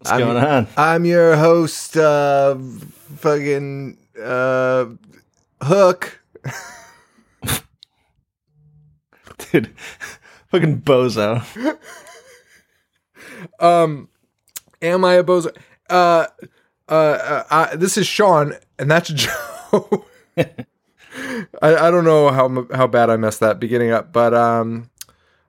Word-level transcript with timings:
What's 0.00 0.16
going 0.16 0.36
on? 0.38 0.66
I'm 0.78 1.04
your 1.04 1.36
host, 1.36 1.94
uh, 1.94 2.56
fucking, 3.18 3.98
uh, 4.18 4.86
Hook. 5.62 6.22
Dude, 9.52 9.74
fucking 10.48 10.80
bozo. 10.80 11.44
Um, 13.58 14.08
am 14.80 15.04
I 15.04 15.14
a 15.14 15.24
bozo? 15.24 15.54
Uh, 15.90 16.26
uh, 16.88 16.92
uh, 16.92 17.44
I, 17.50 17.76
this 17.76 17.98
is 17.98 18.06
Sean, 18.06 18.54
and 18.78 18.90
that's 18.90 19.08
Joe. 19.12 20.06
I, 20.38 20.56
I 21.60 21.90
don't 21.90 22.04
know 22.04 22.30
how 22.30 22.66
how 22.74 22.86
bad 22.86 23.10
I 23.10 23.18
messed 23.18 23.40
that 23.40 23.60
beginning 23.60 23.90
up, 23.90 24.14
but 24.14 24.32
um, 24.32 24.88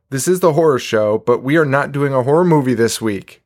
this 0.10 0.28
is 0.28 0.42
the 0.42 0.52
horror 0.52 0.80
show, 0.80 1.20
but 1.20 1.42
we 1.42 1.56
are 1.56 1.66
not 1.66 1.94
doing 1.94 2.14
a 2.14 2.24
horror 2.24 2.44
movie 2.44 2.74
this 2.74 3.00
week. 3.00 3.42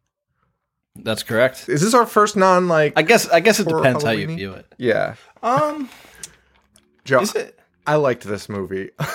That's 0.95 1.23
correct. 1.23 1.67
Is 1.69 1.81
this 1.81 1.93
our 1.93 2.05
first 2.05 2.35
non 2.35 2.67
like? 2.67 2.93
I 2.95 3.01
guess 3.01 3.27
I 3.29 3.39
guess 3.41 3.59
it 3.59 3.67
Horror 3.67 3.83
depends 3.83 4.03
how 4.03 4.11
you 4.11 4.27
view 4.27 4.53
it. 4.53 4.65
yeah, 4.77 5.15
Um, 5.43 5.89
Joe. 7.03 7.21
is 7.21 7.35
it? 7.35 7.59
I 7.85 7.95
liked 7.95 8.23
this 8.23 8.49
movie. 8.49 8.91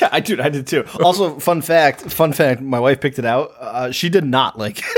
Yeah, 0.00 0.08
I 0.12 0.20
did. 0.20 0.38
I 0.38 0.50
did 0.50 0.68
too. 0.68 0.84
Also, 1.02 1.40
fun 1.40 1.62
fact. 1.62 2.02
Fun 2.12 2.32
fact. 2.32 2.60
My 2.60 2.78
wife 2.78 3.00
picked 3.00 3.18
it 3.18 3.24
out. 3.24 3.50
Uh, 3.58 3.90
she 3.90 4.08
did 4.08 4.24
not 4.24 4.56
like. 4.56 4.80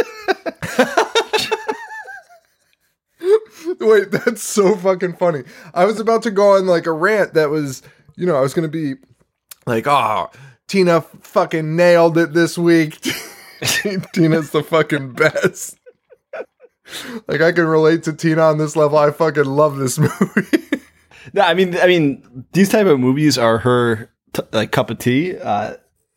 Wait, 3.81 4.11
that's 4.11 4.43
so 4.43 4.77
fucking 4.77 5.15
funny. 5.17 5.45
I 5.73 5.87
was 5.87 5.98
about 5.98 6.23
to 6.25 6.31
go 6.31 6.56
on 6.56 6.67
like 6.67 6.87
a 6.87 6.93
rant 6.93 7.34
that 7.34 7.48
was, 7.50 7.83
you 8.17 8.27
know, 8.27 8.37
I 8.37 8.41
was 8.41 8.53
gonna 8.55 8.69
be 8.69 8.95
like, 9.67 9.87
oh, 9.87 10.31
Tina 10.69 11.00
fucking 11.00 11.75
nailed 11.75 12.19
it 12.19 12.33
this 12.34 12.59
week. 12.59 13.00
Tina's 14.12 14.50
the 14.50 14.62
fucking 14.62 15.12
best. 15.12 15.78
Like 17.27 17.41
I 17.41 17.52
can 17.52 17.66
relate 17.66 18.02
to 18.05 18.12
Tina 18.12 18.42
on 18.42 18.58
this 18.58 18.77
level. 18.77 18.98
I 18.98 19.11
fucking 19.11 19.44
love 19.44 19.77
this 19.77 19.98
movie. 20.20 20.80
no, 21.33 21.42
I 21.42 21.55
mean, 21.55 21.77
I 21.77 21.86
mean, 21.86 22.47
these 22.52 22.69
type 22.69 22.86
of 22.86 22.98
movies 23.00 23.38
are 23.38 23.58
her 23.58 24.11
t- 24.33 24.42
like 24.52 24.72
cup 24.72 24.91
of 24.91 24.98
tea. 24.98 25.36
Uh, 25.36 25.75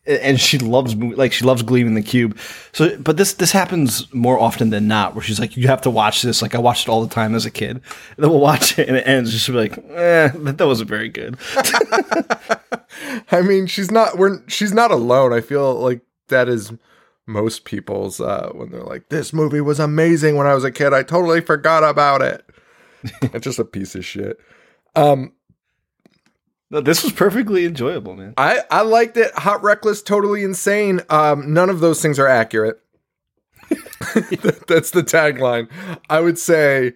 and 0.07 0.39
she 0.39 0.59
loves 0.59 0.95
like 0.95 1.33
she 1.33 1.45
loves 1.45 1.63
Gleam 1.63 1.87
in 1.87 1.95
the 1.95 2.01
Cube. 2.01 2.37
So, 2.73 2.95
but 2.99 3.17
this 3.17 3.33
this 3.33 3.51
happens 3.51 4.13
more 4.13 4.39
often 4.39 4.69
than 4.69 4.87
not, 4.87 5.15
where 5.15 5.23
she's 5.23 5.39
like, 5.39 5.57
"You 5.57 5.67
have 5.67 5.81
to 5.81 5.89
watch 5.89 6.21
this." 6.21 6.43
Like 6.43 6.53
I 6.53 6.59
watched 6.59 6.87
it 6.87 6.91
all 6.91 7.03
the 7.03 7.13
time 7.13 7.33
as 7.33 7.45
a 7.47 7.51
kid. 7.51 7.77
And 7.77 7.83
then 8.17 8.29
we'll 8.29 8.39
watch 8.39 8.77
it, 8.77 8.87
and 8.87 8.97
it 8.97 9.07
ends. 9.07 9.31
Just 9.31 9.47
be 9.47 9.53
like, 9.53 9.77
"Eh, 9.79 10.27
that, 10.27 10.57
that 10.59 10.67
wasn't 10.67 10.89
very 10.89 11.09
good." 11.09 11.37
I 13.31 13.41
mean, 13.41 13.65
she's 13.65 13.89
not 13.89 14.17
we're 14.17 14.47
she's 14.47 14.73
not 14.73 14.91
alone. 14.91 15.33
I 15.33 15.41
feel 15.41 15.73
like 15.73 16.01
that 16.27 16.49
is 16.49 16.71
most 17.27 17.65
people's 17.65 18.19
uh 18.21 18.49
when 18.53 18.69
they're 18.69 18.83
like, 18.83 19.09
This 19.09 19.33
movie 19.33 19.61
was 19.61 19.79
amazing 19.79 20.35
when 20.35 20.47
I 20.47 20.53
was 20.53 20.63
a 20.63 20.71
kid. 20.71 20.93
I 20.93 21.03
totally 21.03 21.41
forgot 21.41 21.83
about 21.83 22.21
it. 22.21 22.45
it's 23.21 23.43
just 23.43 23.59
a 23.59 23.65
piece 23.65 23.95
of 23.95 24.05
shit. 24.05 24.37
Um 24.95 25.33
No, 26.71 26.81
this 26.81 27.03
was 27.03 27.13
perfectly 27.13 27.65
enjoyable, 27.65 28.15
man. 28.15 28.33
I, 28.37 28.61
I 28.71 28.81
liked 28.81 29.17
it. 29.17 29.31
Hot 29.35 29.61
reckless, 29.63 30.01
totally 30.01 30.43
insane. 30.43 31.01
Um, 31.09 31.53
none 31.53 31.69
of 31.69 31.79
those 31.79 32.01
things 32.01 32.19
are 32.19 32.27
accurate. 32.27 32.79
That- 34.13 34.65
That's 34.67 34.91
the 34.91 35.01
tagline. 35.03 35.69
I 36.09 36.19
would 36.21 36.37
say 36.39 36.93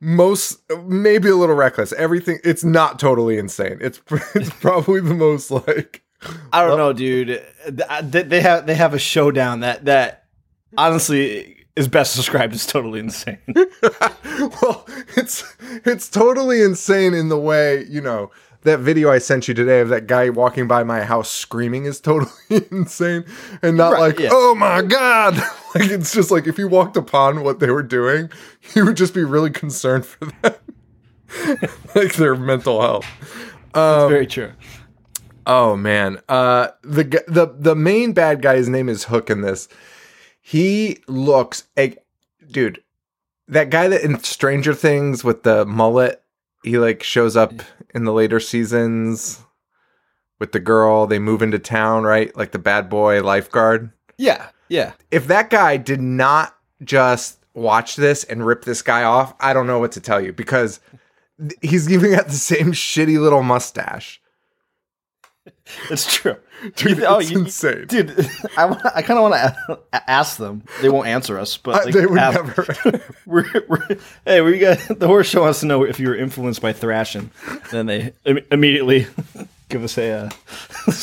most, 0.00 0.60
maybe 0.84 1.28
a 1.28 1.36
little 1.36 1.54
reckless. 1.54 1.92
Everything. 1.92 2.38
It's 2.44 2.64
not 2.64 2.98
totally 2.98 3.38
insane. 3.38 3.78
It's 3.80 4.00
it's 4.34 4.50
probably 4.50 5.00
the 5.00 5.14
most 5.14 5.50
like. 5.50 6.02
I 6.52 6.66
don't 6.66 6.78
know, 6.78 6.92
dude. 6.92 7.44
They 7.68 8.40
have 8.40 8.66
they 8.66 8.74
have 8.74 8.94
a 8.94 8.98
showdown 8.98 9.60
that 9.60 9.84
that 9.84 10.24
honestly 10.76 11.66
is 11.76 11.88
best 11.88 12.16
described 12.16 12.54
as 12.54 12.66
totally 12.66 13.00
insane. 13.00 13.38
well, 13.54 14.86
it's 15.16 15.44
it's 15.84 16.08
totally 16.08 16.62
insane 16.62 17.14
in 17.14 17.28
the 17.28 17.38
way 17.38 17.84
you 17.88 18.00
know 18.00 18.30
that 18.62 18.80
video 18.80 19.10
I 19.10 19.18
sent 19.18 19.46
you 19.48 19.54
today 19.54 19.80
of 19.80 19.88
that 19.90 20.06
guy 20.06 20.28
walking 20.30 20.66
by 20.66 20.82
my 20.82 21.02
house 21.02 21.30
screaming 21.30 21.84
is 21.84 22.00
totally 22.00 22.30
insane, 22.70 23.24
and 23.62 23.76
not 23.76 23.92
Right, 23.92 24.00
like 24.00 24.18
yeah. 24.18 24.30
oh 24.32 24.54
my 24.54 24.82
god, 24.82 25.34
like 25.74 25.90
it's 25.90 26.12
just 26.12 26.30
like 26.30 26.46
if 26.46 26.58
you 26.58 26.68
walked 26.68 26.96
upon 26.96 27.42
what 27.42 27.60
they 27.60 27.70
were 27.70 27.82
doing, 27.82 28.30
you 28.74 28.84
would 28.84 28.96
just 28.96 29.14
be 29.14 29.24
really 29.24 29.50
concerned 29.50 30.06
for 30.06 30.26
them, 30.26 30.54
like 31.94 32.14
their 32.14 32.34
mental 32.34 32.80
health. 32.80 33.06
Very 33.74 34.20
um, 34.20 34.26
true. 34.26 34.52
Oh 35.46 35.76
man, 35.76 36.20
uh, 36.28 36.68
the 36.82 37.04
the 37.28 37.54
the 37.56 37.76
main 37.76 38.12
bad 38.12 38.42
guy's 38.42 38.68
name 38.68 38.88
is 38.88 39.04
Hook 39.04 39.30
in 39.30 39.42
this. 39.42 39.68
He 40.40 40.98
looks 41.06 41.64
like, 41.76 42.04
dude, 42.50 42.82
that 43.48 43.70
guy 43.70 43.88
that 43.88 44.02
in 44.02 44.18
Stranger 44.22 44.74
Things 44.74 45.24
with 45.24 45.44
the 45.44 45.64
mullet. 45.64 46.22
He 46.64 46.78
like 46.78 47.04
shows 47.04 47.36
up 47.36 47.52
in 47.94 48.04
the 48.04 48.12
later 48.12 48.40
seasons 48.40 49.40
with 50.40 50.50
the 50.50 50.58
girl. 50.58 51.06
They 51.06 51.20
move 51.20 51.40
into 51.40 51.60
town, 51.60 52.02
right? 52.02 52.36
Like 52.36 52.50
the 52.50 52.58
bad 52.58 52.88
boy 52.88 53.22
lifeguard. 53.22 53.92
Yeah, 54.18 54.48
yeah. 54.68 54.92
If 55.12 55.28
that 55.28 55.50
guy 55.50 55.76
did 55.76 56.00
not 56.00 56.56
just 56.82 57.38
watch 57.54 57.94
this 57.94 58.24
and 58.24 58.44
rip 58.44 58.64
this 58.64 58.82
guy 58.82 59.04
off, 59.04 59.34
I 59.38 59.52
don't 59.52 59.68
know 59.68 59.78
what 59.78 59.92
to 59.92 60.00
tell 60.00 60.20
you 60.20 60.32
because 60.32 60.80
he's 61.62 61.90
even 61.90 62.14
got 62.14 62.26
the 62.26 62.32
same 62.32 62.72
shitty 62.72 63.20
little 63.20 63.44
mustache. 63.44 64.20
It's 65.90 66.12
true. 66.14 66.36
Dude, 66.76 67.02
Oh, 67.02 67.18
it's 67.18 67.30
you- 67.30 67.40
insane. 67.40 67.86
Dude, 67.86 68.10
I, 68.56 68.64
I 68.94 69.02
kind 69.02 69.18
of 69.18 69.30
want 69.30 69.34
to 69.34 70.10
ask 70.10 70.36
them. 70.38 70.62
They 70.80 70.88
won't 70.88 71.06
answer 71.08 71.38
us, 71.38 71.56
but 71.56 71.84
like, 71.86 71.94
they 71.94 72.06
would 72.06 72.18
ask- 72.18 72.34
never. 72.36 73.02
We're, 73.26 73.44
we're, 73.68 73.98
hey, 74.24 74.40
we 74.42 74.58
got 74.58 74.78
the 74.98 75.06
horse 75.06 75.28
show 75.28 75.42
wants 75.42 75.60
to 75.60 75.66
know 75.66 75.82
if 75.84 75.98
you 76.00 76.08
were 76.08 76.14
influenced 76.16 76.62
by 76.62 76.72
Thrashin'. 76.72 77.30
Then 77.72 77.86
they 77.86 78.12
Im- 78.24 78.44
immediately 78.50 79.06
give 79.68 79.82
us 79.84 79.98
a 79.98 80.10
uh, 80.12 80.30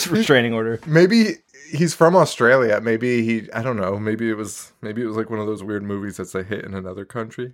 restraining 0.10 0.54
order. 0.54 0.80
maybe 0.88 1.36
he's 1.70 1.94
from 1.94 2.16
Australia. 2.16 2.80
Maybe 2.82 3.22
he. 3.24 3.52
I 3.52 3.62
don't 3.64 3.78
know. 3.78 4.00
Maybe 4.00 4.30
it 4.30 4.38
was. 4.38 4.72
Maybe 4.82 5.02
it 5.02 5.06
was 5.06 5.18
like 5.18 5.30
one 5.30 5.40
of 5.40 5.46
those 5.46 5.64
weird 5.64 5.84
movies 5.84 6.18
that's 6.18 6.36
a 6.36 6.44
hit 6.44 6.64
in 6.66 6.74
another 6.74 7.04
country. 7.06 7.54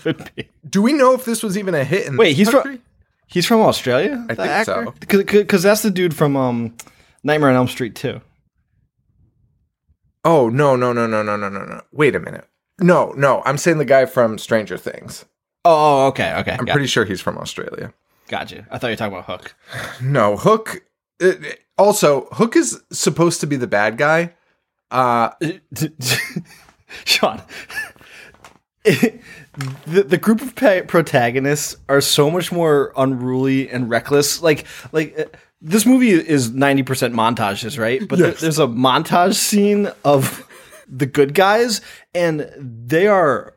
Could 0.00 0.30
be. 0.34 0.48
Do 0.68 0.82
we 0.82 0.92
know 0.92 1.14
if 1.14 1.24
this 1.24 1.42
was 1.42 1.58
even 1.58 1.74
a 1.74 1.84
hit 1.84 2.06
in? 2.06 2.16
Wait, 2.16 2.36
he's 2.36 2.48
country? 2.50 2.76
from 2.76 2.82
he's 3.30 3.46
from 3.46 3.60
Australia. 3.60 4.24
I 4.28 4.34
the 4.34 4.46
think 4.46 4.64
so. 4.66 4.94
Because 5.32 5.62
that's 5.62 5.82
the 5.82 5.90
dude 5.90 6.14
from 6.14 6.36
um, 6.36 6.76
Nightmare 7.22 7.50
on 7.50 7.56
Elm 7.56 7.68
Street 7.68 7.94
too. 7.94 8.20
Oh 10.24 10.48
no 10.48 10.76
no 10.76 10.92
no 10.92 11.06
no 11.06 11.22
no 11.22 11.36
no 11.36 11.48
no 11.48 11.64
no! 11.64 11.80
Wait 11.92 12.14
a 12.14 12.20
minute. 12.20 12.46
No 12.78 13.12
no, 13.12 13.42
I'm 13.46 13.56
saying 13.58 13.78
the 13.78 13.84
guy 13.86 14.04
from 14.06 14.36
Stranger 14.38 14.76
Things. 14.76 15.24
Oh, 15.64 16.04
oh, 16.04 16.06
okay, 16.08 16.34
okay. 16.40 16.52
I'm 16.58 16.64
got, 16.64 16.72
pretty 16.72 16.86
sure 16.88 17.04
he's 17.04 17.20
from 17.20 17.36
Australia. 17.38 17.92
got 18.28 18.50
you. 18.50 18.64
I 18.70 18.78
thought 18.78 18.88
you 18.88 18.92
were 18.92 18.96
talking 18.96 19.14
about 19.18 19.26
Hook. 19.26 19.54
No, 20.02 20.36
Hook. 20.36 20.82
it- 21.18 21.44
it- 21.44 21.60
also, 21.78 22.26
Hook 22.32 22.56
is 22.56 22.78
supposed 22.92 23.40
to 23.40 23.46
be 23.46 23.56
the 23.56 23.66
bad 23.66 23.96
guy. 23.96 24.34
Uh, 24.90 25.30
Sean, 27.06 27.40
the, 29.86 30.02
the 30.02 30.18
group 30.18 30.40
of 30.40 30.54
pa- 30.54 30.82
protagonists 30.86 31.76
are 31.88 32.00
so 32.00 32.30
much 32.30 32.50
more 32.52 32.92
unruly 32.96 33.68
and 33.70 33.88
reckless. 33.90 34.42
Like, 34.42 34.66
like 34.92 35.18
uh, 35.18 35.24
this 35.60 35.84
movie 35.86 36.10
is 36.10 36.50
ninety 36.52 36.82
percent 36.82 37.14
montages, 37.14 37.78
right? 37.78 38.00
But 38.08 38.18
there- 38.18 38.28
Yes. 38.28 38.40
there's 38.40 38.58
a 38.58 38.66
montage 38.66 39.34
scene 39.34 39.90
of 40.04 40.46
the 40.88 41.06
good 41.06 41.34
guys, 41.34 41.80
and 42.14 42.50
they 42.58 43.06
are 43.06 43.54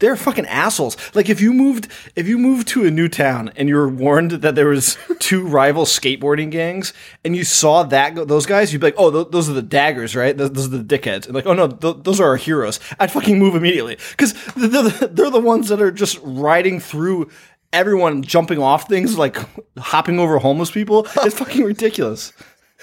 they're 0.00 0.16
fucking 0.16 0.46
assholes. 0.46 0.96
Like 1.14 1.28
if 1.28 1.40
you 1.40 1.52
moved 1.52 1.88
if 2.16 2.26
you 2.26 2.38
moved 2.38 2.68
to 2.68 2.84
a 2.84 2.90
new 2.90 3.08
town 3.08 3.52
and 3.56 3.68
you 3.68 3.76
were 3.76 3.88
warned 3.88 4.32
that 4.32 4.54
there 4.54 4.68
was 4.68 4.98
two 5.20 5.46
rival 5.46 5.84
skateboarding 5.84 6.50
gangs 6.50 6.92
and 7.24 7.36
you 7.36 7.44
saw 7.44 7.82
that 7.84 8.14
those 8.28 8.46
guys, 8.46 8.72
you'd 8.72 8.80
be 8.80 8.88
like, 8.88 8.94
oh, 8.98 9.10
th- 9.10 9.28
those 9.30 9.48
are 9.48 9.52
the 9.54 9.62
daggers, 9.62 10.14
right? 10.16 10.36
Those, 10.36 10.52
those 10.52 10.66
are 10.66 10.78
the 10.78 10.98
dickheads. 10.98 11.26
And 11.26 11.34
like, 11.34 11.46
oh 11.46 11.54
no, 11.54 11.68
th- 11.68 11.96
those 12.02 12.20
are 12.20 12.28
our 12.28 12.36
heroes. 12.36 12.80
I'd 12.98 13.12
fucking 13.12 13.38
move 13.38 13.54
immediately 13.54 13.96
because 14.10 14.32
they're, 14.54 14.82
the- 14.82 15.10
they're 15.12 15.30
the 15.30 15.40
ones 15.40 15.68
that 15.68 15.80
are 15.80 15.92
just 15.92 16.18
riding 16.22 16.80
through. 16.80 17.30
Everyone 17.72 18.22
jumping 18.22 18.60
off 18.60 18.86
things 18.88 19.18
like 19.18 19.36
hopping 19.78 20.20
over 20.20 20.38
homeless 20.38 20.70
people. 20.70 21.08
It's 21.22 21.36
fucking 21.38 21.64
ridiculous. 21.64 22.32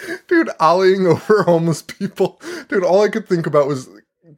dude, 0.27 0.47
ollieing 0.59 1.05
over 1.09 1.43
homeless 1.43 1.81
people. 1.81 2.41
Dude, 2.67 2.83
all 2.83 3.03
I 3.03 3.09
could 3.09 3.27
think 3.27 3.45
about 3.47 3.67
was 3.67 3.89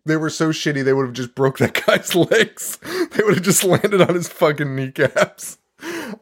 they 0.06 0.18
were 0.18 0.30
so 0.30 0.50
shitty 0.50 0.84
they 0.84 0.94
would 0.94 1.06
have 1.06 1.14
just 1.14 1.36
broke 1.36 1.58
that 1.60 1.82
guy's 1.86 2.14
legs. 2.32 2.78
They 3.12 3.24
would 3.24 3.36
have 3.36 3.44
just 3.44 3.64
landed 3.64 4.02
on 4.02 4.16
his 4.16 4.28
fucking 4.28 4.76
kneecaps. 4.76 5.58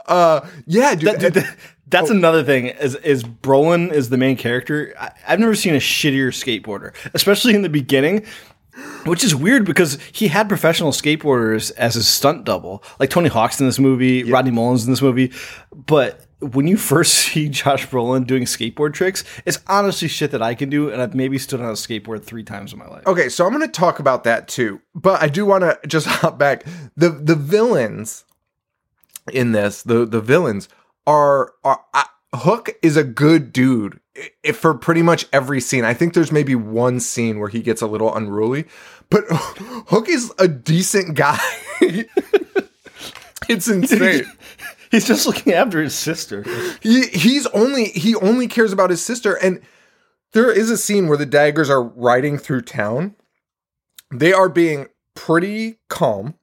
Uh, 0.08 0.42
yeah, 0.66 0.96
dude. 0.96 1.10
That- 1.10 1.20
dude, 1.20 1.34
that- 1.36 1.58
that's 1.88 2.10
another 2.10 2.42
thing. 2.42 2.68
Is 2.68 2.96
is 2.96 3.22
Brolin 3.26 3.92
is 3.92 4.08
the 4.10 4.16
main 4.18 4.38
character? 4.38 4.94
I, 4.98 5.12
I've 5.28 5.40
never 5.42 5.54
seen 5.56 5.74
a 5.76 5.78
shittier 5.80 6.30
skateboarder, 6.30 6.94
especially 7.14 7.54
in 7.54 7.64
the 7.64 7.70
beginning. 7.70 8.26
Which 9.04 9.26
is 9.26 9.36
weird 9.36 9.66
because 9.66 10.00
he 10.14 10.30
had 10.30 10.48
professional 10.48 10.92
skateboarders 10.94 11.74
as 11.76 11.96
his 11.96 12.08
stunt 12.08 12.46
double, 12.46 12.82
like 13.02 13.10
Tony 13.10 13.28
Hawk's 13.28 13.60
in 13.60 13.66
this 13.66 13.78
movie, 13.80 14.24
Rodney 14.24 14.52
Mullins 14.52 14.86
in 14.86 14.92
this 14.94 15.02
movie. 15.02 15.34
But 15.76 16.26
when 16.42 16.68
you 16.68 16.78
first 16.78 17.14
see 17.16 17.50
Josh 17.50 17.88
Brolin 17.88 18.26
doing 18.28 18.44
skateboard 18.44 18.94
tricks, 18.94 19.24
it's 19.46 19.60
honestly 19.68 20.08
shit 20.08 20.32
that 20.32 20.42
I 20.42 20.54
can 20.56 20.70
do, 20.70 20.90
and 20.90 21.02
I've 21.02 21.16
maybe 21.16 21.38
stood 21.38 21.62
on 21.62 21.70
a 21.70 21.74
skateboard 21.74 22.24
three 22.24 22.44
times 22.44 22.74
in 22.74 22.80
my 22.80 22.88
life. 22.88 23.06
Okay, 23.08 23.30
so 23.30 23.46
I'm 23.46 23.52
going 23.54 23.62
to 23.66 23.68
talk 23.72 24.00
about 24.00 24.24
that 24.26 24.48
too, 24.48 24.82
but 24.96 25.22
I 25.22 25.28
do 25.28 25.46
want 25.46 25.64
to 25.64 25.80
just 25.88 26.08
hop 26.08 26.38
back. 26.38 26.66
the 26.98 27.10
The 27.10 27.36
villains 27.36 28.26
in 29.32 29.52
this, 29.52 29.84
the 29.84 30.06
the 30.06 30.22
villains 30.22 30.68
are 31.08 31.54
are 31.64 31.82
uh, 31.94 32.04
Hook 32.34 32.70
is 32.82 32.96
a 32.98 33.04
good 33.04 33.52
dude 33.54 34.00
i- 34.46 34.52
for 34.54 34.74
pretty 34.74 35.02
much 35.02 35.28
every 35.34 35.60
scene. 35.62 35.84
I 35.86 35.94
think 35.94 36.14
there's 36.14 36.32
maybe 36.32 36.56
one 36.56 37.00
scene 37.00 37.40
where 37.40 37.50
he 37.50 37.62
gets 37.62 37.82
a 37.82 37.88
little 37.88 38.14
unruly, 38.16 38.66
but 39.10 39.24
Hook 39.30 40.10
is 40.10 40.34
a 40.40 40.48
decent 40.48 41.16
guy. 41.16 41.40
it's 43.50 43.68
insane. 43.68 44.24
He's 44.92 45.08
just 45.08 45.26
looking 45.26 45.54
after 45.54 45.82
his 45.82 45.96
sister. 45.96 46.44
he 46.82 47.08
he's 47.08 47.48
only 47.48 47.86
he 47.86 48.14
only 48.16 48.48
cares 48.48 48.74
about 48.74 48.90
his 48.90 49.04
sister. 49.04 49.36
And 49.36 49.62
there 50.34 50.52
is 50.52 50.70
a 50.70 50.78
scene 50.78 51.08
where 51.08 51.18
the 51.18 51.26
daggers 51.26 51.70
are 51.70 51.82
riding 51.84 52.38
through 52.38 52.62
town. 52.62 53.16
They 54.12 54.34
are 54.34 54.50
being 54.50 54.88
pretty 55.16 55.80
calm. 55.90 56.36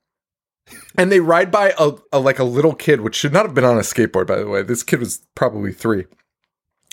And 0.98 1.10
they 1.12 1.20
ride 1.20 1.50
by 1.50 1.72
a, 1.78 1.92
a 2.12 2.18
like 2.18 2.38
a 2.38 2.44
little 2.44 2.74
kid 2.74 3.02
which 3.02 3.14
should 3.14 3.32
not 3.32 3.46
have 3.46 3.54
been 3.54 3.64
on 3.64 3.76
a 3.76 3.82
skateboard 3.82 4.26
by 4.26 4.36
the 4.36 4.48
way. 4.48 4.62
This 4.62 4.82
kid 4.82 5.00
was 5.00 5.26
probably 5.34 5.72
three. 5.72 6.06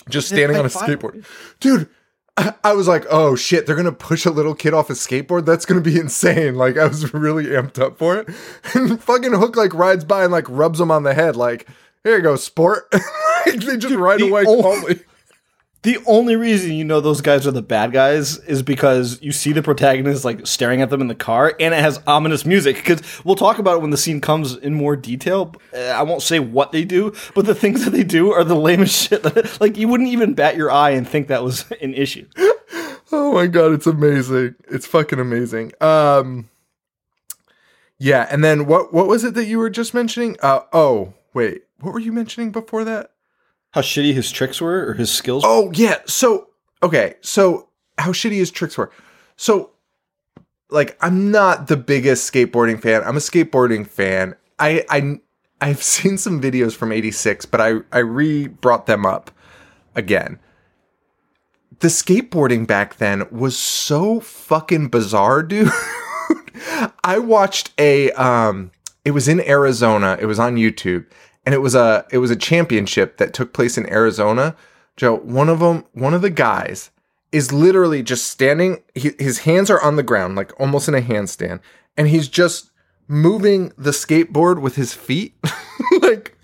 Just 0.08 0.28
standing 0.28 0.52
like 0.52 0.60
on 0.60 0.66
a 0.66 0.70
five. 0.70 0.88
skateboard. 0.88 1.24
Dude 1.58 1.88
I, 2.36 2.72
was 2.74 2.86
like 2.86 3.06
oh 3.10 3.34
shit 3.34 3.66
they're 3.66 3.76
gonna 3.76 3.92
push 3.92 4.26
a 4.26 4.30
little 4.30 4.54
kid 4.54 4.74
off 4.74 4.90
a 4.90 4.92
skateboard? 4.92 5.46
That's 5.46 5.64
gonna 5.64 5.80
be 5.80 5.98
insane. 5.98 6.54
Like 6.66 6.76
i 6.76 6.86
was 6.86 7.12
really 7.14 7.46
amped 7.46 7.78
up 7.80 7.98
for 7.98 8.16
it. 8.16 8.28
And 8.74 9.02
fucking 9.02 9.32
hook 9.32 9.56
like 9.56 9.74
rides 9.74 10.04
by 10.04 10.24
and 10.24 10.32
like 10.32 10.46
rubs 10.48 10.80
him 10.80 10.90
on 10.90 11.02
the 11.02 11.14
head 11.14 11.36
like 11.36 11.66
here 12.04 12.16
you 12.16 12.22
go 12.22 12.36
sport. 12.36 12.92
Like, 13.46 13.60
they 13.60 13.76
just 13.76 13.94
ride 13.94 14.18
the 14.18 14.28
away 14.28 14.44
calmly 14.44 15.00
The 15.82 15.98
only 16.06 16.34
reason 16.34 16.72
you 16.72 16.84
know 16.84 17.00
those 17.00 17.20
guys 17.20 17.46
are 17.46 17.52
the 17.52 17.62
bad 17.62 17.92
guys 17.92 18.38
is 18.38 18.62
because 18.62 19.22
you 19.22 19.30
see 19.30 19.52
the 19.52 19.62
protagonist 19.62 20.24
like 20.24 20.44
staring 20.44 20.82
at 20.82 20.90
them 20.90 21.00
in 21.00 21.06
the 21.06 21.14
car, 21.14 21.54
and 21.60 21.72
it 21.72 21.80
has 21.80 22.00
ominous 22.08 22.44
music. 22.44 22.74
Because 22.76 23.02
we'll 23.24 23.36
talk 23.36 23.60
about 23.60 23.76
it 23.76 23.80
when 23.82 23.90
the 23.90 23.96
scene 23.96 24.20
comes 24.20 24.56
in 24.56 24.74
more 24.74 24.96
detail. 24.96 25.54
I 25.72 26.02
won't 26.02 26.22
say 26.22 26.40
what 26.40 26.72
they 26.72 26.84
do, 26.84 27.14
but 27.36 27.46
the 27.46 27.54
things 27.54 27.84
that 27.84 27.90
they 27.90 28.02
do 28.02 28.32
are 28.32 28.42
the 28.42 28.56
lamest 28.56 28.96
shit. 29.08 29.22
that, 29.22 29.60
like 29.60 29.76
you 29.76 29.86
wouldn't 29.86 30.08
even 30.08 30.34
bat 30.34 30.56
your 30.56 30.72
eye 30.72 30.90
and 30.90 31.06
think 31.06 31.28
that 31.28 31.44
was 31.44 31.64
an 31.80 31.94
issue. 31.94 32.26
Oh 33.12 33.32
my 33.32 33.46
god, 33.46 33.72
it's 33.72 33.86
amazing. 33.86 34.56
It's 34.68 34.84
fucking 34.84 35.20
amazing. 35.20 35.70
Um 35.80 36.48
Yeah, 37.98 38.26
and 38.28 38.42
then 38.42 38.66
what 38.66 38.92
what 38.92 39.06
was 39.06 39.22
it 39.22 39.34
that 39.34 39.44
you 39.44 39.58
were 39.58 39.70
just 39.70 39.94
mentioning? 39.94 40.36
Uh 40.42 40.62
oh, 40.72 41.14
wait. 41.32 41.62
What 41.78 41.94
were 41.94 42.00
you 42.00 42.12
mentioning 42.12 42.50
before 42.50 42.82
that? 42.82 43.12
How 43.76 43.82
shitty 43.82 44.14
his 44.14 44.32
tricks 44.32 44.58
were 44.58 44.88
or 44.88 44.94
his 44.94 45.12
skills. 45.12 45.44
Oh, 45.46 45.70
yeah. 45.74 45.98
So, 46.06 46.48
okay. 46.82 47.16
So, 47.20 47.68
how 47.98 48.10
shitty 48.12 48.36
his 48.36 48.50
tricks 48.50 48.78
were. 48.78 48.90
So, 49.36 49.72
like 50.70 50.96
I'm 51.00 51.30
not 51.30 51.68
the 51.68 51.76
biggest 51.76 52.32
skateboarding 52.32 52.80
fan. 52.80 53.02
I'm 53.04 53.16
a 53.16 53.20
skateboarding 53.20 53.86
fan. 53.86 54.34
I 54.58 54.84
I 54.88 55.20
I've 55.60 55.82
seen 55.94 56.18
some 56.18 56.40
videos 56.40 56.74
from 56.74 56.90
86, 56.90 57.44
but 57.44 57.60
I 57.60 57.74
I 57.92 57.98
re 57.98 58.46
brought 58.46 58.86
them 58.86 59.04
up 59.04 59.30
again. 59.94 60.38
The 61.80 61.88
skateboarding 61.88 62.66
back 62.66 62.96
then 62.96 63.26
was 63.30 63.58
so 63.58 64.20
fucking 64.20 64.88
bizarre, 64.88 65.42
dude. 65.42 65.70
I 67.04 67.18
watched 67.18 67.72
a 67.78 68.10
um 68.12 68.70
it 69.04 69.10
was 69.10 69.28
in 69.28 69.40
Arizona. 69.40 70.16
It 70.18 70.26
was 70.26 70.38
on 70.38 70.56
YouTube 70.56 71.04
and 71.46 71.54
it 71.54 71.58
was 71.58 71.74
a 71.74 72.04
it 72.10 72.18
was 72.18 72.30
a 72.30 72.36
championship 72.36 73.16
that 73.16 73.32
took 73.32 73.54
place 73.54 73.78
in 73.78 73.88
Arizona. 73.88 74.56
Joe, 74.96 75.16
one 75.16 75.48
of 75.48 75.60
them, 75.60 75.84
one 75.92 76.12
of 76.12 76.22
the 76.22 76.30
guys 76.30 76.90
is 77.32 77.52
literally 77.52 78.02
just 78.02 78.26
standing 78.26 78.82
he, 78.94 79.12
his 79.18 79.40
hands 79.40 79.70
are 79.70 79.80
on 79.82 79.96
the 79.96 80.02
ground 80.02 80.36
like 80.36 80.58
almost 80.60 80.88
in 80.88 80.94
a 80.94 81.00
handstand 81.00 81.60
and 81.96 82.08
he's 82.08 82.28
just 82.28 82.70
moving 83.08 83.72
the 83.76 83.90
skateboard 83.90 84.60
with 84.60 84.76
his 84.76 84.94
feet 84.94 85.34
like 86.02 86.36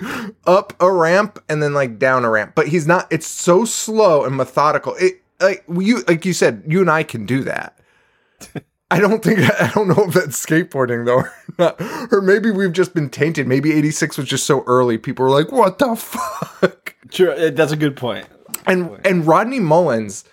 up 0.46 0.74
a 0.80 0.92
ramp 0.92 1.42
and 1.48 1.62
then 1.62 1.74
like 1.74 1.98
down 1.98 2.24
a 2.24 2.30
ramp. 2.30 2.52
But 2.54 2.68
he's 2.68 2.86
not 2.86 3.06
it's 3.10 3.26
so 3.26 3.64
slow 3.64 4.24
and 4.24 4.36
methodical. 4.36 4.94
It 4.96 5.22
like 5.40 5.64
you 5.68 6.04
like 6.06 6.24
you 6.24 6.32
said 6.32 6.62
you 6.66 6.80
and 6.80 6.90
I 6.90 7.02
can 7.02 7.26
do 7.26 7.42
that 7.44 7.76
I 8.92 9.00
don't 9.00 9.24
think 9.24 9.38
I 9.60 9.70
don't 9.74 9.88
know 9.88 10.04
if 10.06 10.14
that's 10.14 10.44
skateboarding 10.44 11.06
though 11.06 11.16
or 11.20 11.32
not. 11.58 11.80
Or 12.12 12.20
maybe 12.20 12.50
we've 12.50 12.72
just 12.72 12.94
been 12.94 13.08
tainted. 13.08 13.46
Maybe 13.46 13.72
86 13.72 14.18
was 14.18 14.28
just 14.28 14.44
so 14.44 14.62
early. 14.66 14.98
People 14.98 15.24
were 15.24 15.30
like, 15.30 15.50
"What 15.50 15.78
the 15.78 15.96
fuck?" 16.60 16.94
Sure, 17.10 17.32
uh, 17.32 17.50
that's 17.50 17.72
a 17.72 17.76
good 17.76 17.96
point. 17.96 18.26
And 18.66 19.00
and 19.04 19.26
Rodney 19.26 19.60
Mullins 19.60 20.24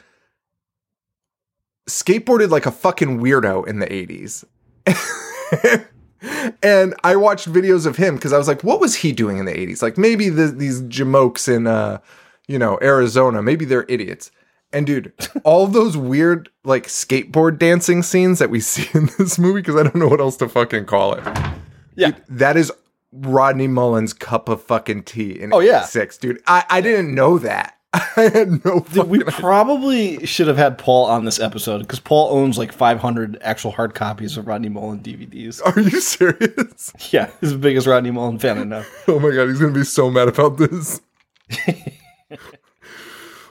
skateboarded 1.87 2.49
like 2.49 2.65
a 2.65 2.71
fucking 2.71 3.19
weirdo 3.19 3.65
in 3.65 3.79
the 3.79 3.87
80s. 3.87 4.43
and 6.61 6.93
I 7.03 7.15
watched 7.15 7.51
videos 7.51 7.85
of 7.85 7.95
him 7.95 8.15
because 8.15 8.33
I 8.33 8.37
was 8.37 8.47
like, 8.47 8.63
what 8.63 8.79
was 8.79 8.97
he 8.97 9.11
doing 9.11 9.37
in 9.37 9.45
the 9.45 9.53
80s? 9.53 9.81
Like 9.81 9.97
maybe 9.97 10.29
the, 10.29 10.47
these 10.47 10.83
jamokes 10.83 11.47
in 11.51 11.65
uh, 11.65 11.99
you 12.47 12.59
know, 12.59 12.77
Arizona, 12.81 13.41
maybe 13.41 13.65
they're 13.65 13.85
idiots. 13.87 14.29
And 14.71 14.85
dude, 14.85 15.13
all 15.43 15.65
those 15.67 15.97
weird 15.97 16.49
like 16.63 16.85
skateboard 16.87 17.57
dancing 17.57 18.03
scenes 18.03 18.39
that 18.39 18.49
we 18.49 18.59
see 18.59 18.87
in 18.97 19.09
this 19.17 19.39
movie, 19.39 19.61
because 19.61 19.75
I 19.75 19.83
don't 19.83 19.95
know 19.95 20.07
what 20.07 20.19
else 20.19 20.37
to 20.37 20.49
fucking 20.49 20.85
call 20.85 21.13
it. 21.13 21.23
Yeah. 21.95 22.11
That 22.29 22.55
is 22.57 22.71
Rodney 23.11 23.67
Mullins' 23.67 24.13
cup 24.13 24.47
of 24.49 24.61
fucking 24.63 25.03
tea 25.03 25.39
in 25.39 25.51
Oh, 25.53 25.59
yeah. 25.59 25.81
six, 25.85 26.17
dude. 26.17 26.41
I, 26.45 26.63
I 26.69 26.81
didn't 26.81 27.15
know 27.15 27.39
that. 27.39 27.75
I 27.93 28.29
had 28.31 28.63
no 28.63 28.81
fucking 28.81 29.09
We 29.09 29.23
probably 29.23 30.23
should 30.27 30.45
have 30.47 30.57
had 30.57 30.77
Paul 30.77 31.05
on 31.07 31.25
this 31.25 31.39
episode 31.39 31.79
because 31.79 31.99
Paul 31.99 32.31
owns 32.37 32.55
like 32.59 32.71
500 32.71 33.39
actual 33.41 33.71
hard 33.71 33.95
copies 33.95 34.37
of 34.37 34.45
Rodney 34.45 34.69
Mullen 34.69 34.99
DVDs. 34.99 35.59
Are 35.65 35.79
you 35.81 35.89
serious? 35.99 36.93
Yeah, 37.11 37.31
he's 37.41 37.51
the 37.53 37.57
biggest 37.57 37.87
Rodney 37.87 38.11
Mullen 38.11 38.37
fan 38.37 38.59
I 38.59 38.63
know. 38.65 38.85
Oh 39.07 39.19
my 39.19 39.31
god, 39.31 39.47
he's 39.49 39.59
gonna 39.59 39.73
be 39.73 39.83
so 39.83 40.11
mad 40.11 40.27
about 40.27 40.57
this. 40.57 41.01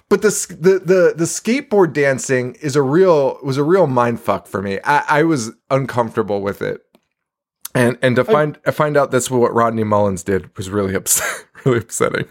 But 0.08 0.22
the, 0.22 0.28
the 0.60 0.78
the 0.78 1.14
the 1.16 1.24
skateboard 1.24 1.92
dancing 1.92 2.54
is 2.62 2.76
a 2.76 2.82
real 2.82 3.38
was 3.42 3.56
a 3.56 3.62
real 3.62 3.86
mind 3.86 4.20
fuck 4.20 4.46
for 4.46 4.62
me. 4.62 4.78
I, 4.84 5.04
I 5.08 5.22
was 5.24 5.52
uncomfortable 5.70 6.40
with 6.40 6.62
it, 6.62 6.82
and 7.74 7.98
and 8.00 8.16
to 8.16 8.24
find 8.24 8.58
I 8.66 8.70
find 8.70 8.96
out 8.96 9.10
that's 9.10 9.30
what 9.30 9.52
Rodney 9.52 9.84
Mullins 9.84 10.22
did 10.22 10.56
was 10.56 10.70
really 10.70 10.94
upset, 10.94 11.46
really 11.64 11.78
upsetting. 11.78 12.26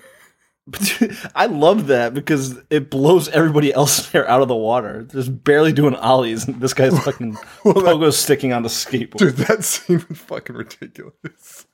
I 1.36 1.46
love 1.46 1.88
that 1.88 2.14
because 2.14 2.60
it 2.70 2.90
blows 2.90 3.30
everybody 3.30 3.74
else 3.74 4.08
there 4.12 4.30
out 4.30 4.42
of 4.42 4.48
the 4.48 4.56
water. 4.56 5.04
Just 5.04 5.44
barely 5.44 5.72
doing 5.72 5.96
ollies, 5.96 6.48
and 6.48 6.60
this 6.60 6.74
guy's 6.74 6.98
fucking 7.04 7.36
pogo 7.64 8.12
sticking 8.12 8.54
on 8.54 8.64
the 8.64 8.70
skateboard. 8.70 9.18
Dude, 9.18 9.38
that 9.38 9.64
scene 9.64 10.04
was 10.10 10.18
fucking 10.18 10.56
ridiculous. 10.56 11.68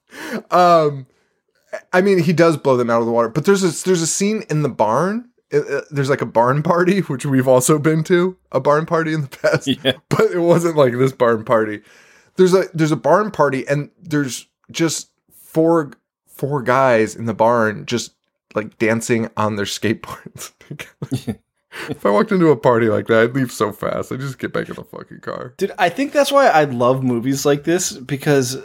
Um, 0.51 1.07
I 1.91 2.01
mean, 2.01 2.19
he 2.19 2.33
does 2.33 2.57
blow 2.57 2.77
them 2.77 2.89
out 2.89 2.99
of 2.99 3.07
the 3.07 3.11
water, 3.11 3.29
but 3.29 3.45
there's 3.45 3.63
a 3.63 3.85
there's 3.85 4.01
a 4.01 4.07
scene 4.07 4.43
in 4.49 4.61
the 4.61 4.69
barn. 4.69 5.29
Uh, 5.53 5.81
There's 5.91 6.09
like 6.09 6.21
a 6.21 6.25
barn 6.25 6.63
party, 6.63 6.99
which 7.13 7.25
we've 7.25 7.47
also 7.47 7.77
been 7.79 8.03
to 8.05 8.37
a 8.51 8.59
barn 8.59 8.85
party 8.85 9.13
in 9.13 9.21
the 9.21 9.27
past, 9.41 9.67
Yeah. 9.67 9.93
but 10.09 10.31
it 10.31 10.39
wasn't 10.39 10.75
like 10.77 10.93
this 10.93 11.11
barn 11.13 11.45
party. 11.45 11.81
There's 12.35 12.53
a 12.53 12.65
there's 12.73 12.91
a 12.91 12.95
barn 12.97 13.29
party, 13.31 13.67
and 13.67 13.91
there's 14.01 14.47
just 14.71 15.09
four 15.31 15.91
four 16.27 16.63
guys 16.63 17.15
in 17.15 17.25
the 17.25 17.33
barn 17.33 17.85
just 17.85 18.13
like 18.55 18.77
dancing 18.79 19.29
on 19.37 19.55
their 19.55 19.65
skateboards. 19.65 20.51
if 21.89 22.05
I 22.05 22.09
walked 22.09 22.31
into 22.31 22.49
a 22.49 22.57
party 22.57 22.87
like 22.87 23.07
that, 23.07 23.23
I'd 23.23 23.35
leave 23.35 23.51
so 23.51 23.71
fast. 23.71 24.11
I'd 24.11 24.19
just 24.19 24.39
get 24.39 24.51
back 24.53 24.69
in 24.69 24.75
the 24.75 24.83
fucking 24.83 25.19
car. 25.19 25.53
Dude, 25.57 25.71
I 25.77 25.89
think 25.89 26.11
that's 26.11 26.31
why 26.31 26.47
I 26.47 26.63
love 26.65 27.03
movies 27.03 27.45
like 27.45 27.63
this 27.63 27.91
because 27.93 28.57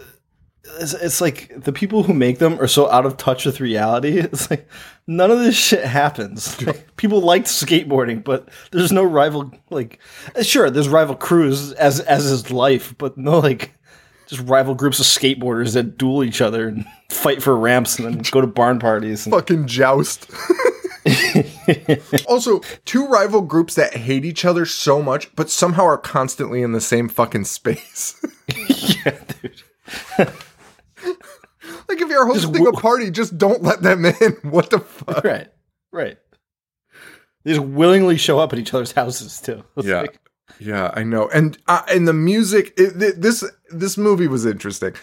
it's, 0.81 0.95
it's 0.95 1.21
like 1.21 1.53
the 1.57 1.73
people 1.73 2.03
who 2.03 2.15
make 2.15 2.39
them 2.39 2.61
are 2.61 2.69
so 2.69 2.91
out 2.91 3.07
of 3.07 3.17
touch 3.17 3.45
with 3.45 3.61
reality. 3.61 4.19
It's 4.29 4.51
like 4.51 4.69
none 5.07 5.31
of 5.31 5.39
this 5.39 5.57
shit 5.57 5.85
happens. 5.85 6.61
Like, 6.67 6.97
people 6.97 7.21
liked 7.21 7.47
skateboarding, 7.47 8.23
but 8.23 8.49
there's 8.73 8.93
no 8.93 9.05
rival. 9.05 9.51
Like, 9.71 10.01
eh, 10.35 10.43
sure, 10.43 10.71
there's 10.71 10.89
rival 10.89 11.15
crews 11.15 11.73
as 11.73 12.01
as 12.01 12.27
is 12.27 12.51
life, 12.51 12.95
but 12.99 13.17
no 13.17 13.39
like 13.39 13.73
just 14.27 14.47
rival 14.47 14.75
groups 14.75 15.01
of 15.01 15.07
skateboarders 15.07 15.73
that 15.75 15.97
duel 15.97 16.23
each 16.23 16.41
other 16.41 16.69
and 16.69 16.85
fight 17.11 17.43
for 17.43 17.57
ramps 17.57 17.99
and 17.99 18.07
then 18.07 18.23
go 18.31 18.41
to 18.41 18.47
barn 18.47 18.79
parties. 18.79 19.25
And, 19.25 19.35
Fucking 19.35 19.67
joust. 19.67 20.31
also, 22.27 22.61
two 22.85 23.07
rival 23.07 23.41
groups 23.41 23.75
that 23.77 23.95
hate 23.95 24.27
each 24.27 24.45
other 24.45 24.67
so 24.67 25.01
much, 25.03 25.35
but 25.35 25.49
somehow 25.49 25.85
are 25.85 25.97
constantly 25.97 26.61
in 26.61 26.73
the 26.73 26.81
same 26.81 27.09
fucking 27.09 27.45
space. 27.45 28.21
yeah, 29.05 29.19
dude. 29.41 29.63
Like 31.89 32.01
if 32.01 32.09
you're 32.09 32.27
hosting 32.27 32.67
a 32.67 32.73
party, 32.73 33.11
just 33.11 33.37
don't 33.39 33.63
let 33.63 33.83
them 33.83 34.05
in. 34.05 34.33
What 34.43 34.71
the 34.71 34.81
fuck? 34.81 35.25
Right. 35.25 35.49
Right. 35.93 36.19
They 37.45 37.55
just 37.55 37.67
willingly 37.67 38.19
show 38.19 38.39
up 38.39 38.53
at 38.53 38.59
each 38.59 38.75
other's 38.75 38.93
houses 38.93 39.41
too. 39.41 39.65
It's 39.77 39.87
Yeah. 39.89 40.03
like- 40.03 40.19
Yeah, 40.61 40.91
I 40.95 41.03
know. 41.05 41.29
And 41.29 41.57
uh, 41.69 41.83
and 41.91 42.07
the 42.09 42.13
music 42.13 42.75
it, 42.77 42.99
th- 42.99 43.15
this 43.17 43.45
this 43.71 43.97
movie 43.97 44.27
was 44.29 44.45
interesting. 44.47 44.95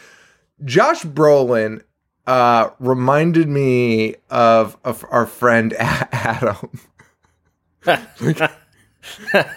Josh 0.63 1.04
Brolin 1.04 1.82
uh 2.27 2.70
reminded 2.80 3.48
me 3.48 4.15
of 4.30 4.77
of 4.84 5.06
our 5.12 5.25
friend 5.25 5.74
Adam. 5.77 6.80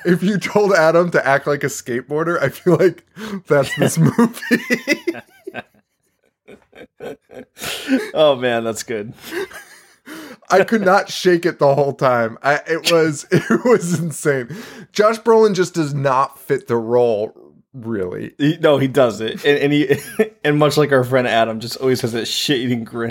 if 0.05 0.23
you 0.23 0.39
told 0.39 0.73
Adam 0.75 1.11
to 1.13 1.27
act 1.27 1.47
like 1.47 1.65
a 1.65 1.69
skateboarder, 1.69 2.41
I 2.43 2.51
feel 2.51 2.77
like 2.77 3.05
that's 3.47 3.75
this 3.77 3.99
movie. 3.99 5.15
Oh 8.15 8.37
man, 8.37 8.65
that's 8.65 8.83
good. 8.83 9.15
I 10.51 10.65
could 10.65 10.81
not 10.81 11.11
shake 11.11 11.45
it 11.45 11.59
the 11.59 11.75
whole 11.75 11.93
time. 11.93 12.39
I, 12.43 12.61
it 12.67 12.91
was 12.91 13.27
it 13.31 13.65
was 13.65 13.99
insane. 13.99 14.49
Josh 14.93 15.19
Brolin 15.19 15.55
just 15.55 15.75
does 15.75 15.95
not 15.95 16.39
fit 16.39 16.67
the 16.67 16.77
role 16.77 17.35
really. 17.75 18.35
He, 18.39 18.57
no, 18.59 18.79
he 18.79 18.89
does 18.89 19.21
it, 19.21 19.45
and, 19.45 19.59
and 19.59 19.73
he 19.73 19.99
and 20.45 20.59
much 20.59 20.77
like 20.77 20.93
our 20.93 21.05
friend 21.05 21.27
Adam, 21.27 21.61
just 21.61 21.77
always 21.77 22.01
has 22.01 22.13
that 22.13 22.27
shit-eating 22.27 22.85
grin. 22.85 23.11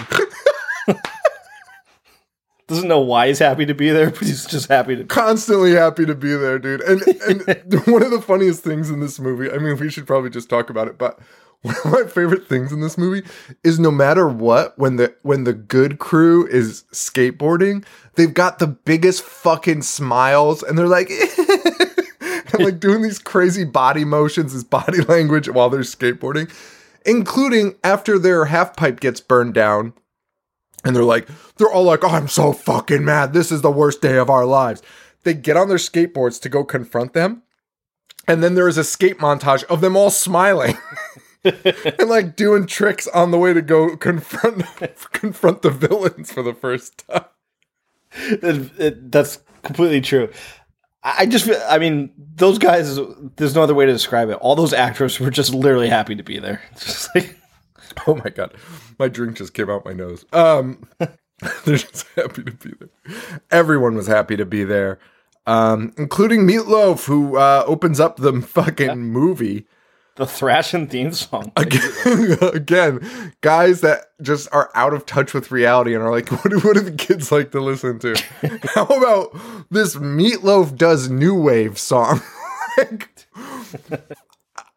Doesn't 2.68 2.90
know 2.90 3.00
why 3.00 3.30
he's 3.30 3.40
happy 3.40 3.66
to 3.66 3.74
be 3.74 3.92
there, 3.92 4.10
but 4.10 4.20
he's 4.20 4.46
just 4.46 4.68
happy 4.68 4.98
to. 4.98 5.06
constantly 5.06 5.72
happy 5.72 6.06
to 6.06 6.14
be 6.14 6.36
there, 6.36 6.60
dude. 6.60 6.82
And 6.82 7.02
and 7.18 7.88
one 7.88 8.04
of 8.04 8.12
the 8.12 8.22
funniest 8.22 8.62
things 8.62 8.90
in 8.90 9.00
this 9.00 9.22
movie, 9.22 9.50
I 9.50 9.58
mean, 9.58 9.78
we 9.78 9.90
should 9.90 10.06
probably 10.06 10.30
just 10.30 10.50
talk 10.50 10.70
about 10.70 10.90
it, 10.90 10.98
but 10.98 11.18
one 11.62 11.76
of 11.76 11.92
my 11.92 12.04
favorite 12.04 12.48
things 12.48 12.72
in 12.72 12.82
this 12.82 12.98
movie 12.98 13.28
is 13.64 13.80
no 13.80 13.92
matter 13.92 14.28
what, 14.28 14.78
when 14.78 14.98
the 14.98 15.16
when 15.24 15.44
the 15.44 15.54
good 15.54 16.00
crew 16.00 16.48
is 16.48 16.84
skateboarding, 16.94 17.84
they've 18.16 18.34
got 18.34 18.60
the 18.60 18.68
biggest 18.68 19.24
fucking 19.24 19.82
smiles, 19.82 20.64
and 20.64 20.78
they're 20.78 20.88
like. 20.88 21.10
and 22.54 22.64
like 22.64 22.80
doing 22.80 23.02
these 23.02 23.20
crazy 23.20 23.66
body 23.66 24.06
motions, 24.06 24.54
this 24.54 24.64
body 24.64 25.02
language 25.08 25.50
while 25.50 25.70
they're 25.70 25.82
skateboarding, 25.82 26.50
including 27.06 27.76
after 27.84 28.18
their 28.18 28.46
half 28.46 28.76
pipe 28.76 29.00
gets 29.00 29.20
burned 29.20 29.54
down. 29.54 29.94
And 30.86 30.96
they're 30.96 31.04
like, 31.04 31.28
they're 31.58 31.70
all 31.70 31.84
like, 31.84 32.04
oh, 32.04 32.10
I'm 32.10 32.28
so 32.30 32.54
fucking 32.54 33.04
mad. 33.04 33.34
This 33.34 33.52
is 33.52 33.62
the 33.62 33.72
worst 33.72 34.02
day 34.02 34.18
of 34.18 34.30
our 34.30 34.46
lives. 34.46 34.82
They 35.24 35.34
get 35.34 35.58
on 35.58 35.68
their 35.68 35.78
skateboards 35.78 36.40
to 36.42 36.50
go 36.50 36.64
confront 36.64 37.14
them. 37.14 37.44
And 38.28 38.42
then 38.44 38.56
there 38.56 38.68
is 38.68 38.78
a 38.78 38.84
skate 38.84 39.18
montage 39.18 39.64
of 39.66 39.82
them 39.82 39.98
all 39.98 40.10
smiling 40.10 40.78
and 42.00 42.10
like 42.10 42.36
doing 42.36 42.66
tricks 42.68 43.08
on 43.08 43.32
the 43.32 43.38
way 43.38 43.54
to 43.54 43.62
go 43.62 43.96
confront 43.98 44.64
confront 45.14 45.62
the 45.62 45.70
villains 45.70 46.32
for 46.32 46.44
the 46.44 46.54
first 46.54 47.06
time. 47.08 47.26
It- 48.14 48.72
it- 48.80 49.12
that's 49.12 49.40
completely 49.64 50.02
true. 50.02 50.30
I 51.04 51.26
just, 51.26 51.46
feel- 51.46 51.62
I 51.70 51.78
mean, 51.78 52.12
those 52.18 52.58
guys. 52.58 53.00
There's 53.38 53.56
no 53.56 53.62
other 53.64 53.76
way 53.76 53.86
to 53.86 53.92
describe 53.94 54.30
it. 54.30 54.34
All 54.42 54.56
those 54.56 54.74
actors 54.74 55.20
were 55.20 55.30
just 55.32 55.54
literally 55.54 55.88
happy 55.90 56.16
to 56.16 56.24
be 56.24 56.38
there. 56.40 56.62
It's 56.72 56.86
just 56.86 57.16
like, 57.16 57.38
Oh 58.06 58.16
my 58.16 58.30
god, 58.30 58.54
my 59.00 59.08
drink 59.08 59.38
just 59.38 59.54
came 59.54 59.70
out 59.70 59.86
my 59.86 59.94
nose. 59.94 60.26
Um, 60.34 60.88
they're 61.00 61.78
just 61.78 62.06
happy 62.16 62.44
to 62.44 62.52
be 62.52 62.74
there. 62.80 62.90
Everyone 63.52 63.96
was 63.96 64.08
happy 64.08 64.36
to 64.36 64.46
be 64.46 64.64
there, 64.66 65.00
um, 65.46 65.94
including 65.98 66.42
Meatloaf, 66.48 67.06
who 67.06 67.38
uh, 67.38 67.64
opens 67.66 68.00
up 68.00 68.18
the 68.18 68.42
fucking 68.42 68.98
movie. 69.00 69.66
The 70.18 70.26
Thrashin' 70.26 70.90
theme 70.90 71.14
song. 71.14 71.52
Again, 71.56 72.38
again, 72.54 73.34
guys 73.42 73.82
that 73.82 74.06
just 74.20 74.50
are 74.52 74.72
out 74.74 74.96
of 74.96 75.06
touch 75.06 75.32
with 75.36 75.52
reality 75.52 75.94
and 75.94 76.04
are 76.04 76.10
like, 76.10 76.32
what 76.32 76.50
do, 76.50 76.60
what 76.60 76.74
do 76.74 76.82
the 76.82 76.92
kids 76.92 77.32
like 77.32 77.52
to 77.52 77.62
listen 77.62 78.00
to? 78.00 78.16
How 78.74 78.86
about 78.86 79.38
this 79.70 79.96
Meatloaf 79.96 80.76
does 80.76 81.10
new 81.10 81.36
wave 81.36 81.78
song? 81.78 82.22
Like, 82.78 83.28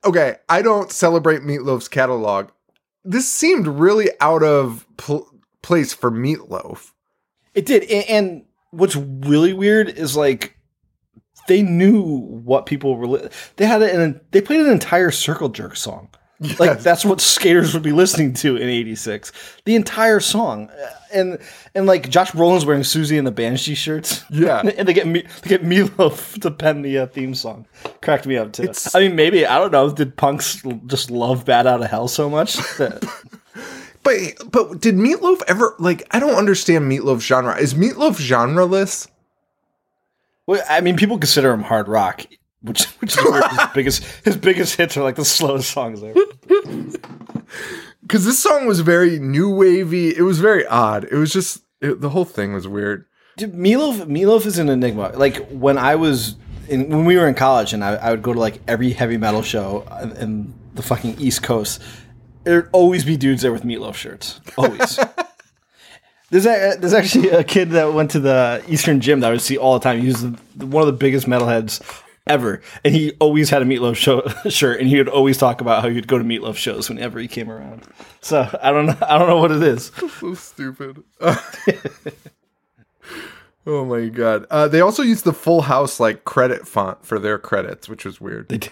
okay, 0.05 0.37
I 0.49 0.61
don't 0.61 0.93
celebrate 0.93 1.41
Meatloaf's 1.41 1.89
catalog. 1.89 2.51
This 3.03 3.27
seemed 3.27 3.67
really 3.67 4.11
out 4.21 4.43
of 4.43 4.87
pl- 4.99 5.29
place 5.63 5.95
for 5.95 6.11
Meatloaf. 6.11 6.93
It 7.55 7.65
did, 7.65 7.85
and, 7.85 8.05
and 8.09 8.45
what's 8.73 8.97
really 8.97 9.55
weird 9.55 9.89
is 9.89 10.17
like 10.17 10.57
they 11.51 11.63
knew 11.63 12.01
what 12.45 12.65
people 12.65 12.95
were. 12.97 13.09
Li- 13.09 13.29
they 13.57 13.67
had 13.67 13.83
it, 13.83 13.93
and 13.93 14.21
they 14.31 14.41
played 14.41 14.61
an 14.61 14.71
entire 14.71 15.11
Circle 15.11 15.49
Jerk 15.49 15.75
song. 15.75 16.09
Like 16.59 16.79
that's 16.81 17.05
what 17.05 17.21
skaters 17.21 17.75
would 17.75 17.83
be 17.83 17.91
listening 17.93 18.33
to 18.35 18.57
in 18.57 18.69
'86. 18.69 19.33
The 19.65 19.75
entire 19.75 20.21
song, 20.21 20.71
and 21.13 21.39
and 21.75 21.87
like 21.87 22.09
Josh 22.09 22.31
Brolin's 22.31 22.65
wearing 22.65 22.83
Siouxsie 22.83 23.19
and 23.19 23.27
the 23.27 23.33
Banshee 23.33 23.75
shirts. 23.75 24.25
Yeah. 24.31 24.61
and 24.79 24.87
they 24.89 24.95
get 24.95 25.09
me 25.09 25.27
they 25.43 25.49
get 25.49 25.65
Meatloaf 25.65 26.41
to 26.41 26.51
pen 26.53 26.83
the 26.83 26.99
uh, 27.01 27.07
theme 27.09 27.35
song. 27.35 27.67
Cracked 28.01 28.27
me 28.27 28.37
up 28.39 28.53
too. 28.53 28.63
It's- 28.63 28.95
I 28.95 29.01
mean, 29.01 29.17
maybe 29.17 29.45
I 29.45 29.59
don't 29.59 29.73
know. 29.73 29.91
Did 29.93 30.17
punks 30.17 30.63
just 30.87 31.11
love 31.11 31.45
"Bat 31.45 31.67
Out 31.67 31.83
of 31.83 31.91
Hell" 31.91 32.09
so 32.09 32.31
much 32.31 32.57
that 32.79 33.05
But 34.03 34.17
but 34.51 34.81
did 34.81 34.95
Meatloaf 34.95 35.43
ever 35.47 35.75
like? 35.79 36.07
I 36.11 36.21
don't 36.21 36.37
understand 36.37 36.91
Meatloaf 36.91 37.21
genre. 37.21 37.59
Is 37.59 37.75
Meatloaf 37.75 38.17
genreless? 38.17 39.09
Well, 40.51 40.65
I 40.69 40.81
mean, 40.81 40.97
people 40.97 41.17
consider 41.17 41.53
him 41.53 41.63
hard 41.63 41.87
rock, 41.87 42.27
which 42.61 42.85
which 43.01 43.17
is 43.17 43.25
weird. 43.25 43.45
his 43.45 43.69
biggest 43.75 44.05
his 44.25 44.37
biggest 44.37 44.75
hits 44.75 44.97
are 44.97 45.05
like 45.05 45.15
the 45.15 45.25
slowest 45.25 45.71
songs 45.71 46.03
ever. 46.03 46.21
because 48.03 48.25
this 48.25 48.43
song 48.43 48.67
was 48.67 48.81
very 48.81 49.21
new 49.21 49.49
wavy. 49.49 50.09
It 50.09 50.23
was 50.23 50.41
very 50.41 50.67
odd. 50.67 51.05
It 51.05 51.15
was 51.15 51.33
just 51.33 51.63
it, 51.81 52.01
the 52.01 52.09
whole 52.09 52.25
thing 52.25 52.53
was 52.53 52.67
weird. 52.67 53.07
Dude, 53.37 53.53
Meatloaf 53.53 54.07
Meatloaf 54.07 54.45
is 54.45 54.59
an 54.59 54.69
enigma. 54.69 55.13
Like 55.15 55.49
when 55.51 55.79
I 55.79 55.95
was 55.95 56.35
in 56.69 56.89
when 56.89 57.05
we 57.05 57.17
were 57.17 57.29
in 57.29 57.37
college, 57.37 57.73
and 57.73 57.85
I, 57.85 57.95
I 57.95 58.11
would 58.11 58.23
go 58.23 58.33
to 58.33 58.41
like 58.41 58.61
every 58.67 58.91
heavy 58.91 59.19
metal 59.19 59.43
show 59.43 59.87
in, 60.03 60.17
in 60.17 60.55
the 60.75 60.83
fucking 60.83 61.21
East 61.21 61.45
Coast. 61.45 61.81
There'd 62.43 62.71
always 62.73 63.05
be 63.05 63.17
dudes 63.17 63.43
there 63.43 63.53
with 63.53 63.63
Meatloaf 63.63 63.95
shirts. 63.95 64.41
Always. 64.57 64.99
There's, 66.31 66.47
a, 66.47 66.77
there's 66.79 66.95
actually 66.95 67.29
a 67.31 67.43
kid 67.43 67.71
that 67.71 67.93
went 67.93 68.13
to 68.13 68.21
the 68.21 68.65
Eastern 68.69 69.01
Gym 69.01 69.21
that 69.21 69.29
I 69.29 69.31
would 69.33 69.41
see 69.43 69.59
all 69.59 69.75
the 69.79 69.83
time. 69.83 70.01
He 70.01 70.07
was 70.07 70.23
the, 70.23 70.67
one 70.67 70.83
of 70.83 70.87
the 70.87 70.93
biggest 70.93 71.27
metalheads 71.27 71.83
ever, 72.27 72.63
and 72.85 72.95
he 72.95 73.13
always 73.19 73.51
had 73.51 73.63
a 73.63 73.65
Meatloaf 73.65 73.97
show, 73.97 74.23
shirt, 74.49 74.81
and 74.81 74.89
he 74.89 74.97
would 74.97 75.09
always 75.09 75.37
talk 75.37 75.61
about 75.61 75.83
how 75.83 75.89
he'd 75.89 76.07
go 76.07 76.19
to 76.19 76.25
Meatloaf 76.25 76.57
shows 76.57 76.89
whenever 76.89 77.19
he 77.19 77.27
came 77.27 77.51
around. 77.51 77.83
So 78.21 78.49
I 78.63 78.71
don't 78.71 78.87
know, 78.87 78.97
I 79.03 79.19
don't 79.19 79.29
know 79.29 79.39
what 79.39 79.51
it 79.51 79.63
is. 79.63 79.91
So 80.21 80.35
stupid. 80.35 81.03
oh 83.67 83.85
my 83.85 84.09
god. 84.09 84.47
Uh, 84.51 84.69
they 84.69 84.81
also 84.81 85.03
used 85.03 85.25
the 85.25 85.33
Full 85.33 85.63
House 85.63 85.99
like 85.99 86.25
credit 86.25 86.69
font 86.69 87.05
for 87.05 87.19
their 87.19 87.39
credits, 87.39 87.89
which 87.89 88.05
was 88.05 88.21
weird. 88.21 88.71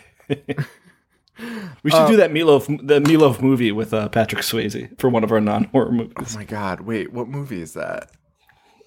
We 1.82 1.90
should 1.90 2.08
do 2.08 2.16
that 2.16 2.30
Meatloaf, 2.32 2.66
the 2.86 3.00
Meatloaf 3.00 3.40
movie 3.40 3.70
with 3.72 3.94
uh, 3.94 4.08
Patrick 4.08 4.42
Swayze 4.42 4.98
for 4.98 5.08
one 5.08 5.22
of 5.24 5.30
our 5.32 5.40
non-horror 5.40 5.92
movies. 5.92 6.14
oh 6.34 6.38
my 6.38 6.44
god. 6.44 6.80
Wait, 6.80 7.12
what 7.12 7.28
movie 7.28 7.60
is 7.62 7.74
that? 7.74 8.10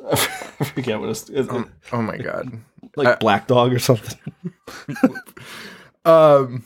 I 0.12 0.16
forget 0.66 1.00
what 1.00 1.10
it's, 1.10 1.30
it's 1.30 1.48
Oh 1.92 2.02
my 2.02 2.18
god. 2.18 2.52
like 2.96 3.20
Black 3.20 3.48
Dog 3.48 3.74
or 3.74 3.80
something. 3.80 4.18
Um. 6.04 6.66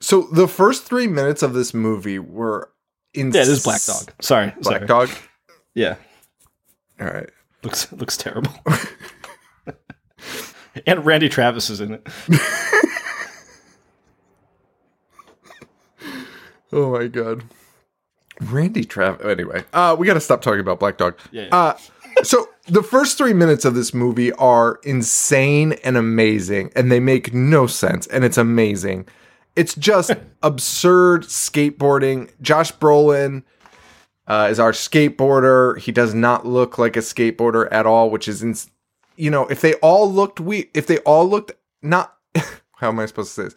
So 0.00 0.22
the 0.32 0.48
first 0.48 0.82
three 0.84 1.06
minutes 1.06 1.42
of 1.44 1.54
this 1.54 1.72
movie 1.72 2.18
were 2.18 2.68
in. 3.14 3.30
Yeah, 3.30 3.42
it 3.42 3.48
is 3.48 3.62
Black 3.62 3.80
Dog. 3.84 4.12
Sorry, 4.20 4.52
Black 4.60 4.78
sorry. 4.78 4.86
Dog. 4.88 5.10
Yeah, 5.74 5.94
All 7.00 7.06
right. 7.06 7.30
looks 7.62 7.92
looks 7.92 8.16
terrible. 8.16 8.52
and 10.86 11.06
Randy 11.06 11.28
Travis 11.28 11.70
is 11.70 11.80
in 11.80 11.94
it. 11.94 12.08
Oh 16.72 16.92
my 16.98 17.06
god. 17.06 17.44
Randy 18.40 18.84
Trav. 18.84 19.24
Anyway, 19.24 19.64
uh, 19.72 19.94
we 19.98 20.06
got 20.06 20.14
to 20.14 20.20
stop 20.20 20.40
talking 20.42 20.60
about 20.60 20.80
Black 20.80 20.96
Dog. 20.96 21.18
Yeah, 21.30 21.42
yeah. 21.44 21.56
Uh, 21.56 21.76
so 22.22 22.48
the 22.66 22.82
first 22.82 23.18
three 23.18 23.32
minutes 23.34 23.64
of 23.64 23.74
this 23.74 23.92
movie 23.92 24.32
are 24.32 24.80
insane 24.84 25.74
and 25.84 25.96
amazing, 25.96 26.72
and 26.74 26.90
they 26.90 27.00
make 27.00 27.34
no 27.34 27.66
sense, 27.66 28.06
and 28.08 28.24
it's 28.24 28.38
amazing. 28.38 29.06
It's 29.54 29.74
just 29.74 30.12
absurd 30.42 31.24
skateboarding. 31.24 32.30
Josh 32.40 32.72
Brolin 32.72 33.42
uh, 34.26 34.48
is 34.50 34.58
our 34.58 34.72
skateboarder. 34.72 35.78
He 35.78 35.92
does 35.92 36.14
not 36.14 36.46
look 36.46 36.78
like 36.78 36.96
a 36.96 37.00
skateboarder 37.00 37.68
at 37.70 37.86
all, 37.86 38.10
which 38.10 38.28
is, 38.28 38.42
ins- 38.42 38.70
you 39.16 39.30
know, 39.30 39.46
if 39.48 39.60
they 39.60 39.74
all 39.74 40.10
looked 40.10 40.40
we, 40.40 40.70
if 40.74 40.86
they 40.86 40.98
all 40.98 41.28
looked 41.28 41.52
not, 41.82 42.16
how 42.76 42.88
am 42.88 42.98
I 42.98 43.06
supposed 43.06 43.34
to 43.34 43.34
say 43.34 43.42
this? 43.44 43.54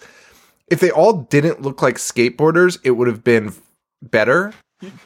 If 0.67 0.79
they 0.79 0.91
all 0.91 1.13
didn't 1.13 1.61
look 1.61 1.81
like 1.81 1.95
skateboarders, 1.95 2.79
it 2.83 2.91
would 2.91 3.07
have 3.07 3.23
been 3.23 3.53
better 4.01 4.53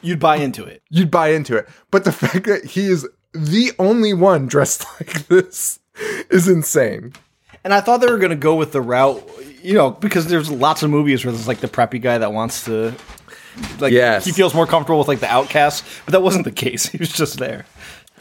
You'd 0.02 0.18
buy 0.20 0.36
into 0.36 0.64
it. 0.64 0.82
you'd 0.90 1.10
buy 1.10 1.28
into 1.28 1.56
it. 1.56 1.68
But 1.90 2.04
the 2.04 2.12
fact 2.22 2.46
that 2.46 2.64
he 2.64 2.86
is 2.86 3.06
the 3.32 3.72
only 3.78 4.12
one 4.12 4.46
dressed 4.46 4.84
like 5.00 5.26
this 5.28 5.78
is 6.30 6.48
insane. 6.48 7.12
And 7.62 7.74
I 7.74 7.80
thought 7.80 7.98
they 8.00 8.06
were 8.10 8.18
going 8.18 8.30
to 8.30 8.36
go 8.36 8.54
with 8.56 8.72
the 8.72 8.80
route, 8.80 9.22
you 9.62 9.74
know, 9.74 9.90
because 9.90 10.26
there's 10.26 10.50
lots 10.50 10.82
of 10.82 10.90
movies 10.90 11.24
where 11.24 11.32
there's 11.32 11.46
like 11.48 11.58
the 11.60 11.68
preppy 11.68 12.00
guy 12.00 12.16
that 12.18 12.32
wants 12.32 12.64
to, 12.64 12.94
like, 13.78 13.92
Yes. 13.92 14.24
he 14.24 14.32
feels 14.32 14.54
more 14.54 14.66
comfortable 14.66 14.98
with 14.98 15.08
like 15.08 15.20
the 15.20 15.28
outcast, 15.30 15.84
but 16.06 16.12
that 16.12 16.22
wasn't 16.22 16.44
the 16.44 16.52
case. 16.52 16.86
He 16.92 16.96
was 16.98 17.12
just 17.12 17.38
there. 17.38 17.66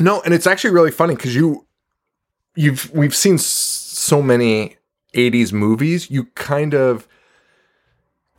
No, 0.02 0.22
and 0.22 0.34
it's 0.34 0.46
actually 0.48 0.72
really 0.72 0.92
funny 0.92 1.16
because 1.16 1.36
you, 1.36 1.66
you've 2.56 2.92
we've 2.94 3.16
seen 3.16 3.38
so 3.38 4.22
many 4.22 4.76
'80s 5.16 5.52
movies. 5.54 6.10
You 6.12 6.26
kind 6.36 6.74
of 6.74 7.08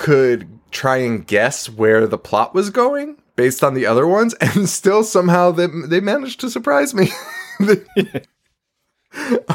could 0.00 0.48
try 0.70 0.96
and 0.96 1.26
guess 1.26 1.68
where 1.68 2.06
the 2.06 2.16
plot 2.16 2.54
was 2.54 2.70
going 2.70 3.18
based 3.36 3.62
on 3.62 3.74
the 3.74 3.84
other 3.84 4.06
ones, 4.06 4.32
and 4.40 4.66
still 4.68 5.04
somehow 5.04 5.50
they 5.50 5.66
they 5.66 6.00
managed 6.00 6.40
to 6.40 6.50
surprise 6.50 6.94
me. 6.94 7.10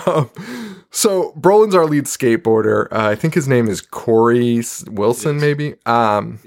um, 0.05 0.29
so 0.91 1.33
Brolin's 1.33 1.73
our 1.73 1.87
lead 1.87 2.05
skateboarder. 2.05 2.87
Uh, 2.91 3.09
I 3.09 3.15
think 3.15 3.33
his 3.33 3.47
name 3.47 3.67
is 3.67 3.81
Corey 3.81 4.61
Wilson, 4.87 5.37
maybe. 5.37 5.73
Um, 5.87 6.39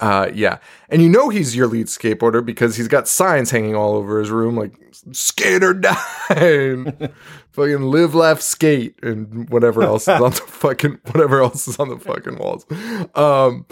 uh, 0.00 0.30
yeah, 0.32 0.58
and 0.88 1.02
you 1.02 1.10
know 1.10 1.28
he's 1.28 1.54
your 1.54 1.66
lead 1.66 1.86
skateboarder 1.86 2.44
because 2.44 2.76
he's 2.76 2.88
got 2.88 3.06
signs 3.06 3.50
hanging 3.50 3.76
all 3.76 3.94
over 3.94 4.18
his 4.18 4.30
room 4.30 4.56
like 4.56 4.72
"Skate 5.12 5.62
or 5.62 5.74
Die," 5.74 5.96
and 6.30 7.12
fucking 7.54 7.82
"Live, 7.82 8.14
Laugh, 8.14 8.40
Skate," 8.40 8.96
and 9.02 9.48
whatever 9.50 9.82
else 9.84 10.02
is 10.02 10.20
on 10.20 10.30
the 10.30 10.36
fucking 10.36 10.98
whatever 11.12 11.42
else 11.42 11.66
is 11.68 11.78
on 11.78 11.88
the 11.88 11.98
fucking 11.98 12.38
walls. 12.38 12.66
Um, 13.14 13.66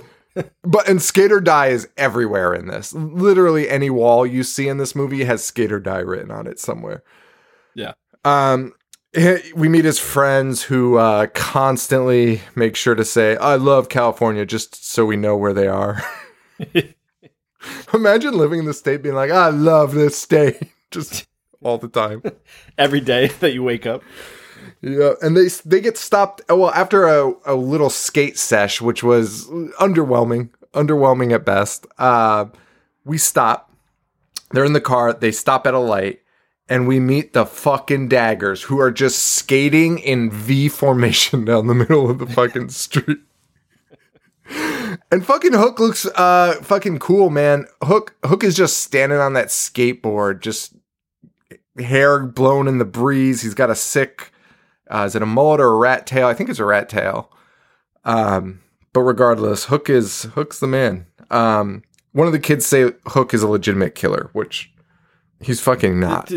but 0.62 0.88
and 0.88 1.02
skater 1.02 1.40
Die" 1.40 1.66
is 1.66 1.88
everywhere 1.96 2.54
in 2.54 2.68
this. 2.68 2.92
Literally 2.94 3.68
any 3.68 3.90
wall 3.90 4.26
you 4.26 4.42
see 4.42 4.68
in 4.68 4.78
this 4.78 4.94
movie 4.94 5.24
has 5.24 5.44
skater 5.44 5.80
Die" 5.80 5.98
written 5.98 6.30
on 6.30 6.46
it 6.46 6.58
somewhere. 6.58 7.02
Yeah. 7.74 7.92
Um, 8.24 8.72
we 9.14 9.68
meet 9.68 9.84
his 9.84 9.98
friends 9.98 10.62
who 10.62 10.96
uh, 10.96 11.26
constantly 11.34 12.40
make 12.54 12.76
sure 12.76 12.94
to 12.94 13.04
say, 13.04 13.36
I 13.36 13.56
love 13.56 13.88
California, 13.88 14.46
just 14.46 14.86
so 14.86 15.04
we 15.04 15.16
know 15.16 15.36
where 15.36 15.52
they 15.52 15.66
are. 15.66 16.02
Imagine 17.94 18.34
living 18.34 18.60
in 18.60 18.64
the 18.64 18.74
state 18.74 19.02
being 19.02 19.14
like, 19.14 19.30
I 19.30 19.50
love 19.50 19.94
this 19.94 20.16
state, 20.18 20.62
just 20.90 21.26
all 21.62 21.78
the 21.78 21.88
time. 21.88 22.22
Every 22.78 23.00
day 23.00 23.28
that 23.40 23.52
you 23.52 23.62
wake 23.62 23.86
up. 23.86 24.02
Yeah, 24.80 25.12
and 25.20 25.36
they 25.36 25.48
they 25.64 25.80
get 25.80 25.96
stopped. 25.96 26.42
oh, 26.48 26.56
Well, 26.56 26.70
after 26.70 27.06
a, 27.06 27.32
a 27.46 27.54
little 27.54 27.90
skate 27.90 28.38
sesh, 28.38 28.80
which 28.80 29.02
was 29.02 29.46
underwhelming, 29.80 30.50
underwhelming 30.72 31.32
at 31.32 31.44
best. 31.44 31.86
Uh, 31.98 32.46
we 33.04 33.18
stop. 33.18 33.72
They're 34.50 34.64
in 34.64 34.72
the 34.72 34.80
car. 34.80 35.12
They 35.12 35.32
stop 35.32 35.66
at 35.66 35.74
a 35.74 35.78
light, 35.78 36.20
and 36.68 36.86
we 36.86 37.00
meet 37.00 37.32
the 37.32 37.46
fucking 37.46 38.08
daggers, 38.08 38.62
who 38.62 38.80
are 38.80 38.90
just 38.90 39.20
skating 39.20 39.98
in 39.98 40.30
V 40.30 40.68
formation 40.68 41.44
down 41.46 41.66
the 41.66 41.74
middle 41.74 42.10
of 42.10 42.18
the 42.18 42.26
fucking 42.26 42.68
street. 42.70 43.18
And 45.10 45.24
fucking 45.24 45.52
Hook 45.54 45.78
looks 45.80 46.06
uh 46.06 46.54
fucking 46.62 46.98
cool, 46.98 47.30
man. 47.30 47.66
Hook 47.82 48.14
Hook 48.24 48.44
is 48.44 48.56
just 48.56 48.78
standing 48.78 49.18
on 49.18 49.32
that 49.34 49.48
skateboard, 49.48 50.40
just 50.40 50.74
hair 51.78 52.24
blown 52.26 52.68
in 52.68 52.78
the 52.78 52.84
breeze. 52.84 53.42
He's 53.42 53.54
got 53.54 53.70
a 53.70 53.74
sick 53.74 54.32
uh, 54.92 55.04
is 55.06 55.14
it 55.14 55.22
a 55.22 55.26
mullet 55.26 55.60
or 55.60 55.68
a 55.68 55.76
rat 55.76 56.06
tail? 56.06 56.26
I 56.26 56.34
think 56.34 56.50
it's 56.50 56.58
a 56.58 56.64
rat 56.64 56.88
tail. 56.88 57.32
Um, 58.04 58.60
but 58.92 59.00
regardless, 59.00 59.64
Hook 59.64 59.88
is 59.88 60.24
Hook's 60.34 60.60
the 60.60 60.66
man. 60.66 61.06
Um, 61.30 61.82
one 62.12 62.26
of 62.26 62.32
the 62.34 62.38
kids 62.38 62.66
say 62.66 62.92
Hook 63.06 63.32
is 63.32 63.42
a 63.42 63.48
legitimate 63.48 63.94
killer, 63.94 64.28
which 64.34 64.70
he's 65.40 65.60
fucking 65.60 65.98
not. 65.98 66.30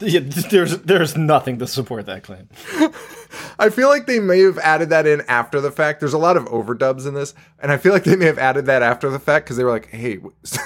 Yeah, 0.00 0.20
there's 0.20 0.78
there's 0.78 1.16
nothing 1.16 1.58
to 1.58 1.66
support 1.66 2.06
that 2.06 2.22
claim. 2.22 2.48
I 3.58 3.68
feel 3.70 3.88
like 3.88 4.06
they 4.06 4.20
may 4.20 4.40
have 4.40 4.58
added 4.58 4.90
that 4.90 5.06
in 5.06 5.22
after 5.22 5.60
the 5.60 5.72
fact. 5.72 5.98
There's 5.98 6.12
a 6.12 6.18
lot 6.18 6.36
of 6.36 6.44
overdubs 6.46 7.06
in 7.06 7.14
this, 7.14 7.34
and 7.58 7.72
I 7.72 7.78
feel 7.78 7.92
like 7.92 8.04
they 8.04 8.14
may 8.14 8.26
have 8.26 8.38
added 8.38 8.66
that 8.66 8.82
after 8.82 9.10
the 9.10 9.18
fact 9.18 9.46
because 9.46 9.56
they 9.56 9.64
were 9.64 9.72
like, 9.72 9.88
"Hey, 9.88 10.18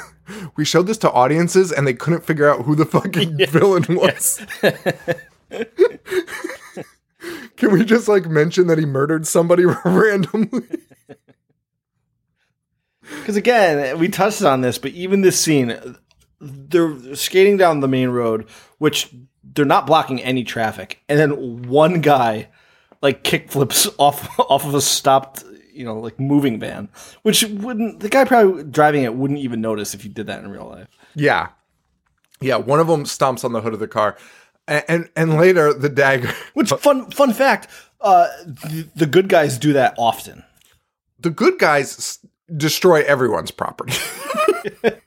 we 0.56 0.66
showed 0.66 0.86
this 0.86 0.98
to 0.98 1.10
audiences, 1.10 1.72
and 1.72 1.86
they 1.86 1.94
couldn't 1.94 2.26
figure 2.26 2.48
out 2.48 2.62
who 2.66 2.74
the 2.74 2.84
fucking 2.84 3.38
villain 3.48 3.86
was." 3.88 4.44
Can 7.56 7.72
we 7.72 7.84
just 7.84 8.08
like 8.08 8.26
mention 8.26 8.66
that 8.66 8.78
he 8.78 8.84
murdered 8.84 9.26
somebody 9.26 9.64
randomly? 9.64 10.66
Because 13.00 13.36
again, 13.36 13.98
we 13.98 14.08
touched 14.08 14.42
on 14.42 14.60
this, 14.60 14.78
but 14.78 14.92
even 14.92 15.20
this 15.22 15.38
scene, 15.38 15.96
they're 16.42 17.14
skating 17.14 17.56
down 17.56 17.80
the 17.80 17.88
main 17.88 18.08
road, 18.10 18.46
which 18.78 19.08
they're 19.44 19.64
not 19.64 19.86
blocking 19.86 20.20
any 20.22 20.44
traffic, 20.44 21.00
and 21.08 21.18
then 21.18 21.62
one 21.68 22.00
guy 22.00 22.48
like 23.00 23.22
kickflips 23.24 23.88
off 23.98 24.28
off 24.38 24.66
of 24.66 24.74
a 24.74 24.80
stopped, 24.80 25.44
you 25.72 25.84
know, 25.84 25.98
like 25.98 26.18
moving 26.18 26.58
van, 26.58 26.88
which 27.22 27.44
wouldn't 27.44 28.00
the 28.00 28.08
guy 28.08 28.24
probably 28.24 28.64
driving 28.64 29.04
it 29.04 29.14
wouldn't 29.14 29.40
even 29.40 29.60
notice 29.60 29.94
if 29.94 30.04
you 30.04 30.10
did 30.10 30.26
that 30.26 30.42
in 30.42 30.50
real 30.50 30.68
life. 30.68 30.88
Yeah. 31.14 31.48
Yeah, 32.40 32.56
one 32.56 32.80
of 32.80 32.88
them 32.88 33.04
stomps 33.04 33.44
on 33.44 33.52
the 33.52 33.60
hood 33.60 33.72
of 33.72 33.78
the 33.80 33.86
car. 33.88 34.16
And 34.66 34.84
and, 34.88 35.10
and 35.16 35.36
later 35.36 35.72
the 35.72 35.88
dagger 35.88 36.32
Which 36.54 36.70
fun 36.70 37.10
fun 37.10 37.32
fact, 37.32 37.68
uh, 38.00 38.26
the, 38.44 38.88
the 38.96 39.06
good 39.06 39.28
guys 39.28 39.58
do 39.58 39.72
that 39.74 39.94
often. 39.96 40.42
the 41.20 41.30
good 41.30 41.58
guys 41.58 42.18
destroy 42.56 43.02
everyone's 43.04 43.50
property. 43.52 43.94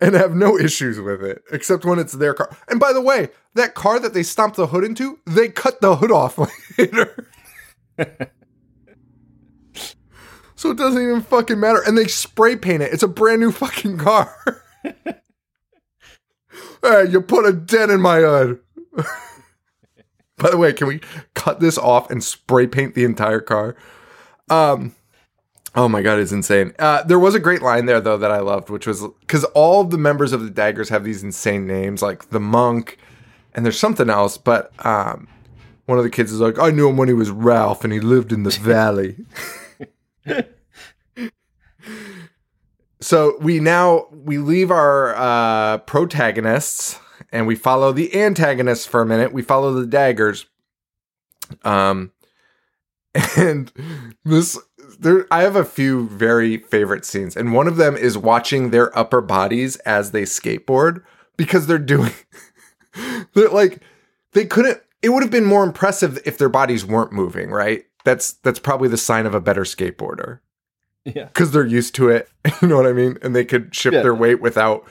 and 0.00 0.14
have 0.14 0.34
no 0.34 0.58
issues 0.58 1.00
with 1.00 1.22
it 1.22 1.42
except 1.52 1.84
when 1.84 1.98
it's 1.98 2.12
their 2.12 2.34
car. 2.34 2.56
And 2.68 2.80
by 2.80 2.92
the 2.92 3.00
way, 3.00 3.30
that 3.54 3.74
car 3.74 3.98
that 3.98 4.14
they 4.14 4.22
stomped 4.22 4.56
the 4.56 4.68
hood 4.68 4.84
into, 4.84 5.18
they 5.26 5.48
cut 5.48 5.80
the 5.80 5.96
hood 5.96 6.12
off 6.12 6.38
later. 6.78 7.28
so 10.54 10.70
it 10.70 10.78
doesn't 10.78 11.02
even 11.02 11.22
fucking 11.22 11.60
matter 11.60 11.82
and 11.86 11.96
they 11.96 12.06
spray 12.06 12.56
paint 12.56 12.82
it. 12.82 12.92
It's 12.92 13.02
a 13.02 13.08
brand 13.08 13.40
new 13.40 13.52
fucking 13.52 13.98
car. 13.98 14.62
hey, 16.82 17.08
you 17.08 17.20
put 17.20 17.46
a 17.46 17.52
dent 17.52 17.90
in 17.90 18.00
my 18.00 18.20
hood. 18.20 18.60
By 20.38 20.50
the 20.50 20.56
way, 20.56 20.72
can 20.72 20.86
we 20.86 21.00
cut 21.34 21.58
this 21.58 21.76
off 21.76 22.10
and 22.10 22.22
spray 22.22 22.68
paint 22.68 22.94
the 22.94 23.04
entire 23.04 23.40
car? 23.40 23.74
Um, 24.48 24.94
oh 25.78 25.88
my 25.88 26.02
god, 26.02 26.18
it's 26.18 26.32
insane. 26.32 26.74
Uh, 26.78 27.04
there 27.04 27.20
was 27.20 27.36
a 27.36 27.40
great 27.40 27.62
line 27.62 27.86
there 27.86 28.00
though 28.00 28.18
that 28.18 28.32
I 28.32 28.40
loved, 28.40 28.68
which 28.68 28.86
was 28.86 29.06
because 29.20 29.44
all 29.44 29.84
the 29.84 29.96
members 29.96 30.32
of 30.32 30.42
the 30.42 30.50
Daggers 30.50 30.88
have 30.88 31.04
these 31.04 31.22
insane 31.22 31.68
names, 31.68 32.02
like 32.02 32.30
the 32.30 32.40
monk, 32.40 32.98
and 33.54 33.64
there's 33.64 33.78
something 33.78 34.10
else. 34.10 34.36
But 34.36 34.72
um, 34.84 35.28
one 35.86 35.98
of 35.98 36.04
the 36.04 36.10
kids 36.10 36.32
is 36.32 36.40
like, 36.40 36.58
"I 36.58 36.70
knew 36.70 36.88
him 36.88 36.96
when 36.96 37.06
he 37.06 37.14
was 37.14 37.30
Ralph, 37.30 37.84
and 37.84 37.92
he 37.92 38.00
lived 38.00 38.32
in 38.32 38.42
the 38.42 38.50
valley." 38.60 39.16
so 43.00 43.38
we 43.40 43.60
now 43.60 44.08
we 44.10 44.38
leave 44.38 44.72
our 44.72 45.14
uh, 45.14 45.78
protagonists 45.78 46.98
and 47.30 47.46
we 47.46 47.54
follow 47.54 47.92
the 47.92 48.20
antagonists 48.20 48.84
for 48.84 49.00
a 49.00 49.06
minute. 49.06 49.32
We 49.32 49.42
follow 49.42 49.72
the 49.72 49.86
daggers. 49.86 50.46
Um, 51.62 52.10
and 53.36 53.72
this 54.24 54.58
there 54.98 55.26
I 55.30 55.42
have 55.42 55.56
a 55.56 55.64
few 55.64 56.08
very 56.08 56.58
favorite 56.58 57.04
scenes, 57.04 57.36
and 57.36 57.52
one 57.52 57.68
of 57.68 57.76
them 57.76 57.96
is 57.96 58.18
watching 58.18 58.70
their 58.70 58.96
upper 58.98 59.20
bodies 59.20 59.76
as 59.78 60.10
they 60.10 60.22
skateboard 60.22 61.02
because 61.36 61.66
they're 61.66 61.78
doing 61.78 62.12
they're 63.34 63.48
like 63.48 63.80
they 64.32 64.44
couldn't 64.44 64.80
it 65.02 65.10
would 65.10 65.22
have 65.22 65.30
been 65.30 65.44
more 65.44 65.62
impressive 65.64 66.18
if 66.24 66.38
their 66.38 66.48
bodies 66.48 66.84
weren't 66.84 67.12
moving, 67.12 67.50
right? 67.50 67.84
That's 68.04 68.32
that's 68.42 68.58
probably 68.58 68.88
the 68.88 68.96
sign 68.96 69.26
of 69.26 69.34
a 69.34 69.40
better 69.40 69.62
skateboarder 69.62 70.40
Yeah. 71.04 71.26
because 71.26 71.52
they're 71.52 71.66
used 71.66 71.94
to 71.96 72.08
it. 72.08 72.28
You 72.62 72.68
know 72.68 72.76
what 72.76 72.86
I 72.86 72.92
mean? 72.92 73.18
And 73.22 73.36
they 73.36 73.44
could 73.44 73.74
shift 73.74 73.94
Yeah. 73.94 74.02
their 74.02 74.14
weight 74.14 74.40
without 74.40 74.84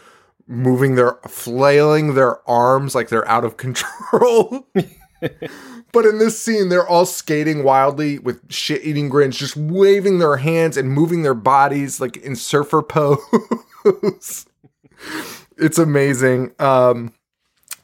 moving 0.48 0.96
their 0.96 1.18
flailing 1.28 2.14
their 2.14 2.48
arms 2.50 2.96
like 2.96 3.10
they're 3.10 3.28
out 3.28 3.44
of 3.44 3.58
control. 3.66 4.68
But 5.92 6.06
in 6.06 6.20
this 6.20 6.42
scene, 6.42 6.70
they're 6.70 6.88
all 6.88 7.06
skating 7.06 7.64
wildly 7.64 8.20
with 8.20 8.52
shit 8.52 8.84
eating 8.84 9.10
grins, 9.10 9.38
just 9.38 9.58
waving 9.58 10.20
their 10.20 10.38
hands 10.38 10.78
and 10.78 10.92
moving 10.92 11.24
their 11.24 11.34
bodies 11.34 12.00
like 12.00 12.18
in 12.18 12.36
surfer 12.36 12.82
pose. 12.82 13.18
it's 15.58 15.78
amazing. 15.78 16.54
Um, 16.60 17.14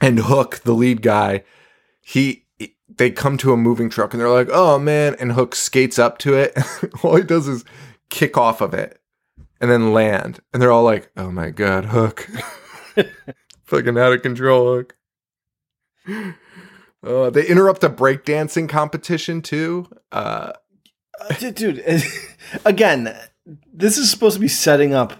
and 0.02 0.20
Hook, 0.20 0.62
the 0.64 0.74
lead 0.74 1.02
guy, 1.02 1.44
he 2.02 2.44
they 2.98 3.10
come 3.10 3.38
to 3.38 3.54
a 3.54 3.58
moving 3.58 3.90
truck 3.90 4.14
and 4.14 4.22
they're 4.22 4.30
like, 4.30 4.50
"Oh 4.52 4.78
man!" 4.80 5.16
And 5.20 5.34
Hook 5.34 5.56
skates 5.56 5.98
up 5.98 6.18
to 6.20 6.34
it. 6.34 6.58
all 7.04 7.16
he 7.16 7.24
does 7.24 7.48
is 7.48 7.66
kick 8.10 8.38
off 8.38 8.62
of 8.62 8.74
it 8.74 9.00
and 9.60 9.72
then 9.72 9.94
land, 9.94 10.40
and 10.52 10.62
they're 10.62 10.72
all 10.72 10.84
like, 10.84 11.12
"Oh 11.18 11.32
my 11.32 11.50
god, 11.50 11.86
Hook!" 11.86 12.28
Fucking 13.64 13.98
out 13.98 14.14
of 14.14 14.22
control, 14.22 14.76
Hook. 14.76 14.96
Uh, 17.04 17.30
they 17.30 17.46
interrupt 17.46 17.84
a 17.84 17.90
breakdancing 17.90 18.70
competition 18.70 19.42
too. 19.42 19.88
Uh, 20.12 20.54
Uh, 21.22 21.34
dude, 21.36 21.56
dude, 21.56 22.04
again, 22.66 23.16
this 23.74 23.98
is 23.98 24.10
supposed 24.10 24.36
to 24.36 24.40
be 24.42 24.48
setting 24.48 24.94
up 24.94 25.14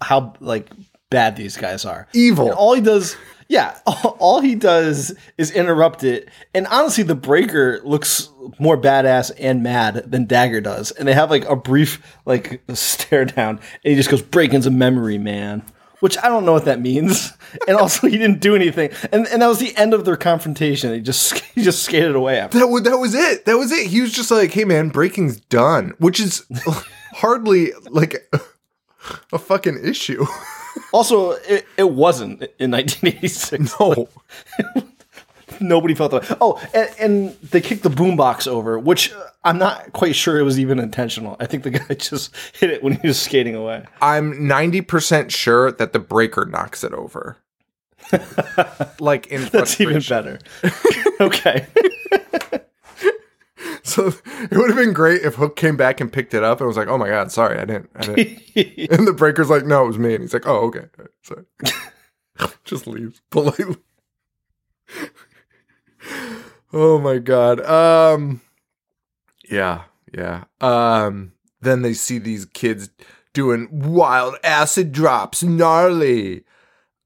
how 0.00 0.32
like 0.40 0.68
bad 1.10 1.36
these 1.36 1.56
guys 1.56 1.84
are. 1.84 2.08
Evil. 2.12 2.46
And 2.46 2.54
all 2.54 2.74
he 2.74 2.80
does, 2.80 3.16
yeah, 3.48 3.78
all, 3.86 4.16
all 4.20 4.40
he 4.40 4.54
does 4.54 5.14
is 5.36 5.50
interrupt 5.50 6.02
it. 6.04 6.28
And 6.54 6.66
honestly, 6.68 7.04
the 7.04 7.14
Breaker 7.14 7.80
looks 7.84 8.28
more 8.58 8.78
badass 8.80 9.30
and 9.38 9.62
mad 9.62 10.10
than 10.10 10.24
Dagger 10.26 10.60
does. 10.60 10.92
And 10.92 11.06
they 11.06 11.12
have 11.14 11.30
like 11.30 11.44
a 11.46 11.56
brief 11.56 12.00
like 12.26 12.62
stare 12.74 13.24
down, 13.24 13.58
and 13.84 13.90
he 13.90 13.94
just 13.96 14.10
goes, 14.10 14.22
"Breaking's 14.22 14.66
a 14.66 14.70
memory, 14.70 15.18
man." 15.18 15.62
Which 16.04 16.18
I 16.18 16.28
don't 16.28 16.44
know 16.44 16.52
what 16.52 16.66
that 16.66 16.82
means. 16.82 17.32
And 17.68 17.76
also, 17.76 18.08
he 18.08 18.18
didn't 18.18 18.40
do 18.40 18.56
anything. 18.56 18.90
And 19.12 19.28
and 19.28 19.40
that 19.40 19.46
was 19.46 19.60
the 19.60 19.74
end 19.76 19.94
of 19.94 20.04
their 20.04 20.16
confrontation. 20.16 20.92
He 20.92 21.00
just 21.00 21.38
he 21.54 21.62
just 21.62 21.84
skated 21.84 22.16
away 22.16 22.38
after. 22.40 22.58
That 22.58 22.66
was 22.66 22.82
that 22.82 22.98
was 22.98 23.14
it. 23.14 23.44
That 23.44 23.56
was 23.56 23.70
it. 23.70 23.86
He 23.86 24.00
was 24.00 24.12
just 24.12 24.30
like, 24.32 24.50
"Hey 24.50 24.64
man, 24.64 24.88
breaking's 24.88 25.38
done," 25.40 25.94
which 25.98 26.18
is 26.18 26.44
hardly 27.12 27.72
like 27.88 28.28
a 29.32 29.38
fucking 29.38 29.78
issue. 29.84 30.26
Also, 30.92 31.30
it, 31.48 31.64
it 31.76 31.92
wasn't 31.92 32.42
in 32.58 32.72
1986. 32.72 33.78
No. 33.78 34.08
Nobody 35.60 35.94
felt 35.94 36.12
that. 36.12 36.28
Way. 36.28 36.36
Oh, 36.40 36.62
and, 36.74 36.90
and 36.98 37.36
they 37.50 37.60
kicked 37.60 37.82
the 37.82 37.90
boombox 37.90 38.46
over, 38.46 38.78
which 38.78 39.12
uh, 39.12 39.22
I'm 39.44 39.58
not 39.58 39.92
quite 39.92 40.14
sure 40.16 40.38
it 40.38 40.42
was 40.42 40.58
even 40.58 40.78
intentional. 40.78 41.36
I 41.40 41.46
think 41.46 41.62
the 41.62 41.70
guy 41.78 41.94
just 41.94 42.34
hit 42.54 42.70
it 42.70 42.82
when 42.82 42.94
he 42.94 43.08
was 43.08 43.20
skating 43.20 43.54
away. 43.54 43.84
I'm 44.00 44.34
90% 44.34 45.30
sure 45.30 45.72
that 45.72 45.92
the 45.92 45.98
breaker 45.98 46.46
knocks 46.46 46.84
it 46.84 46.92
over. 46.92 47.38
like 49.00 49.28
in 49.28 49.44
That's 49.46 49.80
even 49.80 50.02
better. 50.02 50.38
okay. 51.20 51.66
So 53.82 54.08
it 54.08 54.52
would 54.52 54.70
have 54.70 54.76
been 54.76 54.92
great 54.92 55.22
if 55.22 55.34
Hook 55.36 55.56
came 55.56 55.76
back 55.76 56.00
and 56.00 56.12
picked 56.12 56.34
it 56.34 56.42
up 56.42 56.58
and 56.58 56.66
was 56.66 56.76
like, 56.76 56.88
"Oh 56.88 56.98
my 56.98 57.08
god, 57.08 57.30
sorry, 57.30 57.58
I 57.58 57.64
didn't." 57.64 57.90
I 57.94 58.00
didn't. 58.02 58.90
and 58.90 59.06
the 59.06 59.12
breaker's 59.12 59.50
like, 59.50 59.64
"No, 59.64 59.84
it 59.84 59.88
was 59.88 59.98
me." 59.98 60.14
And 60.14 60.22
he's 60.22 60.32
like, 60.34 60.46
"Oh, 60.46 60.66
okay." 60.66 60.86
Sorry. 61.22 61.44
Just 62.64 62.86
leaves 62.86 63.20
politely. 63.30 63.76
Oh 66.74 66.98
my 66.98 67.18
god. 67.18 67.64
Um 67.64 68.40
yeah, 69.48 69.84
yeah. 70.12 70.44
Um 70.60 71.32
then 71.60 71.82
they 71.82 71.94
see 71.94 72.18
these 72.18 72.44
kids 72.44 72.90
doing 73.32 73.68
wild 73.70 74.36
acid 74.44 74.92
drops, 74.92 75.42
gnarly. 75.42 76.44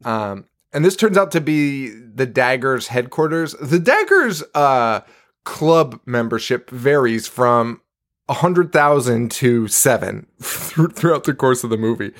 Um 0.05 0.47
and 0.73 0.85
this 0.85 0.97
turns 0.97 1.17
out 1.17 1.31
to 1.33 1.41
be 1.41 1.89
the 1.89 2.27
Daggers 2.27 2.89
headquarters. 2.89 3.55
The 3.61 3.79
Daggers 3.79 4.43
uh 4.55 5.01
club 5.45 6.01
membership 6.05 6.69
varies 6.71 7.27
from 7.27 7.81
100,000 8.27 9.31
to 9.31 9.67
7 9.69 10.27
throughout 10.41 11.25
the 11.25 11.35
course 11.35 11.65
of 11.65 11.71
the 11.71 11.79
movie. 11.79 12.13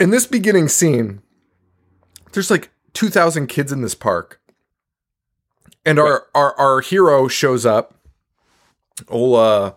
In 0.00 0.10
this 0.10 0.26
beginning 0.26 0.68
scene, 0.68 1.20
there's 2.32 2.50
like 2.50 2.70
2,000 2.94 3.46
kids 3.46 3.72
in 3.72 3.82
this 3.82 3.94
park. 3.94 4.40
And 5.86 5.98
our, 5.98 6.26
our 6.34 6.54
our 6.58 6.80
hero 6.80 7.28
shows 7.28 7.64
up. 7.64 7.94
Ola 9.08 9.66
uh, 9.66 9.72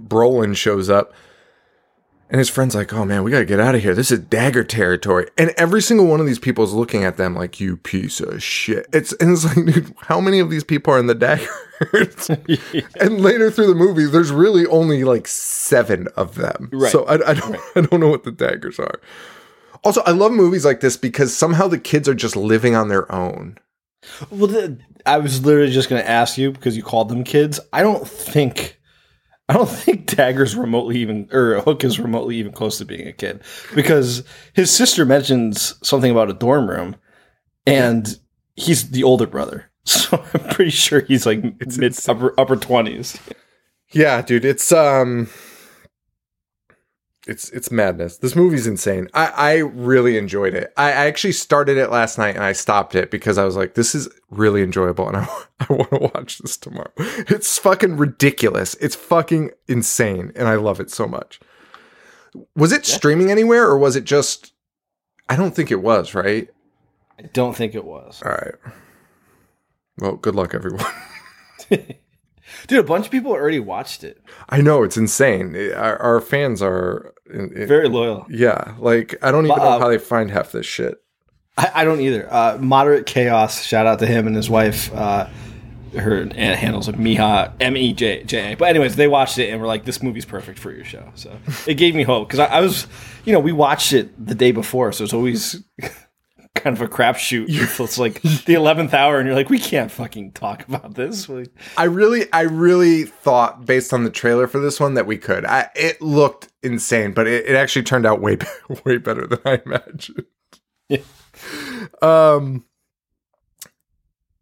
Brolin 0.00 0.56
shows 0.56 0.90
up. 0.90 1.12
And 2.30 2.38
his 2.38 2.48
friend's 2.48 2.74
like, 2.74 2.92
oh 2.92 3.04
man, 3.04 3.22
we 3.22 3.30
gotta 3.30 3.44
get 3.44 3.60
out 3.60 3.74
of 3.74 3.82
here. 3.82 3.94
This 3.94 4.10
is 4.10 4.18
dagger 4.18 4.64
territory. 4.64 5.28
And 5.36 5.50
every 5.56 5.82
single 5.82 6.06
one 6.06 6.18
of 6.20 6.26
these 6.26 6.38
people 6.38 6.64
is 6.64 6.72
looking 6.72 7.04
at 7.04 7.16
them 7.16 7.36
like, 7.36 7.60
you 7.60 7.76
piece 7.76 8.18
of 8.18 8.42
shit. 8.42 8.86
It's 8.92 9.12
and 9.14 9.32
it's 9.32 9.44
like, 9.44 9.66
dude, 9.74 9.94
how 9.98 10.20
many 10.20 10.40
of 10.40 10.50
these 10.50 10.64
people 10.64 10.92
are 10.94 10.98
in 10.98 11.06
the 11.06 11.14
daggers? 11.14 12.30
and 13.00 13.20
later 13.20 13.50
through 13.50 13.68
the 13.68 13.74
movie, 13.74 14.06
there's 14.06 14.32
really 14.32 14.66
only 14.66 15.04
like 15.04 15.28
seven 15.28 16.08
of 16.16 16.34
them. 16.36 16.70
Right. 16.72 16.90
So 16.90 17.04
I, 17.04 17.30
I 17.30 17.34
don't 17.34 17.56
I 17.76 17.82
don't 17.82 18.00
know 18.00 18.08
what 18.08 18.24
the 18.24 18.32
daggers 18.32 18.78
are. 18.78 19.00
Also, 19.84 20.02
I 20.06 20.12
love 20.12 20.32
movies 20.32 20.64
like 20.64 20.80
this 20.80 20.96
because 20.96 21.36
somehow 21.36 21.68
the 21.68 21.78
kids 21.78 22.08
are 22.08 22.14
just 22.14 22.36
living 22.36 22.74
on 22.74 22.88
their 22.88 23.10
own. 23.12 23.58
Well, 24.30 24.46
the, 24.46 24.78
I 25.06 25.18
was 25.18 25.44
literally 25.44 25.72
just 25.72 25.88
going 25.88 26.02
to 26.02 26.08
ask 26.08 26.38
you 26.38 26.52
because 26.52 26.76
you 26.76 26.82
called 26.82 27.08
them 27.08 27.24
kids. 27.24 27.60
I 27.72 27.82
don't 27.82 28.06
think. 28.06 28.78
I 29.48 29.54
don't 29.54 29.68
think 29.84 30.06
Dagger's 30.06 30.56
remotely 30.56 30.98
even, 30.98 31.28
or 31.32 31.60
Hook 31.60 31.84
is 31.84 32.00
remotely 32.00 32.36
even 32.36 32.52
close 32.52 32.78
to 32.78 32.84
being 32.84 33.06
a 33.06 33.12
kid 33.12 33.42
because 33.74 34.24
his 34.54 34.70
sister 34.70 35.04
mentions 35.04 35.74
something 35.86 36.10
about 36.10 36.30
a 36.30 36.34
dorm 36.34 36.68
room 36.68 36.96
and 37.66 38.18
he's 38.56 38.90
the 38.90 39.04
older 39.04 39.26
brother. 39.26 39.70
So 39.86 40.24
I'm 40.32 40.48
pretty 40.48 40.70
sure 40.70 41.00
he's 41.00 41.26
like 41.26 41.44
it's, 41.60 41.76
mid 41.76 41.94
upper 42.08 42.32
upper 42.40 42.56
twenties. 42.56 43.20
Yeah, 43.90 44.22
dude, 44.22 44.46
it's 44.46 44.72
um 44.72 45.28
it's 47.26 47.50
it's 47.50 47.70
madness. 47.70 48.18
This 48.18 48.36
movie's 48.36 48.66
insane. 48.66 49.08
I 49.14 49.26
I 49.26 49.56
really 49.58 50.18
enjoyed 50.18 50.54
it. 50.54 50.72
I, 50.76 50.88
I 50.88 51.06
actually 51.06 51.32
started 51.32 51.76
it 51.78 51.90
last 51.90 52.18
night 52.18 52.34
and 52.34 52.44
I 52.44 52.52
stopped 52.52 52.94
it 52.94 53.10
because 53.10 53.38
I 53.38 53.44
was 53.44 53.56
like, 53.56 53.74
this 53.74 53.94
is 53.94 54.08
really 54.30 54.62
enjoyable 54.62 55.08
and 55.08 55.16
I 55.18 55.28
I 55.60 55.72
want 55.72 55.90
to 55.90 56.10
watch 56.14 56.38
this 56.38 56.56
tomorrow. 56.56 56.92
It's 56.98 57.58
fucking 57.58 57.96
ridiculous. 57.96 58.74
It's 58.74 58.94
fucking 58.94 59.50
insane 59.68 60.32
and 60.36 60.48
I 60.48 60.56
love 60.56 60.80
it 60.80 60.90
so 60.90 61.06
much. 61.06 61.40
Was 62.56 62.72
it 62.72 62.84
streaming 62.84 63.30
anywhere 63.30 63.66
or 63.66 63.78
was 63.78 63.96
it 63.96 64.04
just 64.04 64.52
I 65.28 65.36
don't 65.36 65.54
think 65.56 65.70
it 65.70 65.82
was, 65.82 66.14
right? 66.14 66.48
I 67.18 67.22
don't 67.32 67.56
think 67.56 67.74
it 67.74 67.84
was. 67.84 68.22
All 68.22 68.32
right. 68.32 68.54
Well, 69.98 70.16
good 70.16 70.34
luck 70.34 70.54
everyone. 70.54 70.84
Dude, 72.66 72.78
a 72.78 72.82
bunch 72.82 73.06
of 73.06 73.12
people 73.12 73.32
already 73.32 73.60
watched 73.60 74.04
it. 74.04 74.22
I 74.48 74.60
know 74.60 74.82
it's 74.82 74.96
insane. 74.96 75.54
Our, 75.74 75.96
our 76.00 76.20
fans 76.20 76.62
are 76.62 77.14
Very 77.26 77.88
loyal. 77.88 78.26
Yeah, 78.28 78.74
like 78.78 79.16
I 79.22 79.30
don't 79.30 79.46
even 79.46 79.56
But, 79.56 79.64
know 79.64 79.70
uh, 79.70 79.78
how 79.78 79.88
they 79.88 79.98
find 79.98 80.30
half 80.30 80.52
this 80.52 80.66
shit. 80.66 81.00
I, 81.56 81.70
I 81.74 81.84
don't 81.84 82.00
either. 82.00 82.32
Uh, 82.32 82.58
Moderate 82.60 83.06
Chaos, 83.06 83.62
shout 83.62 83.86
out 83.86 83.98
to 84.00 84.06
him 84.06 84.26
and 84.26 84.36
his 84.36 84.50
wife. 84.50 84.92
Uh, 84.92 85.28
her 85.96 86.22
aunt 86.22 86.34
handles 86.34 86.88
like 86.88 86.96
Miha 86.96 87.52
M 87.60 87.76
E 87.76 87.92
J 87.92 88.24
J. 88.24 88.56
But 88.56 88.68
anyways, 88.68 88.96
they 88.96 89.06
watched 89.06 89.38
it 89.38 89.50
and 89.50 89.60
were 89.60 89.66
like, 89.66 89.84
"This 89.84 90.02
movie's 90.02 90.24
perfect 90.24 90.58
for 90.58 90.72
your 90.72 90.84
show." 90.84 91.12
So 91.14 91.36
it 91.66 91.74
gave 91.74 91.94
me 91.94 92.02
hope 92.02 92.28
because 92.28 92.40
I, 92.40 92.46
I 92.46 92.60
was, 92.60 92.86
you 93.24 93.32
know, 93.32 93.38
we 93.38 93.52
watched 93.52 93.92
it 93.92 94.26
the 94.26 94.34
day 94.34 94.50
before, 94.50 94.92
so 94.92 95.04
it's 95.04 95.14
always 95.14 95.62
kind 96.54 96.76
of 96.76 96.82
a 96.82 96.88
crapshoot. 96.88 97.48
It's 97.84 97.98
like 97.98 98.22
the 98.22 98.54
eleventh 98.54 98.94
hour, 98.94 99.18
and 99.18 99.26
you're 99.26 99.34
like, 99.34 99.50
"We 99.50 99.58
can't 99.58 99.90
fucking 99.90 100.32
talk 100.32 100.66
about 100.68 100.94
this." 100.94 101.28
I 101.76 101.84
really, 101.84 102.32
I 102.32 102.42
really 102.42 103.04
thought 103.04 103.66
based 103.66 103.92
on 103.92 104.04
the 104.04 104.10
trailer 104.10 104.46
for 104.46 104.60
this 104.60 104.80
one 104.80 104.94
that 104.94 105.06
we 105.06 105.18
could. 105.18 105.44
I, 105.44 105.68
it 105.74 106.00
looked 106.00 106.48
insane, 106.62 107.12
but 107.12 107.26
it, 107.26 107.46
it 107.46 107.56
actually 107.56 107.82
turned 107.82 108.06
out 108.06 108.20
way, 108.20 108.38
way 108.84 108.98
better 108.98 109.26
than 109.26 109.40
I 109.44 109.60
imagined. 109.64 110.24
Yeah. 110.88 110.98
Um. 112.00 112.64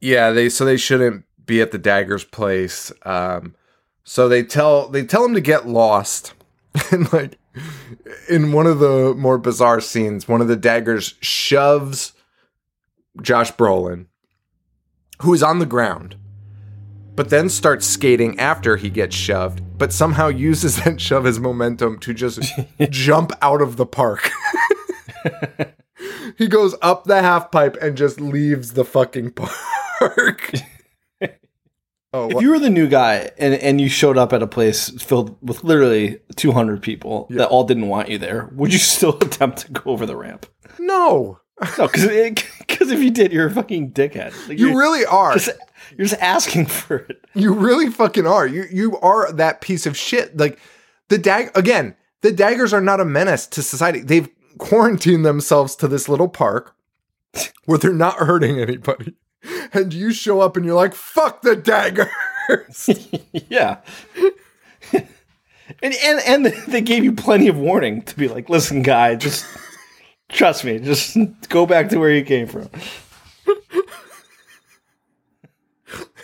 Yeah, 0.01 0.31
they 0.31 0.49
so 0.49 0.65
they 0.65 0.77
shouldn't 0.77 1.25
be 1.45 1.61
at 1.61 1.73
the 1.73 1.79
dagger's 1.79 2.25
place. 2.25 2.93
Um. 3.05 3.55
So 4.05 4.29
they 4.29 4.43
tell 4.43 4.89
they 4.89 5.05
tell 5.05 5.25
him 5.25 5.35
to 5.35 5.41
get 5.41 5.67
lost, 5.67 6.35
and 6.91 7.13
like 7.13 7.39
in 8.29 8.53
one 8.53 8.67
of 8.67 8.79
the 8.79 9.15
more 9.15 9.39
bizarre 9.39 9.81
scenes, 9.81 10.29
one 10.29 10.41
of 10.41 10.49
the 10.49 10.57
daggers 10.57 11.15
shoves 11.21 12.13
Josh 13.21 13.53
Brolin, 13.53 14.07
who 15.21 15.35
is 15.35 15.43
on 15.43 15.59
the 15.59 15.67
ground, 15.67 16.17
but 17.15 17.31
then 17.31 17.49
starts 17.49 17.87
skating 17.87 18.39
after 18.39 18.77
he 18.77 18.89
gets 18.89 19.15
shoved, 19.15 19.79
but 19.79 19.93
somehow 19.93 20.29
uses 20.29 20.77
that 20.85 21.01
shove 21.01 21.27
as 21.27 21.39
momentum 21.39 21.99
to 22.01 22.15
just 22.15 22.41
jump 22.91 23.33
out 23.43 23.61
of 23.61 23.77
the 23.77 23.87
park. 23.87 24.31
he 26.39 26.47
goes 26.47 26.75
up 26.81 27.05
the 27.05 27.21
half 27.21 27.51
pipe 27.51 27.77
and 27.81 27.97
just 27.97 28.21
leaves 28.21 28.73
the 28.73 28.85
fucking 28.85 29.33
park. 29.33 30.55
Oh, 32.13 32.29
if 32.29 32.35
what- 32.35 32.43
you 32.43 32.51
were 32.51 32.59
the 32.59 32.71
new 32.71 32.89
guy 32.89 33.31
and 33.39 33.55
and 33.55 33.81
you 33.81 33.89
showed 33.89 34.17
up 34.19 34.33
at 34.33 34.43
a 34.43 34.47
place 34.47 34.91
filled 35.03 35.37
with 35.41 35.65
literally 35.65 36.21
200 36.37 36.83
people 36.83 37.27
that 37.31 37.49
all 37.49 37.65
didn't 37.65 37.89
want 37.89 38.09
you 38.09 38.19
there, 38.19 38.49
would 38.55 38.73
you 38.73 38.79
still 38.79 39.17
attempt 39.21 39.59
to 39.67 39.73
go 39.73 39.91
over 39.91 40.07
the 40.07 40.17
ramp? 40.17 40.47
no. 40.79 41.39
No, 41.79 41.87
because 41.87 42.07
because 42.67 42.91
if 42.91 42.99
you 43.01 43.11
did, 43.13 43.33
you're 43.33 43.47
a 43.47 43.51
fucking 43.51 43.93
dickhead. 43.93 44.33
Like, 44.49 44.59
You 44.59 44.77
really 44.77 45.05
are. 45.07 45.35
just 45.35 45.51
you're 45.97 46.09
just 46.09 46.21
asking 46.21 46.67
for 46.81 46.97
it. 46.97 47.25
You 47.35 47.53
really 47.53 47.89
fucking 47.89 48.27
are. 48.27 48.47
You 48.49 48.65
you 48.73 48.99
are 48.99 49.31
that 49.33 49.61
piece 49.61 49.87
of 49.87 49.97
shit. 49.97 50.37
Like 50.37 50.59
the 51.09 51.19
dag 51.19 51.53
again, 51.55 51.95
the 52.23 52.33
daggers 52.33 52.73
are 52.73 52.81
not 52.81 52.99
a 53.01 53.05
menace 53.05 53.47
to 53.49 53.63
society. 53.63 54.01
They've 54.01 54.29
quarantined 54.59 55.25
themselves 55.25 55.77
to 55.77 55.87
this 55.89 56.09
little 56.09 56.29
park 56.29 56.75
where 57.67 57.79
they're 57.79 57.93
not 57.93 58.15
hurting 58.17 58.59
anybody. 58.59 59.15
And 59.75 59.93
you 59.93 60.13
show 60.13 60.41
up 60.41 60.57
and 60.57 60.67
you're 60.67 60.75
like, 60.75 60.95
fuck 60.95 61.43
the 61.43 61.57
daggers. 61.57 62.91
yeah. 63.49 63.79
and, 64.93 65.07
and 65.83 66.21
and 66.27 66.47
they 66.69 66.81
gave 66.81 67.05
you 67.05 67.13
plenty 67.13 67.49
of 67.49 67.57
warning 67.57 68.03
to 68.03 68.17
be 68.17 68.29
like, 68.29 68.49
listen, 68.51 68.83
guy, 68.83 69.15
just 69.15 69.47
trust 70.29 70.65
me, 70.65 70.79
just 70.79 71.17
go 71.49 71.65
back 71.67 71.89
to 71.89 71.99
where 71.99 72.13
you 72.13 72.25
came 72.25 72.47
from. 72.47 72.69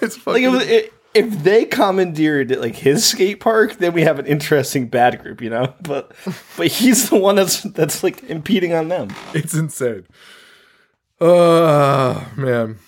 it's 0.01 0.17
Like 0.27 0.45
fucking 0.45 0.55
it 0.55 0.71
it, 0.71 0.93
if 1.15 1.43
they 1.43 1.65
commandeered 1.65 2.57
like 2.57 2.77
his 2.77 3.05
skate 3.05 3.41
park, 3.41 3.79
then 3.79 3.93
we 3.93 4.03
have 4.03 4.19
an 4.19 4.27
interesting 4.27 4.89
bad 4.89 5.21
group, 5.23 5.41
you 5.41 5.51
know. 5.51 5.75
But 5.81 6.13
but 6.57 6.69
he's 6.69 7.11
the 7.11 7.17
one 7.17 7.37
that's 7.37 7.63
that's 7.63 8.03
like 8.03 8.23
impeding 8.25 8.73
on 8.73 8.89
them. 8.89 9.09
It's 9.35 9.55
insane. 9.55 10.07
Oh 11.21 12.31
man. 12.37 12.79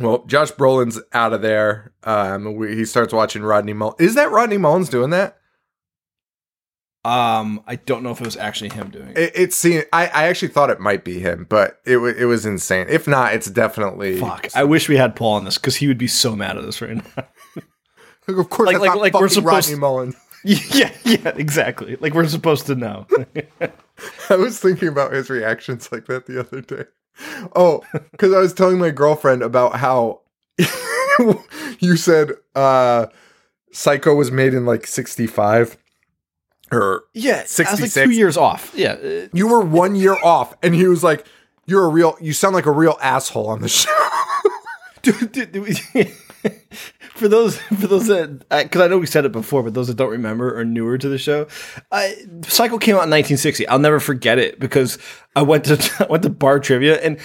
Well, 0.00 0.24
Josh 0.26 0.52
Brolin's 0.52 1.00
out 1.12 1.32
of 1.32 1.40
there. 1.42 1.92
Um, 2.04 2.54
we, 2.56 2.76
he 2.76 2.84
starts 2.84 3.12
watching 3.12 3.42
Rodney 3.42 3.72
Mullen. 3.72 3.96
Is 3.98 4.14
that 4.16 4.30
Rodney 4.30 4.58
Mullins 4.58 4.88
doing 4.90 5.10
that? 5.10 5.38
Um, 7.04 7.62
I 7.68 7.76
don't 7.76 8.02
know 8.02 8.10
if 8.10 8.20
it 8.20 8.24
was 8.26 8.36
actually 8.36 8.70
him 8.70 8.90
doing 8.90 9.10
it. 9.10 9.18
It, 9.18 9.32
it 9.36 9.52
seemed. 9.54 9.86
I, 9.92 10.06
I 10.08 10.24
actually 10.26 10.48
thought 10.48 10.70
it 10.70 10.80
might 10.80 11.04
be 11.04 11.20
him, 11.20 11.46
but 11.48 11.78
it 11.86 11.98
wa- 11.98 12.06
it 12.08 12.24
was 12.24 12.44
insane. 12.44 12.86
If 12.88 13.06
not, 13.06 13.32
it's 13.32 13.48
definitely. 13.48 14.18
Fuck! 14.18 14.48
I 14.56 14.64
wish 14.64 14.88
we 14.88 14.96
had 14.96 15.14
Paul 15.14 15.34
on 15.34 15.44
this 15.44 15.56
because 15.56 15.76
he 15.76 15.86
would 15.86 15.98
be 15.98 16.08
so 16.08 16.34
mad 16.34 16.58
at 16.58 16.64
us 16.64 16.80
right 16.82 16.96
now. 16.96 17.24
like, 18.26 18.36
Of 18.38 18.50
course, 18.50 18.66
Like- 18.66 18.80
like- 18.80 18.96
like 18.96 19.14
we're 19.14 19.28
supposed- 19.28 19.68
Rodney 19.68 19.78
Mullins. 19.80 20.16
yeah, 20.44 20.92
yeah, 21.04 21.32
exactly. 21.36 21.96
Like 22.00 22.12
we're 22.12 22.26
supposed 22.26 22.66
to 22.66 22.74
know. 22.74 23.06
I 24.30 24.36
was 24.36 24.58
thinking 24.58 24.88
about 24.88 25.12
his 25.12 25.30
reactions 25.30 25.90
like 25.92 26.06
that 26.06 26.26
the 26.26 26.40
other 26.40 26.60
day. 26.60 26.84
Oh, 27.54 27.82
because 28.12 28.32
I 28.32 28.38
was 28.38 28.52
telling 28.52 28.78
my 28.78 28.90
girlfriend 28.90 29.42
about 29.42 29.76
how 29.76 30.20
you 31.78 31.96
said 31.96 32.32
uh 32.54 33.06
Psycho 33.72 34.14
was 34.14 34.30
made 34.30 34.54
in 34.54 34.64
like 34.66 34.86
65 34.86 35.76
or 36.72 37.04
yeah, 37.14 37.38
I 37.38 37.40
was 37.42 37.58
like 37.58 37.68
66. 37.68 38.06
two 38.06 38.10
years 38.12 38.36
off. 38.36 38.72
Yeah, 38.74 38.92
uh, 38.92 39.28
you 39.32 39.46
were 39.48 39.60
one 39.60 39.94
year 39.94 40.16
off 40.22 40.54
and 40.62 40.74
he 40.74 40.86
was 40.86 41.04
like 41.04 41.26
you're 41.66 41.84
a 41.84 41.88
real 41.88 42.16
you 42.20 42.32
sound 42.32 42.54
like 42.54 42.66
a 42.66 42.72
real 42.72 42.96
asshole 43.00 43.48
on 43.48 43.60
the 43.60 43.68
show. 43.70 43.90
dude, 45.02 45.32
dude, 45.32 45.52
dude, 45.52 45.78
for 47.14 47.28
those 47.28 47.58
for 47.58 47.86
those 47.86 48.06
that 48.08 48.48
because 48.48 48.80
I 48.80 48.88
know 48.88 48.98
we 48.98 49.06
said 49.06 49.24
it 49.24 49.32
before, 49.32 49.62
but 49.62 49.74
those 49.74 49.88
that 49.88 49.96
don't 49.96 50.10
remember 50.10 50.58
or 50.58 50.64
newer 50.64 50.98
to 50.98 51.08
the 51.08 51.18
show, 51.18 51.46
I, 51.92 52.16
Psycho 52.42 52.78
came 52.78 52.94
out 52.94 53.04
in 53.04 53.10
1960. 53.10 53.66
I'll 53.68 53.78
never 53.78 54.00
forget 54.00 54.38
it 54.38 54.58
because 54.58 54.98
I 55.34 55.42
went 55.42 55.64
to 55.64 55.96
I 56.00 56.10
went 56.10 56.22
to 56.24 56.30
bar 56.30 56.60
trivia 56.60 57.00
and. 57.00 57.18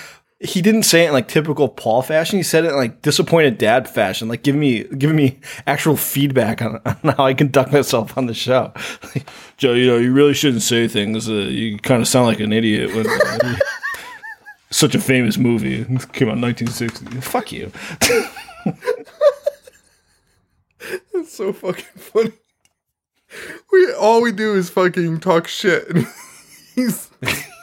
He 0.43 0.63
didn't 0.63 0.83
say 0.85 1.03
it 1.03 1.09
in 1.09 1.13
like 1.13 1.27
typical 1.27 1.69
Paul 1.69 2.01
fashion. 2.01 2.37
He 2.39 2.41
said 2.41 2.65
it 2.65 2.69
in 2.69 2.75
like 2.75 3.03
disappointed 3.03 3.59
dad 3.59 3.87
fashion, 3.87 4.27
like 4.27 4.41
giving 4.41 4.59
me 4.59 4.85
giving 4.85 5.15
me 5.15 5.39
actual 5.67 5.95
feedback 5.95 6.63
on, 6.63 6.81
on 6.85 7.13
how 7.15 7.25
I 7.25 7.35
conduct 7.35 7.71
myself 7.71 8.17
on 8.17 8.25
the 8.25 8.33
show. 8.33 8.73
Like, 9.13 9.29
Joe, 9.57 9.73
you 9.73 9.85
know, 9.85 9.97
you 9.97 10.11
really 10.11 10.33
shouldn't 10.33 10.63
say 10.63 10.87
things. 10.87 11.29
Uh, 11.29 11.33
you 11.33 11.77
kind 11.77 12.01
of 12.01 12.07
sound 12.07 12.25
like 12.25 12.39
an 12.39 12.53
idiot 12.53 12.95
when 12.95 13.05
uh, 13.07 13.55
such 14.71 14.95
a 14.95 14.99
famous 14.99 15.37
movie 15.37 15.81
It 15.81 15.87
came 16.11 16.29
out 16.29 16.37
in 16.37 16.41
1960. 16.41 17.21
Fuck 17.21 17.51
you. 17.51 17.71
It's 21.13 21.33
so 21.33 21.53
fucking 21.53 21.85
funny. 21.95 22.31
We 23.71 23.93
all 23.93 24.21
we 24.21 24.31
do 24.31 24.55
is 24.55 24.69
fucking 24.69 25.19
talk 25.19 25.47
shit. 25.47 25.87
And 25.89 26.07
he's 26.75 27.09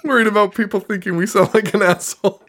worried 0.04 0.26
about 0.26 0.54
people 0.54 0.80
thinking 0.80 1.16
we 1.16 1.26
sound 1.26 1.52
like 1.52 1.74
an 1.74 1.82
asshole. 1.82 2.42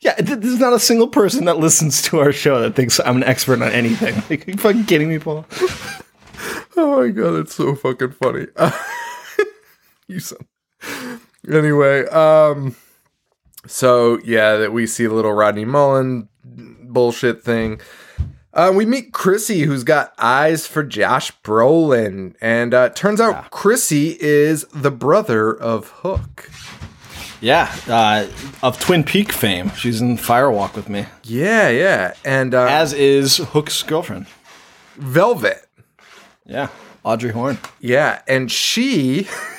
Yeah, 0.00 0.14
there's 0.20 0.58
not 0.58 0.72
a 0.72 0.80
single 0.80 1.08
person 1.08 1.44
that 1.44 1.58
listens 1.58 2.02
to 2.02 2.20
our 2.20 2.32
show 2.32 2.60
that 2.60 2.74
thinks 2.74 3.00
I'm 3.04 3.16
an 3.16 3.24
expert 3.24 3.60
on 3.60 3.70
anything. 3.70 4.14
Like, 4.30 4.48
are 4.48 4.50
you 4.52 4.56
fucking 4.56 4.84
kidding 4.86 5.08
me, 5.08 5.18
Paul? 5.18 5.44
Oh 6.76 7.02
my 7.02 7.08
god, 7.08 7.34
it's 7.34 7.54
so 7.54 7.74
fucking 7.74 8.12
funny. 8.12 8.46
you 10.06 10.20
sound 10.20 10.46
anyway. 11.52 12.06
Um, 12.06 12.76
so 13.66 14.18
yeah, 14.24 14.56
that 14.56 14.72
we 14.72 14.86
see 14.86 15.08
little 15.08 15.32
Rodney 15.32 15.64
Mullen 15.64 16.28
bullshit 16.92 17.42
thing. 17.42 17.80
Uh, 18.54 18.72
we 18.74 18.84
meet 18.86 19.12
Chrissy, 19.12 19.60
who's 19.60 19.84
got 19.84 20.12
eyes 20.18 20.66
for 20.66 20.82
Josh 20.82 21.30
Brolin, 21.42 22.34
and 22.40 22.74
uh, 22.74 22.88
turns 22.88 23.20
out 23.20 23.50
Chrissy 23.50 24.16
is 24.20 24.64
the 24.74 24.90
brother 24.90 25.54
of 25.54 25.88
Hook. 26.02 26.50
Yeah, 27.40 27.72
uh, 27.86 28.26
of 28.62 28.80
Twin 28.80 29.04
Peak 29.04 29.30
fame. 29.32 29.70
She's 29.76 30.00
in 30.00 30.16
Fire 30.16 30.50
Walk 30.50 30.74
with 30.74 30.88
me, 30.88 31.06
Yeah, 31.22 31.68
yeah, 31.68 32.14
and 32.24 32.52
uh, 32.54 32.64
as 32.68 32.92
is 32.92 33.36
Hook's 33.36 33.82
girlfriend. 33.84 34.26
Velvet. 34.96 35.64
Yeah, 36.44 36.68
Audrey 37.04 37.30
Horne. 37.30 37.58
Yeah, 37.80 38.22
and 38.26 38.50
she 38.50 39.28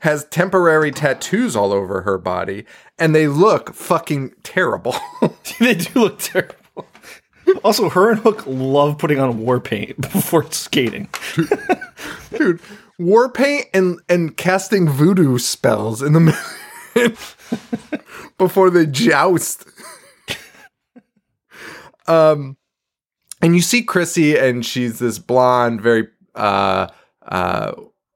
has 0.00 0.24
temporary 0.26 0.90
tattoos 0.90 1.56
all 1.56 1.72
over 1.72 2.02
her 2.02 2.18
body, 2.18 2.64
and 2.98 3.14
they 3.14 3.28
look 3.28 3.74
fucking 3.74 4.34
terrible. 4.42 4.96
they 5.60 5.74
do 5.74 6.00
look 6.00 6.18
terrible. 6.18 6.56
Also, 7.62 7.88
her 7.88 8.10
and 8.10 8.20
Hook 8.20 8.44
love 8.46 8.98
putting 8.98 9.18
on 9.18 9.38
war 9.38 9.60
paint 9.60 10.00
before 10.12 10.50
skating. 10.50 11.08
Dude, 12.36 12.60
war 12.98 13.28
paint 13.28 13.66
and 13.74 14.00
and 14.08 14.36
casting 14.36 14.88
voodoo 14.88 15.38
spells 15.38 16.02
in 16.02 16.12
the 16.12 16.20
middle 16.20 17.16
before 18.38 18.70
they 18.70 18.86
joust. 18.86 19.66
um 22.06 22.56
and 23.42 23.54
you 23.54 23.60
see 23.60 23.82
Chrissy 23.82 24.38
and 24.38 24.64
she's 24.64 24.98
this 24.98 25.18
blonde, 25.18 25.80
very 25.80 26.08
uh 26.34 26.88
uh 27.22 27.72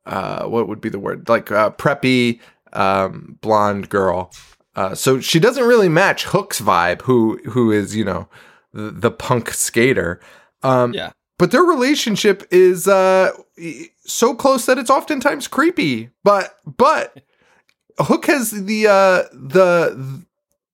uh 0.09 0.45
what 0.47 0.67
would 0.69 0.81
be 0.81 0.89
the 0.89 0.99
word? 0.99 1.29
Like 1.29 1.51
uh 1.53 1.71
preppy 1.71 2.41
um 2.73 3.39
blonde 3.41 3.89
girl. 3.89 4.33
Uh 4.75 4.95
so 4.95 5.21
she 5.21 5.39
doesn't 5.39 5.65
really 5.65 5.89
match 5.89 6.25
Hook's 6.25 6.61
vibe, 6.61 7.03
who 7.03 7.39
who 7.51 7.71
is, 7.73 7.95
you 7.95 8.05
know, 8.05 8.29
the, 8.73 8.91
the 8.91 9.11
punk 9.11 9.51
skater. 9.51 10.21
Um 10.63 10.93
Yeah. 10.95 11.11
but 11.39 11.51
their 11.53 11.63
relationship 11.63 12.47
is 12.51 12.89
uh 12.89 13.31
so 14.05 14.35
close 14.35 14.67
that 14.67 14.79
it's 14.79 14.91
oftentimes 14.91 15.47
creepy 15.49 16.11
but 16.25 16.57
but 16.65 17.23
hook 18.01 18.27
has 18.27 18.51
the 18.51 18.87
uh 18.87 19.23
the 19.33 20.23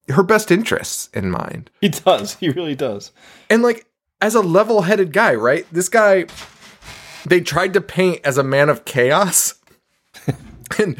her 0.09 0.23
best 0.23 0.51
interests 0.51 1.09
in 1.13 1.31
mind 1.31 1.69
He 1.81 1.89
does. 1.89 2.35
He 2.35 2.49
really 2.49 2.75
does. 2.75 3.11
and 3.49 3.61
like 3.63 3.85
as 4.21 4.35
a 4.35 4.41
level-headed 4.41 5.11
guy 5.11 5.33
right 5.35 5.65
this 5.71 5.89
guy 5.89 6.25
they 7.27 7.41
tried 7.41 7.73
to 7.73 7.81
paint 7.81 8.21
as 8.23 8.37
a 8.37 8.43
man 8.43 8.69
of 8.69 8.85
chaos. 8.85 9.55
And 10.79 10.97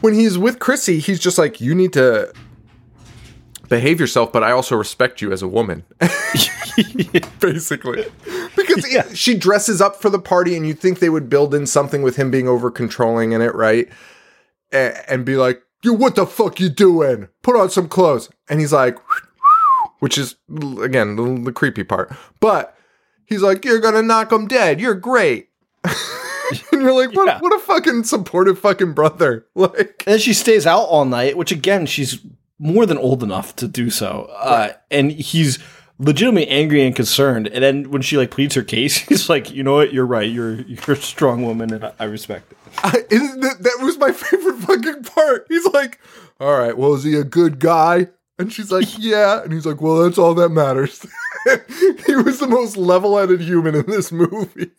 when 0.00 0.12
he's 0.14 0.36
with 0.36 0.58
chrissy 0.58 0.98
he's 0.98 1.20
just 1.20 1.38
like 1.38 1.60
you 1.60 1.72
need 1.72 1.92
to 1.92 2.32
behave 3.68 4.00
yourself 4.00 4.32
but 4.32 4.42
i 4.42 4.50
also 4.50 4.74
respect 4.76 5.22
you 5.22 5.30
as 5.32 5.40
a 5.40 5.46
woman. 5.48 5.84
Basically. 7.40 8.04
Because 8.56 8.92
Yeah. 8.92 9.06
she 9.14 9.34
dresses 9.36 9.80
up 9.80 9.96
for 10.02 10.10
the 10.10 10.18
party 10.18 10.56
and 10.56 10.66
you'd 10.66 10.80
think 10.80 10.98
they 10.98 11.08
would 11.10 11.28
build 11.30 11.54
in 11.54 11.66
something 11.66 12.02
with 12.02 12.16
him 12.16 12.30
being 12.30 12.48
over 12.48 12.70
controlling 12.70 13.32
in 13.32 13.40
it 13.40 13.54
right? 13.54 13.88
A- 14.72 15.10
and 15.10 15.24
be 15.24 15.36
like 15.36 15.62
you 15.84 15.94
what 15.94 16.16
the 16.16 16.26
fuck 16.26 16.58
you 16.58 16.68
doing? 16.68 17.28
Put 17.42 17.56
on 17.56 17.70
some 17.70 17.88
clothes. 17.88 18.28
And 18.48 18.58
he's 18.60 18.72
like 18.72 18.98
which 20.00 20.18
is 20.18 20.36
again 20.82 21.16
the, 21.16 21.40
the 21.44 21.52
creepy 21.52 21.84
part. 21.84 22.12
But 22.40 22.76
he's 23.26 23.42
like 23.42 23.64
you're 23.64 23.80
gonna 23.80 24.02
knock 24.02 24.32
him 24.32 24.48
dead. 24.48 24.80
You're 24.80 24.94
great 24.94 25.48
and 26.72 26.82
you're 26.82 26.92
like 26.92 27.14
what, 27.16 27.26
Yeah. 27.26 27.40
what 27.40 27.54
a 27.54 27.58
fucking 27.58 28.04
supportive 28.04 28.58
fucking 28.58 28.92
brother 28.92 29.46
like 29.54 30.02
And 30.06 30.14
then 30.14 30.18
she 30.18 30.32
stays 30.34 30.66
out 30.66 30.82
all 30.84 31.04
night, 31.04 31.36
which 31.36 31.52
again, 31.52 31.86
she's 31.86 32.18
more 32.58 32.86
than 32.86 32.98
old 32.98 33.22
enough 33.22 33.54
to 33.56 33.68
do 33.68 33.90
so. 33.90 34.30
Uh, 34.38 34.72
and 34.90 35.12
he's 35.12 35.58
legitimately 35.98 36.48
angry 36.48 36.84
and 36.84 36.94
concerned. 36.96 37.46
And 37.48 37.62
then 37.62 37.90
when 37.90 38.02
she 38.02 38.16
like 38.16 38.30
pleads 38.30 38.54
her 38.54 38.62
case, 38.62 38.96
he's 39.08 39.28
like, 39.28 39.50
"You 39.50 39.62
know 39.62 39.74
what? 39.74 39.92
You're 39.92 40.06
right. 40.06 40.30
You're 40.30 40.60
you're 40.62 40.92
a 40.92 40.96
strong 40.96 41.42
woman, 41.44 41.72
and 41.72 41.84
I, 41.84 41.92
I 41.98 42.04
respect 42.04 42.52
it." 42.52 42.58
I, 42.78 43.04
isn't 43.10 43.40
that, 43.40 43.62
that 43.62 43.78
was 43.82 43.98
my 43.98 44.12
favorite 44.12 44.56
fucking 44.58 45.04
part. 45.04 45.46
He's 45.48 45.66
like, 45.66 46.00
all 46.40 46.58
right, 46.58 46.76
well, 46.76 46.94
is 46.94 47.04
he 47.04 47.14
a 47.16 47.22
good 47.24 47.58
guy? 47.60 48.08
And 48.38 48.52
she's 48.52 48.72
like, 48.72 48.98
yeah. 48.98 49.42
And 49.44 49.52
he's 49.52 49.64
like, 49.66 49.80
well, 49.80 50.02
that's 50.02 50.18
all 50.18 50.34
that 50.34 50.48
matters. 50.48 51.06
he 52.06 52.16
was 52.16 52.40
the 52.40 52.48
most 52.48 52.76
level 52.76 53.16
headed 53.16 53.40
human 53.40 53.76
in 53.76 53.86
this 53.86 54.10
movie. 54.10 54.72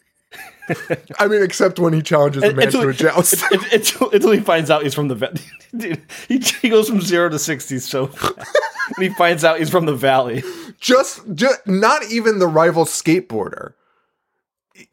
I 1.19 1.27
mean, 1.27 1.43
except 1.43 1.79
when 1.79 1.93
he 1.93 2.01
challenges 2.01 2.43
a 2.43 2.53
man 2.53 2.71
to 2.71 2.87
a 2.89 2.93
joust. 2.93 3.43
It, 3.51 4.01
until 4.13 4.31
he 4.31 4.39
finds 4.39 4.69
out 4.69 4.83
he's 4.83 4.93
from 4.93 5.07
the 5.07 5.15
valley. 5.15 5.41
dude. 5.75 6.01
He, 6.27 6.39
he 6.39 6.69
goes 6.69 6.89
from 6.89 7.01
zero 7.01 7.29
to 7.29 7.39
sixty 7.39 7.79
so 7.79 8.07
fast. 8.07 8.57
when 8.95 9.09
he 9.09 9.15
finds 9.15 9.43
out 9.43 9.59
he's 9.59 9.69
from 9.69 9.85
the 9.85 9.95
valley. 9.95 10.43
just, 10.79 11.21
just, 11.35 11.65
not 11.67 12.03
even 12.11 12.39
the 12.39 12.47
rival 12.47 12.85
skateboarder. 12.85 13.73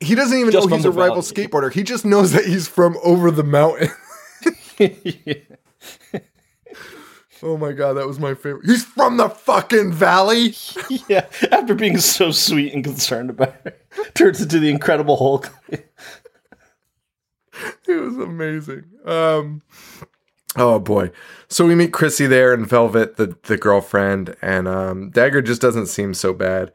He 0.01 0.15
doesn't 0.15 0.39
even 0.39 0.53
Just 0.53 0.69
know 0.69 0.77
he's 0.77 0.85
a 0.85 0.91
the 0.91 0.99
rival 0.99 1.23
skateboarder. 1.23 1.73
He 1.73 1.83
just 1.83 2.05
knows 2.05 2.33
that 2.33 2.45
he's 2.45 2.69
from 2.69 2.97
over 3.03 3.31
the 3.31 3.43
mountain. 3.43 3.91
Oh 7.43 7.57
my 7.57 7.73
god, 7.73 7.95
that 7.95 8.07
was 8.07 8.19
my 8.19 8.35
favorite. 8.35 8.67
He's 8.67 8.85
from 8.85 9.17
the 9.17 9.29
fucking 9.29 9.93
valley. 9.93 10.55
yeah, 11.09 11.27
after 11.51 11.75
being 11.75 11.99
so 11.99 12.31
sweet 12.31 12.73
and 12.73 12.85
concerned 12.85 13.31
about 13.31 13.55
her, 13.65 13.75
turns 14.15 14.41
into 14.41 14.59
the 14.59 14.71
Incredible 14.71 15.17
Hulk. 15.17 15.51
it 15.69 15.87
was 17.87 18.17
amazing. 18.17 18.85
Um, 19.05 19.63
oh 20.57 20.79
boy. 20.79 21.11
So 21.49 21.67
we 21.67 21.75
meet 21.75 21.93
Chrissy 21.93 22.27
there 22.27 22.55
and 22.55 22.67
Velvet, 22.67 23.17
the 23.17 23.37
the 23.43 23.57
girlfriend, 23.57 24.37
and 24.41 24.69
um, 24.69 25.11
Dagger 25.11 25.43
just 25.43 25.61
doesn't 25.61 25.87
seem 25.87 26.15
so 26.15 26.33
bad. 26.33 26.73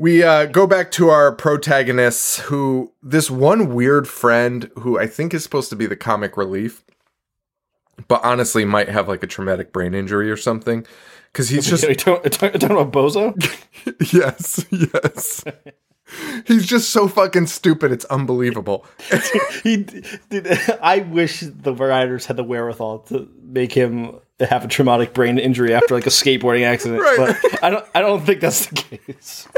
We 0.00 0.22
uh, 0.22 0.46
go 0.46 0.68
back 0.68 0.92
to 0.92 1.08
our 1.08 1.32
protagonists, 1.32 2.38
who 2.38 2.92
this 3.02 3.30
one 3.30 3.74
weird 3.74 4.06
friend 4.06 4.70
who 4.78 4.96
I 4.96 5.08
think 5.08 5.34
is 5.34 5.42
supposed 5.42 5.70
to 5.70 5.76
be 5.76 5.86
the 5.86 5.96
comic 5.96 6.36
relief, 6.36 6.84
but 8.06 8.24
honestly 8.24 8.64
might 8.64 8.88
have 8.88 9.08
like 9.08 9.22
a 9.22 9.26
traumatic 9.26 9.72
brain 9.72 9.94
injury 9.94 10.30
or 10.30 10.36
something. 10.36 10.86
Because 11.32 11.48
he's 11.48 11.66
just 11.70 11.84
Are 11.84 11.90
you 11.90 11.94
talking, 11.94 12.32
are 12.42 12.52
you 12.52 12.58
talking 12.58 12.76
about 12.76 12.92
Bozo? 12.92 13.34
yes, 14.12 14.64
yes. 14.70 15.44
He's 16.46 16.66
just 16.66 16.90
so 16.90 17.08
fucking 17.08 17.46
stupid. 17.46 17.92
It's 17.92 18.04
unbelievable. 18.06 18.86
he, 19.62 19.76
dude, 20.30 20.46
I 20.82 21.00
wish 21.00 21.40
the 21.40 21.74
writers 21.74 22.26
had 22.26 22.36
the 22.36 22.44
wherewithal 22.44 23.00
to 23.00 23.28
make 23.42 23.72
him 23.72 24.20
have 24.40 24.64
a 24.64 24.68
traumatic 24.68 25.14
brain 25.14 25.38
injury 25.38 25.74
after 25.74 25.94
like 25.94 26.06
a 26.06 26.10
skateboarding 26.10 26.64
accident. 26.64 27.02
Right. 27.02 27.36
But 27.42 27.64
I 27.64 27.70
don't. 27.70 27.86
I 27.94 28.00
don't 28.00 28.24
think 28.24 28.40
that's 28.40 28.66
the 28.66 28.76
case. 28.76 29.48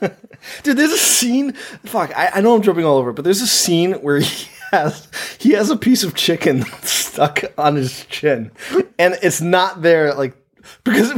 Dude, 0.62 0.76
there's 0.76 0.92
a 0.92 0.98
scene. 0.98 1.52
Fuck, 1.52 2.16
I, 2.16 2.30
I 2.34 2.40
know 2.40 2.54
I'm 2.54 2.62
jumping 2.62 2.84
all 2.84 2.96
over, 2.96 3.12
but 3.12 3.24
there's 3.24 3.42
a 3.42 3.46
scene 3.46 3.92
where 3.94 4.20
he 4.20 4.48
has 4.72 5.08
he 5.38 5.52
has 5.52 5.70
a 5.70 5.76
piece 5.76 6.02
of 6.02 6.14
chicken 6.14 6.64
stuck 6.82 7.44
on 7.58 7.76
his 7.76 8.04
chin, 8.06 8.50
and 8.98 9.18
it's 9.22 9.40
not 9.40 9.82
there 9.82 10.14
like 10.14 10.36
because. 10.84 11.12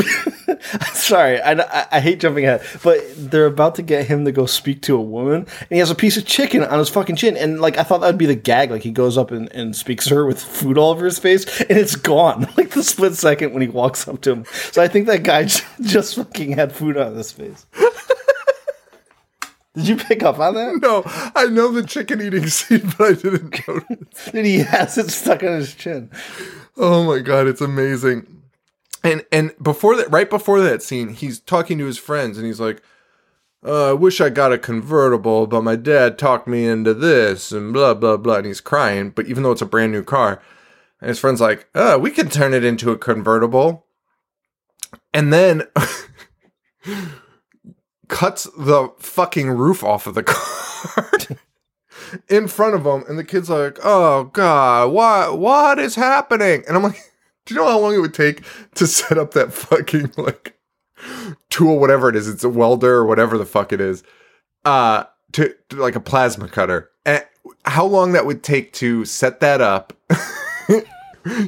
sorry, 0.93 1.41
I, 1.41 1.53
I, 1.53 1.87
I 1.93 2.01
hate 2.01 2.21
jumping 2.21 2.45
ahead, 2.45 2.63
but 2.83 3.03
they're 3.17 3.47
about 3.47 3.75
to 3.77 3.83
get 3.83 4.07
him 4.07 4.25
to 4.25 4.33
go 4.33 4.47
speak 4.47 4.83
to 4.83 4.97
a 4.97 5.01
woman, 5.01 5.47
and 5.61 5.69
he 5.71 5.79
has 5.79 5.91
a 5.91 5.95
piece 5.95 6.17
of 6.17 6.27
chicken 6.27 6.65
on 6.65 6.79
his 6.79 6.89
fucking 6.89 7.17
chin, 7.17 7.37
and 7.37 7.61
like 7.61 7.79
I 7.79 7.83
thought 7.83 8.01
that 8.01 8.07
would 8.07 8.19
be 8.19 8.27
the 8.27 8.35
gag, 8.35 8.71
like 8.71 8.83
he 8.83 8.91
goes 8.91 9.19
up 9.19 9.31
and, 9.31 9.53
and 9.53 9.75
speaks 9.75 10.07
to 10.09 10.15
her 10.15 10.27
with 10.27 10.43
food 10.43 10.79
all 10.79 10.91
over 10.91 11.05
his 11.05 11.19
face, 11.19 11.61
and 11.63 11.79
it's 11.79 11.97
gone 11.97 12.49
like 12.57 12.71
the 12.71 12.83
split 12.83 13.15
second 13.15 13.53
when 13.53 13.63
he 13.63 13.69
walks 13.69 14.07
up 14.09 14.21
to 14.23 14.33
him. 14.33 14.45
So 14.73 14.83
I 14.83 14.89
think 14.89 15.07
that 15.07 15.23
guy 15.23 15.45
just 15.81 16.17
fucking 16.17 16.53
had 16.53 16.73
food 16.73 16.97
on 16.97 17.15
his 17.15 17.33
face. 17.33 17.67
Did 19.75 19.87
you 19.87 19.97
pick 19.97 20.25
up 20.25 20.41
on 20.41 20.55
that? 20.55 20.81
No, 20.83 21.03
I 21.37 21.47
know 21.47 21.71
the 21.71 21.85
chicken 21.85 22.21
eating 22.21 22.49
scene, 22.49 22.93
but 22.99 23.11
I 23.11 23.13
didn't 23.13 23.69
notice. 23.69 24.29
and 24.35 24.45
he 24.45 24.59
has 24.59 24.99
it 24.99 25.11
stuck 25.11 25.45
on 25.45 25.53
his 25.53 25.73
chin. 25.75 26.11
Oh 26.77 27.05
my 27.05 27.21
god, 27.21 27.47
it's 27.47 27.61
amazing. 27.61 28.38
And 29.05 29.25
and 29.31 29.53
before 29.63 29.97
that, 29.97 30.11
right 30.11 30.29
before 30.29 30.61
that 30.61 30.83
scene, 30.83 31.11
he's 31.11 31.41
talking 31.41 31.79
to 31.79 31.85
his 31.85 31.99
friends, 31.99 32.37
and 32.37 32.47
he's 32.47 32.61
like, 32.61 32.83
uh, 33.65 33.91
"I 33.91 33.93
wish 33.93 34.21
I 34.21 34.29
got 34.29 34.53
a 34.53 34.59
convertible, 34.59 35.47
but 35.47 35.63
my 35.63 35.77
dad 35.77 36.19
talked 36.19 36.49
me 36.49 36.67
into 36.67 36.95
this, 36.95 37.53
and 37.53 37.73
blah 37.73 37.95
blah 37.95 38.17
blah." 38.17 38.37
And 38.37 38.47
he's 38.47 38.61
crying, 38.61 39.11
but 39.11 39.27
even 39.27 39.43
though 39.43 39.53
it's 39.53 39.63
a 39.63 39.67
brand 39.67 39.93
new 39.93 40.03
car, 40.03 40.43
and 41.01 41.09
his 41.09 41.21
friend's 41.21 41.41
like, 41.41 41.69
"Uh, 41.75 41.99
we 42.01 42.11
can 42.11 42.29
turn 42.29 42.55
it 42.55 42.65
into 42.65 42.91
a 42.91 42.99
convertible," 42.99 43.87
and 45.15 45.33
then. 45.33 45.63
cuts 48.09 48.45
the 48.57 48.91
fucking 48.99 49.51
roof 49.51 49.85
off 49.85 50.07
of 50.07 50.15
the 50.15 50.23
car 50.25 51.11
in 52.29 52.49
front 52.49 52.75
of 52.75 52.87
him 52.87 53.05
and 53.09 53.19
the 53.19 53.25
kid's 53.25 53.51
like 53.51 53.79
oh 53.85 54.25
god 54.25 54.91
what 54.91 55.39
what 55.39 55.79
is 55.79 55.95
happening 55.95 56.65
and 56.67 56.77
i'm 56.77 56.83
like 56.83 57.08
do 57.49 57.55
you 57.55 57.61
know 57.61 57.67
how 57.67 57.79
long 57.79 57.95
it 57.95 58.01
would 58.01 58.15
take 58.15 58.43
to 58.75 58.87
set 58.87 59.19
up 59.19 59.33
that 59.33 59.53
fucking 59.53 60.13
like 60.17 60.59
tool 61.51 61.79
whatever 61.79 62.09
it 62.09 62.17
is 62.17 62.29
it's 62.29 62.45
a 62.45 62.49
welder 62.49 62.95
or 62.95 63.07
whatever 63.07 63.39
the 63.39 63.47
fuck 63.47 63.73
it 63.73 63.81
is 63.81 64.03
uh 64.65 65.05
to, 65.33 65.55
to 65.69 65.77
like 65.77 65.97
a 65.97 66.01
plasma 66.01 66.49
cutter. 66.49 66.91
And 67.05 67.25
how 67.65 67.85
long 67.85 68.13
that 68.13 68.27
would 68.27 68.43
take 68.43 68.73
to 68.75 69.05
set 69.05 69.41
that 69.41 69.61
up? 69.61 69.93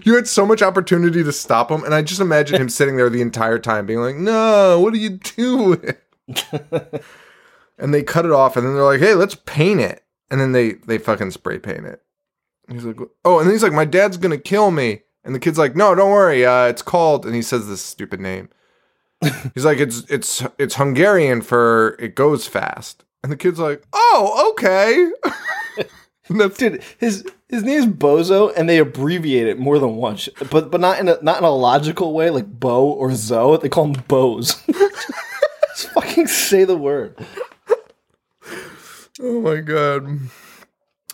You 0.04 0.14
had 0.14 0.28
so 0.28 0.44
much 0.44 0.60
opportunity 0.60 1.24
to 1.24 1.32
stop 1.32 1.70
him 1.70 1.84
and 1.84 1.94
i 1.94 2.02
just 2.02 2.20
imagine 2.20 2.60
him 2.60 2.68
sitting 2.68 2.98
there 2.98 3.08
the 3.08 3.22
entire 3.22 3.58
time 3.58 3.86
being 3.86 4.00
like 4.00 4.16
no 4.16 4.78
what 4.78 4.92
are 4.92 4.98
you 4.98 5.10
doing? 5.10 5.94
And 7.78 7.94
they 7.94 8.02
cut 8.02 8.26
it 8.26 8.30
off 8.30 8.58
and 8.58 8.66
then 8.66 8.74
they're 8.74 8.84
like 8.84 9.00
hey 9.00 9.14
let's 9.14 9.36
paint 9.46 9.80
it. 9.80 10.04
And 10.30 10.38
then 10.38 10.52
they 10.52 10.72
they 10.72 10.98
fucking 10.98 11.30
spray 11.30 11.58
paint 11.58 11.86
it. 11.86 12.02
He's 12.68 12.84
like 12.84 12.98
oh 13.24 13.38
and 13.38 13.50
he's 13.50 13.62
like 13.62 13.72
my 13.72 13.86
dad's 13.86 14.18
gonna 14.18 14.36
kill 14.36 14.70
me 14.70 15.00
and 15.24 15.34
the 15.34 15.40
kid's 15.40 15.58
like 15.58 15.76
no 15.76 15.94
don't 15.94 16.10
worry 16.10 16.44
uh, 16.44 16.64
it's 16.64 16.82
called 16.82 17.26
and 17.26 17.34
he 17.34 17.42
says 17.42 17.68
this 17.68 17.82
stupid 17.82 18.20
name 18.20 18.48
he's 19.54 19.64
like 19.64 19.78
it's 19.78 20.00
it's 20.08 20.42
it's 20.58 20.76
hungarian 20.76 21.42
for 21.42 21.96
it 21.98 22.14
goes 22.14 22.46
fast 22.46 23.04
and 23.22 23.30
the 23.30 23.36
kid's 23.36 23.58
like 23.58 23.82
oh 23.92 24.50
okay 24.52 25.10
Dude, 26.58 26.82
his 26.98 27.26
his 27.48 27.64
name's 27.64 27.86
Bozo, 27.86 28.52
and 28.56 28.68
they 28.68 28.78
abbreviate 28.78 29.48
it 29.48 29.58
more 29.58 29.80
than 29.80 29.96
once, 29.96 30.28
but 30.50 30.70
but 30.70 30.80
not 30.80 31.00
in 31.00 31.08
a 31.08 31.18
not 31.22 31.38
in 31.38 31.44
a 31.44 31.50
logical 31.50 32.12
way, 32.12 32.30
like 32.30 32.46
Bo 32.46 32.88
or 32.88 33.12
Zo. 33.14 33.56
They 33.56 33.68
call 33.68 33.86
him 33.86 34.04
Boz. 34.06 34.62
Just 34.68 35.88
fucking 35.90 36.28
say 36.28 36.64
the 36.64 36.76
word. 36.76 37.18
Oh 39.20 39.40
my 39.40 39.56
god. 39.56 40.20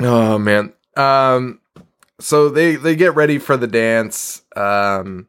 Oh 0.00 0.38
man. 0.38 0.74
Um 0.96 1.60
so 2.18 2.48
they 2.48 2.76
they 2.76 2.96
get 2.96 3.14
ready 3.14 3.38
for 3.38 3.57
the 3.57 3.66
dance. 3.66 4.42
Um 4.55 5.29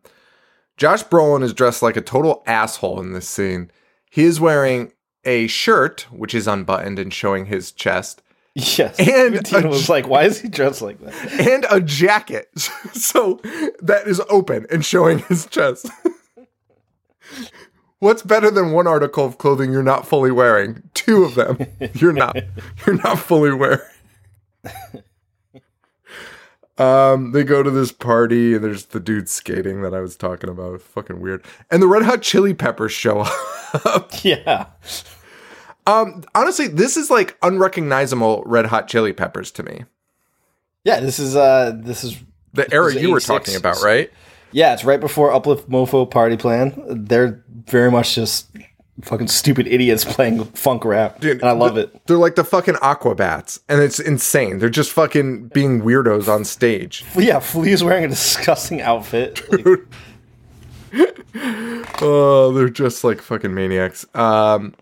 Josh 0.77 1.03
Brolin 1.03 1.43
is 1.43 1.53
dressed 1.53 1.81
like 1.81 1.97
a 1.97 2.01
total 2.01 2.43
asshole 2.45 2.99
in 3.01 3.13
this 3.13 3.27
scene. 3.27 3.71
He 4.11 4.23
is 4.23 4.39
wearing 4.39 4.93
a 5.25 5.47
shirt 5.47 6.07
which 6.11 6.33
is 6.35 6.47
unbuttoned 6.47 6.99
and 6.99 7.13
showing 7.13 7.47
his 7.47 7.71
chest 7.71 8.21
Yes, 8.57 8.95
And 8.99 9.45
Tina 9.45 9.67
was 9.67 9.87
like, 9.87 10.07
"Why 10.07 10.23
is 10.23 10.41
he 10.41 10.47
dressed 10.47 10.81
like 10.81 10.99
that?" 11.01 11.31
and 11.47 11.65
a 11.69 11.79
jacket. 11.79 12.49
So 12.93 13.39
that 13.81 14.07
is 14.07 14.19
open 14.29 14.65
and 14.71 14.83
showing 14.83 15.19
his 15.19 15.45
chest. 15.45 15.87
What's 17.99 18.23
better 18.23 18.49
than 18.49 18.71
one 18.71 18.87
article 18.87 19.25
of 19.25 19.37
clothing 19.37 19.71
you're 19.71 19.83
not 19.83 20.07
fully 20.07 20.31
wearing? 20.31 20.89
Two 20.95 21.23
of 21.23 21.35
them. 21.35 21.59
You're 21.93 22.13
not 22.13 22.35
you're 22.85 22.95
not 22.95 23.19
fully 23.19 23.53
wearing. 23.53 23.79
Um, 26.77 27.31
they 27.31 27.43
go 27.43 27.63
to 27.63 27.71
this 27.71 27.91
party 27.91 28.53
and 28.53 28.63
there's 28.63 28.85
the 28.85 28.99
dude 28.99 29.29
skating 29.29 29.81
that 29.81 29.93
I 29.95 29.99
was 29.99 30.15
talking 30.15 30.49
about. 30.49 30.81
Fucking 30.81 31.19
weird. 31.19 31.43
And 31.71 31.81
the 31.81 31.87
Red 31.87 32.03
Hot 32.03 32.21
Chili 32.21 32.53
Peppers 32.53 32.91
show 32.91 33.21
up. 33.85 34.11
Yeah, 34.23 34.67
Um, 35.87 36.23
honestly, 36.35 36.67
this 36.67 36.97
is 36.97 37.09
like 37.09 37.37
unrecognizable 37.41 38.43
Red 38.45 38.67
Hot 38.67 38.87
Chili 38.87 39.13
Peppers 39.13 39.51
to 39.51 39.63
me. 39.63 39.85
yeah. 40.83 40.99
This 40.99 41.17
is 41.19 41.35
uh, 41.35 41.71
this 41.75 42.03
is 42.03 42.17
The 42.53 42.71
era 42.73 42.93
you 42.93 43.11
were 43.11 43.19
talking 43.21 43.55
about, 43.55 43.81
right? 43.81 44.11
yeah. 44.51 44.73
It's 44.73 44.83
right 44.83 44.99
before 44.99 45.31
Uplift 45.33 45.69
Mofo 45.69 46.09
Party 46.09 46.37
Plan. 46.37 46.73
They're 46.87 47.43
very 47.65 47.89
much 47.89 48.15
just 48.15 48.47
fucking 49.01 49.27
stupid 49.27 49.67
idiots 49.67 50.03
playing 50.05 50.43
funk 50.45 50.83
rap, 50.85 51.19
Dude, 51.19 51.39
and 51.41 51.49
I 51.49 51.51
love 51.51 51.77
it. 51.77 52.05
They're 52.07 52.17
like 52.17 52.35
the 52.35 52.43
fucking 52.43 52.75
Aquabats, 52.75 53.59
and 53.69 53.81
it's 53.81 53.99
insane. 53.99 54.59
They're 54.59 54.69
just 54.69 54.91
fucking 54.91 55.49
being 55.49 55.81
weirdos 55.81 56.27
on 56.27 56.43
stage. 56.45 57.03
Yeah, 57.17 57.39
Flea's 57.39 57.83
wearing 57.83 58.05
a 58.05 58.09
disgusting 58.09 58.81
outfit. 58.81 59.41
Like, 60.93 62.01
Oh, 62.01 62.51
they're 62.53 62.69
just 62.69 63.03
like 63.03 63.21
fucking 63.21 63.53
maniacs. 63.53 64.05
Um, 64.15 64.73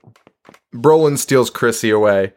Brolin 0.73 1.17
steals 1.17 1.49
Chrissy 1.49 1.89
away. 1.89 2.34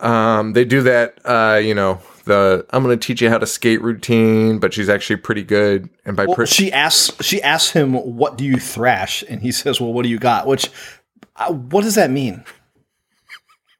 Um, 0.00 0.52
they 0.52 0.64
do 0.64 0.82
that. 0.82 1.18
Uh, 1.24 1.58
you 1.62 1.74
know, 1.74 2.00
the 2.28 2.64
I'm 2.70 2.82
gonna 2.84 2.96
teach 2.96 3.20
you 3.20 3.28
how 3.28 3.38
to 3.38 3.46
skate 3.46 3.82
routine, 3.82 4.58
but 4.60 4.72
she's 4.72 4.88
actually 4.88 5.16
pretty 5.16 5.42
good. 5.42 5.90
And 6.04 6.16
by 6.16 6.26
Well, 6.26 6.36
per- 6.36 6.46
she 6.46 6.72
asks 6.72 7.24
she 7.24 7.42
asks 7.42 7.72
him, 7.72 7.94
"What 7.94 8.38
do 8.38 8.44
you 8.44 8.56
thrash?" 8.58 9.24
And 9.28 9.42
he 9.42 9.50
says, 9.50 9.80
"Well, 9.80 9.92
what 9.92 10.04
do 10.04 10.08
you 10.08 10.18
got?" 10.18 10.46
Which, 10.46 10.70
uh, 11.36 11.52
what 11.52 11.82
does 11.82 11.96
that 11.96 12.10
mean? 12.10 12.44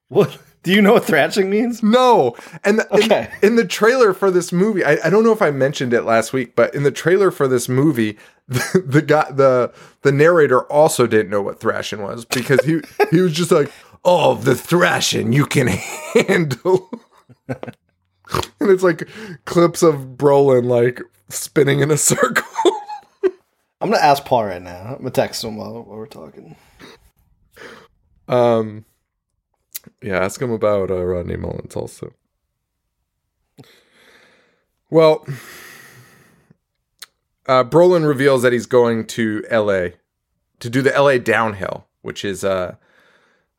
What 0.08 0.38
do 0.62 0.72
you 0.72 0.82
know 0.82 0.94
what 0.94 1.04
thrashing 1.04 1.50
means? 1.50 1.82
No, 1.82 2.34
and 2.64 2.78
the, 2.80 2.94
Okay. 2.94 3.30
in, 3.42 3.50
in 3.50 3.56
the 3.56 3.64
trailer 3.64 4.12
for 4.12 4.30
this 4.30 4.52
movie, 4.52 4.84
I, 4.84 4.98
I 5.04 5.10
don't 5.10 5.22
know 5.22 5.32
if 5.32 5.42
I 5.42 5.50
mentioned 5.50 5.92
it 5.94 6.02
last 6.02 6.32
week, 6.32 6.56
but 6.56 6.74
in 6.74 6.82
the 6.82 6.90
trailer 6.90 7.30
for 7.30 7.46
this 7.46 7.68
movie, 7.68 8.18
the, 8.48 8.82
the 8.84 9.02
guy, 9.02 9.30
the 9.30 9.72
the 10.02 10.12
narrator 10.12 10.62
also 10.64 11.06
didn't 11.06 11.30
know 11.30 11.42
what 11.42 11.60
thrashing 11.60 12.02
was 12.02 12.24
because 12.24 12.64
he 12.64 12.80
he 13.10 13.20
was 13.20 13.32
just 13.34 13.50
like, 13.52 13.70
"Oh, 14.04 14.34
the 14.34 14.54
thrashing 14.56 15.32
you 15.32 15.44
can 15.46 15.66
handle," 16.26 16.90
and 18.60 18.70
it's 18.70 18.82
like 18.82 19.08
clips 19.44 19.82
of 19.82 20.16
Brolin 20.16 20.64
like 20.64 21.00
spinning 21.28 21.80
in 21.80 21.90
a 21.90 21.96
circle. 21.96 22.44
I'm 23.80 23.90
gonna 23.90 24.02
ask 24.02 24.24
Paul 24.24 24.46
right 24.46 24.62
now. 24.62 24.92
I'm 24.92 24.98
gonna 24.98 25.10
text 25.10 25.44
him 25.44 25.56
while, 25.56 25.82
while 25.82 25.98
we're 25.98 26.06
talking. 26.06 26.56
Um, 28.26 28.84
yeah, 30.02 30.18
ask 30.18 30.40
him 30.40 30.50
about 30.50 30.90
uh, 30.90 31.04
Rodney 31.04 31.36
Mullins 31.36 31.76
also. 31.76 32.12
Well, 34.90 35.26
uh, 37.46 37.64
Brolin 37.64 38.06
reveals 38.06 38.42
that 38.42 38.52
he's 38.52 38.66
going 38.66 39.06
to 39.08 39.44
L.A. 39.48 39.94
to 40.60 40.70
do 40.70 40.82
the 40.82 40.94
L.A. 40.94 41.18
downhill, 41.18 41.86
which 42.02 42.24
is 42.24 42.42
uh, 42.42 42.76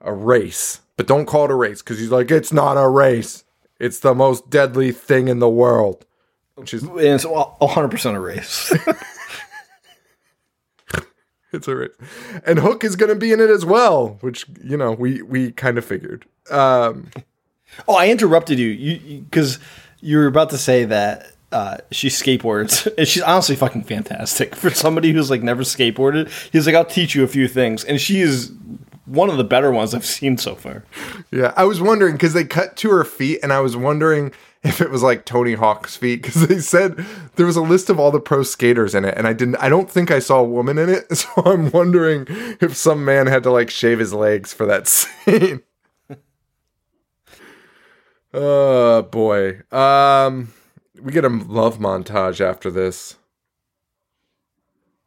a 0.02 0.14
race, 0.14 0.82
but 0.98 1.08
don't 1.08 1.26
call 1.26 1.46
it 1.46 1.52
a 1.52 1.56
race 1.56 1.82
because 1.82 2.00
he's 2.00 2.12
like, 2.12 2.32
it's 2.32 2.54
not 2.54 2.74
a 2.74 2.88
race. 2.88 3.44
It's 3.80 4.00
the 4.00 4.14
most 4.14 4.50
deadly 4.50 4.92
thing 4.92 5.28
in 5.28 5.40
the 5.40 5.50
world. 5.50 6.06
And 6.58 6.72
it's 6.74 7.26
100 7.26 7.88
percent 7.90 8.18
a 8.18 8.20
race. 8.20 8.74
It's 11.52 11.68
a 11.68 11.76
race. 11.76 11.90
And 12.46 12.60
Hook 12.60 12.84
is 12.84 12.96
going 12.96 13.10
to 13.10 13.16
be 13.16 13.32
in 13.32 13.40
it 13.40 13.50
as 13.50 13.66
well, 13.66 14.20
which 14.22 14.46
you 14.64 14.78
know 14.78 14.92
we 14.92 15.24
we 15.24 15.52
kind 15.52 15.80
of 15.80 15.86
figured. 15.86 16.28
Um, 16.52 17.10
Oh, 17.88 17.96
I 17.96 18.10
interrupted 18.10 18.60
you. 18.60 18.68
You 18.68 19.22
because 19.22 19.60
you, 20.02 20.18
were 20.18 20.28
about 20.28 20.50
to 20.52 20.58
say 20.58 20.86
that 20.86 21.32
uh, 21.52 21.78
she 21.92 22.10
skateboards, 22.10 22.92
and 22.98 23.08
she's 23.08 23.24
honestly 23.24 23.56
fucking 23.56 23.84
fantastic 23.84 24.56
for 24.56 24.70
somebody 24.70 25.12
who's 25.12 25.30
like 25.30 25.44
never 25.44 25.64
skateboarded. 25.64 26.30
He's 26.52 26.66
like, 26.66 26.76
I'll 26.76 26.86
teach 26.86 27.16
you 27.16 27.24
a 27.24 27.28
few 27.28 27.48
things, 27.48 27.84
and 27.84 28.00
she 28.00 28.22
is 28.22 28.52
one 29.10 29.30
of 29.30 29.38
the 29.38 29.44
better 29.44 29.72
ones 29.72 29.94
I've 29.94 30.06
seen 30.06 30.38
so 30.38 30.56
far. 30.56 30.84
yeah, 31.32 31.54
I 31.56 31.64
was 31.66 31.82
wondering 31.82 32.14
because 32.14 32.34
they 32.34 32.46
cut 32.46 32.76
to 32.78 32.90
her 32.92 33.04
feet, 33.04 33.40
and 33.44 33.52
I 33.52 33.60
was 33.60 33.76
wondering 33.76 34.32
if 34.64 34.82
it 34.82 34.90
was 34.90 35.02
like 35.02 35.26
Tony 35.26 35.54
Hawk's 35.54 35.96
feet 35.96 36.22
because 36.22 36.48
they 36.48 36.60
said 36.60 37.06
there 37.36 37.46
was 37.46 37.56
a 37.56 37.62
list 37.62 37.90
of 37.90 38.00
all 38.00 38.12
the 38.12 38.20
pro 38.20 38.44
skaters 38.44 38.94
in 38.94 39.06
it, 39.06 39.16
and 39.18 39.28
I 39.28 39.34
didn't. 39.34 39.56
I 39.58 39.70
don't 39.70 39.90
think 39.90 40.12
I 40.12 40.20
saw 40.20 40.40
a 40.40 40.44
woman 40.44 40.78
in 40.78 40.90
it, 40.90 41.16
so 41.18 41.30
I'm 41.46 41.72
wondering 41.72 42.26
if 42.30 42.76
some 42.76 43.04
man 43.06 43.28
had 43.28 43.44
to 43.44 43.52
like 43.52 43.70
shave 43.70 44.00
his 44.00 44.14
legs 44.14 44.54
for 44.54 44.66
that 44.66 44.88
scene. 44.88 45.62
Oh 48.34 49.02
boy. 49.04 49.62
Um 49.72 50.54
we 51.02 51.12
get 51.12 51.26
a 51.26 51.30
love 51.30 51.78
montage 51.80 52.42
after 52.42 52.70
this. 52.70 53.16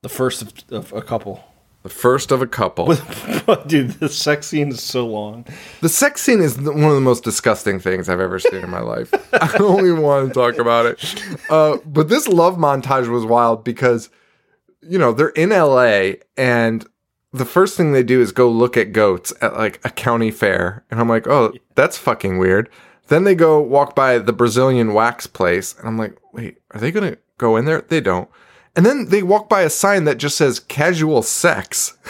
The 0.00 0.09
first 0.09 0.42
of, 0.42 0.53
of 0.70 0.92
a 0.92 1.03
couple. 1.03 1.44
The 1.83 1.89
first 1.89 2.30
of 2.30 2.41
a 2.41 2.47
couple. 2.47 2.87
Dude, 3.66 3.91
the 3.93 4.09
sex 4.09 4.47
scene 4.47 4.68
is 4.68 4.80
so 4.80 5.07
long. 5.07 5.45
the 5.80 5.89
sex 5.89 6.22
scene 6.22 6.41
is 6.41 6.57
one 6.57 6.85
of 6.85 6.95
the 6.95 7.01
most 7.01 7.24
disgusting 7.24 7.80
things 7.80 8.09
I've 8.09 8.20
ever 8.20 8.39
seen 8.39 8.62
in 8.62 8.70
my 8.70 8.80
life. 8.80 9.12
I 9.33 9.59
don't 9.59 9.80
even 9.80 10.01
want 10.03 10.28
to 10.28 10.35
talk 10.35 10.59
about 10.59 10.87
it. 10.87 11.22
Uh, 11.51 11.78
but 11.85 12.09
this 12.09 12.28
love 12.28 12.57
montage 12.57 13.09
was 13.09 13.24
wild 13.24 13.64
because, 13.64 14.11
you 14.80 14.97
know, 14.97 15.12
they're 15.12 15.30
in 15.30 15.51
LA 15.51 16.12
and 16.37 16.87
the 17.33 17.45
first 17.45 17.76
thing 17.76 17.93
they 17.93 18.03
do 18.03 18.20
is 18.20 18.30
go 18.30 18.49
look 18.49 18.76
at 18.76 18.93
goats 18.93 19.33
at 19.41 19.55
like 19.55 19.80
a 19.85 19.91
county 19.91 20.30
fair. 20.30 20.85
And 20.91 21.01
I'm 21.01 21.09
like, 21.09 21.26
oh, 21.26 21.53
that's 21.74 21.97
fucking 21.97 22.39
weird. 22.39 22.68
Then 23.09 23.24
they 23.24 23.35
go 23.35 23.61
walk 23.61 23.97
by 23.97 24.18
the 24.18 24.33
Brazilian 24.33 24.93
wax 24.93 25.26
place. 25.26 25.74
And 25.78 25.89
I'm 25.89 25.99
like, 25.99 26.16
wait, 26.33 26.59
are 26.70 26.80
they 26.80 26.91
going 26.93 27.12
to 27.12 27.18
go 27.39 27.57
in 27.57 27.64
there? 27.64 27.80
They 27.80 28.01
don't. 28.01 28.28
And 28.74 28.86
then 28.86 29.08
they 29.08 29.22
walk 29.22 29.48
by 29.48 29.62
a 29.62 29.70
sign 29.70 30.04
that 30.04 30.18
just 30.18 30.36
says 30.36 30.60
casual 30.60 31.22
sex. 31.22 31.96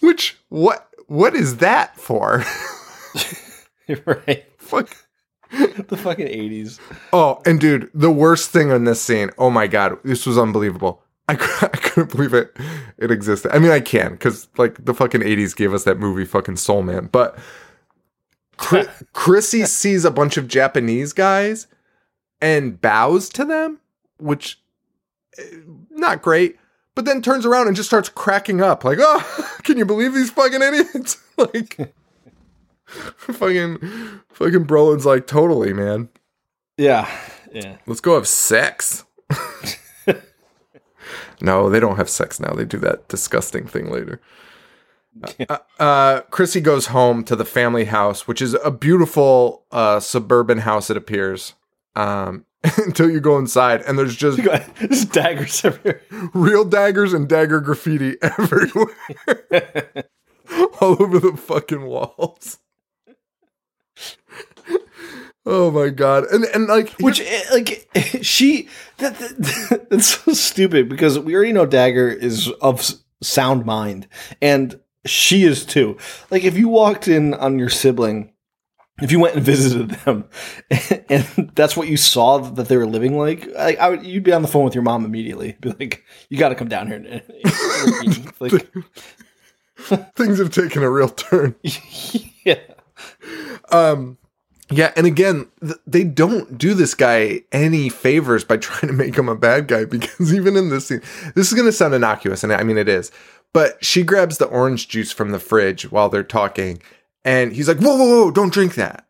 Which 0.00 0.38
what 0.48 0.88
what 1.06 1.34
is 1.34 1.58
that 1.58 1.98
for? 1.98 2.44
right. 4.06 4.44
Fuck. 4.58 4.96
The 5.50 5.98
fucking 5.98 6.28
80s. 6.28 6.80
Oh, 7.12 7.42
and 7.44 7.60
dude, 7.60 7.90
the 7.92 8.10
worst 8.10 8.50
thing 8.50 8.70
in 8.70 8.84
this 8.84 9.02
scene. 9.02 9.28
Oh 9.36 9.50
my 9.50 9.66
god, 9.66 9.98
this 10.02 10.24
was 10.24 10.38
unbelievable. 10.38 11.02
I, 11.28 11.34
I 11.62 11.76
couldn't 11.76 12.12
believe 12.12 12.34
it. 12.34 12.56
It 12.98 13.10
existed. 13.10 13.54
I 13.54 13.58
mean, 13.58 13.70
I 13.70 13.80
can 13.80 14.12
because 14.12 14.48
like 14.56 14.84
the 14.84 14.94
fucking 14.94 15.22
eighties 15.22 15.54
gave 15.54 15.74
us 15.74 15.84
that 15.84 15.98
movie, 15.98 16.24
fucking 16.24 16.56
Soul 16.56 16.82
Man. 16.82 17.08
But 17.12 17.38
Chri- 18.56 18.90
Chrissy 19.12 19.64
sees 19.66 20.04
a 20.04 20.10
bunch 20.10 20.36
of 20.36 20.48
Japanese 20.48 21.12
guys 21.12 21.66
and 22.40 22.80
bows 22.80 23.28
to 23.30 23.44
them, 23.44 23.80
which 24.22 24.60
eh, 25.38 25.42
not 25.90 26.22
great. 26.22 26.56
But 26.94 27.06
then 27.06 27.22
turns 27.22 27.46
around 27.46 27.68
and 27.68 27.76
just 27.76 27.88
starts 27.88 28.10
cracking 28.10 28.60
up, 28.60 28.84
like, 28.84 28.98
"Oh, 29.00 29.56
can 29.62 29.78
you 29.78 29.86
believe 29.86 30.14
these 30.14 30.30
fucking 30.30 30.60
idiots?" 30.60 31.22
like, 31.36 31.94
fucking, 33.16 33.78
fucking 34.28 34.66
Brolin's 34.66 35.06
like, 35.06 35.26
"Totally, 35.26 35.72
man." 35.72 36.10
Yeah. 36.76 37.10
Yeah. 37.52 37.76
Let's 37.86 38.00
go 38.00 38.14
have 38.14 38.28
sex. 38.28 39.04
no, 41.40 41.70
they 41.70 41.80
don't 41.80 41.96
have 41.96 42.08
sex 42.08 42.40
now. 42.40 42.52
They 42.54 42.64
do 42.64 42.78
that 42.78 43.08
disgusting 43.08 43.66
thing 43.66 43.90
later. 43.90 44.20
Uh, 45.48 45.58
uh, 45.78 46.20
Chrissy 46.30 46.60
goes 46.60 46.86
home 46.86 47.24
to 47.24 47.36
the 47.36 47.44
family 47.44 47.84
house, 47.84 48.26
which 48.26 48.40
is 48.40 48.56
a 48.64 48.70
beautiful 48.70 49.64
uh, 49.70 50.00
suburban 50.00 50.58
house. 50.58 50.88
It 50.88 50.96
appears 50.96 51.54
um, 51.94 52.44
until 52.78 53.10
you 53.10 53.20
go 53.20 53.38
inside, 53.38 53.82
and 53.82 53.98
there's 53.98 54.16
just 54.16 54.38
There's 54.78 55.04
daggers 55.04 55.64
everywhere. 55.64 56.00
real 56.32 56.64
daggers 56.64 57.12
and 57.12 57.28
dagger 57.28 57.60
graffiti 57.60 58.16
everywhere, 58.22 60.04
all 60.80 61.02
over 61.02 61.18
the 61.18 61.36
fucking 61.36 61.84
walls. 61.84 62.58
oh 65.44 65.70
my 65.70 65.88
god! 65.88 66.24
And 66.30 66.44
and 66.44 66.66
like 66.68 66.90
Which, 67.00 67.20
eh, 67.20 67.42
like, 67.52 67.88
she, 68.22 68.68
that, 68.98 69.18
that, 69.18 69.86
that's 69.90 70.22
so 70.22 70.32
stupid 70.32 70.88
because 70.88 71.18
we 71.18 71.34
already 71.34 71.52
know 71.52 71.66
Dagger 71.66 72.08
is 72.08 72.48
of 72.60 72.88
sound 73.22 73.64
mind, 73.66 74.06
and 74.40 74.78
she 75.04 75.42
is 75.42 75.64
too. 75.64 75.96
Like, 76.30 76.44
if 76.44 76.56
you 76.56 76.68
walked 76.68 77.08
in 77.08 77.34
on 77.34 77.58
your 77.58 77.70
sibling, 77.70 78.31
if 79.00 79.10
you 79.10 79.18
went 79.18 79.36
and 79.36 79.44
visited 79.44 79.90
them, 79.90 80.24
and 81.08 81.50
that's 81.54 81.76
what 81.76 81.88
you 81.88 81.96
saw 81.96 82.38
that 82.38 82.68
they 82.68 82.76
were 82.76 82.86
living 82.86 83.16
like, 83.16 83.48
I, 83.56 83.74
I 83.74 83.88
would, 83.88 84.04
you'd 84.04 84.24
be 84.24 84.32
on 84.32 84.42
the 84.42 84.48
phone 84.48 84.64
with 84.64 84.74
your 84.74 84.82
mom 84.82 85.04
immediately. 85.04 85.56
Be 85.60 85.70
like, 85.70 86.04
you 86.28 86.38
got 86.38 86.50
to 86.50 86.54
come 86.54 86.68
down 86.68 86.88
here. 86.88 86.96
And, 86.96 88.40
like, 88.40 88.68
things 90.16 90.38
have 90.38 90.50
taken 90.50 90.82
a 90.82 90.90
real 90.90 91.08
turn. 91.08 91.54
yeah. 92.44 92.60
Um, 93.70 94.18
yeah, 94.70 94.92
and 94.96 95.06
again, 95.06 95.48
th- 95.60 95.80
they 95.86 96.04
don't 96.04 96.56
do 96.56 96.74
this 96.74 96.94
guy 96.94 97.42
any 97.50 97.88
favors 97.88 98.44
by 98.44 98.56
trying 98.58 98.90
to 98.90 98.96
make 98.96 99.16
him 99.16 99.28
a 99.28 99.36
bad 99.36 99.68
guy 99.68 99.84
because 99.84 100.32
even 100.34 100.56
in 100.56 100.68
this 100.68 100.88
scene, 100.88 101.02
this 101.34 101.48
is 101.48 101.54
going 101.54 101.66
to 101.66 101.72
sound 101.72 101.94
innocuous, 101.94 102.44
and 102.44 102.52
I 102.52 102.62
mean 102.62 102.78
it 102.78 102.88
is. 102.88 103.10
But 103.52 103.84
she 103.84 104.02
grabs 104.02 104.38
the 104.38 104.46
orange 104.46 104.88
juice 104.88 105.12
from 105.12 105.30
the 105.30 105.38
fridge 105.38 105.90
while 105.90 106.08
they're 106.08 106.22
talking, 106.22 106.80
and 107.24 107.52
he's 107.52 107.68
like, 107.68 107.78
"Whoa, 107.78 107.96
whoa, 107.96 108.06
whoa! 108.24 108.30
Don't 108.30 108.52
drink 108.52 108.74
that!" 108.74 109.06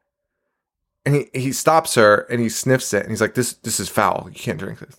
And 1.04 1.14
he 1.14 1.28
he 1.32 1.52
stops 1.52 1.94
her 1.94 2.26
and 2.30 2.40
he 2.40 2.48
sniffs 2.48 2.92
it, 2.92 3.02
and 3.02 3.10
he's 3.10 3.20
like, 3.20 3.34
"This 3.34 3.54
this 3.54 3.80
is 3.80 3.88
foul. 3.88 4.28
You 4.32 4.38
can't 4.38 4.58
drink 4.58 4.78
this." 4.80 4.96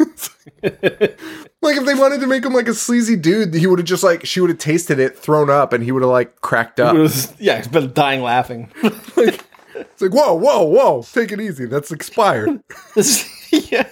like 0.62 1.76
if 1.76 1.84
they 1.84 1.94
wanted 1.94 2.20
to 2.20 2.26
make 2.26 2.44
him 2.44 2.52
like 2.52 2.68
a 2.68 2.74
sleazy 2.74 3.16
dude, 3.16 3.52
he 3.54 3.66
would 3.66 3.78
have 3.78 3.86
just 3.86 4.02
like 4.02 4.24
she 4.24 4.40
would 4.40 4.50
have 4.50 4.58
tasted 4.58 4.98
it, 4.98 5.18
thrown 5.18 5.50
up, 5.50 5.72
and 5.72 5.84
he 5.84 5.92
would 5.92 6.02
have 6.02 6.10
like 6.10 6.40
cracked 6.40 6.80
up. 6.80 6.94
It 6.94 7.00
was, 7.00 7.34
yeah, 7.38 7.56
he's 7.56 7.68
been 7.68 7.92
dying 7.92 8.22
laughing. 8.22 8.70
It's 9.80 10.02
like, 10.02 10.12
whoa, 10.12 10.34
whoa, 10.34 10.62
whoa, 10.64 11.02
take 11.10 11.32
it 11.32 11.40
easy. 11.40 11.64
That's 11.64 11.90
expired. 11.90 12.62
This, 12.94 13.26
yeah. 13.50 13.88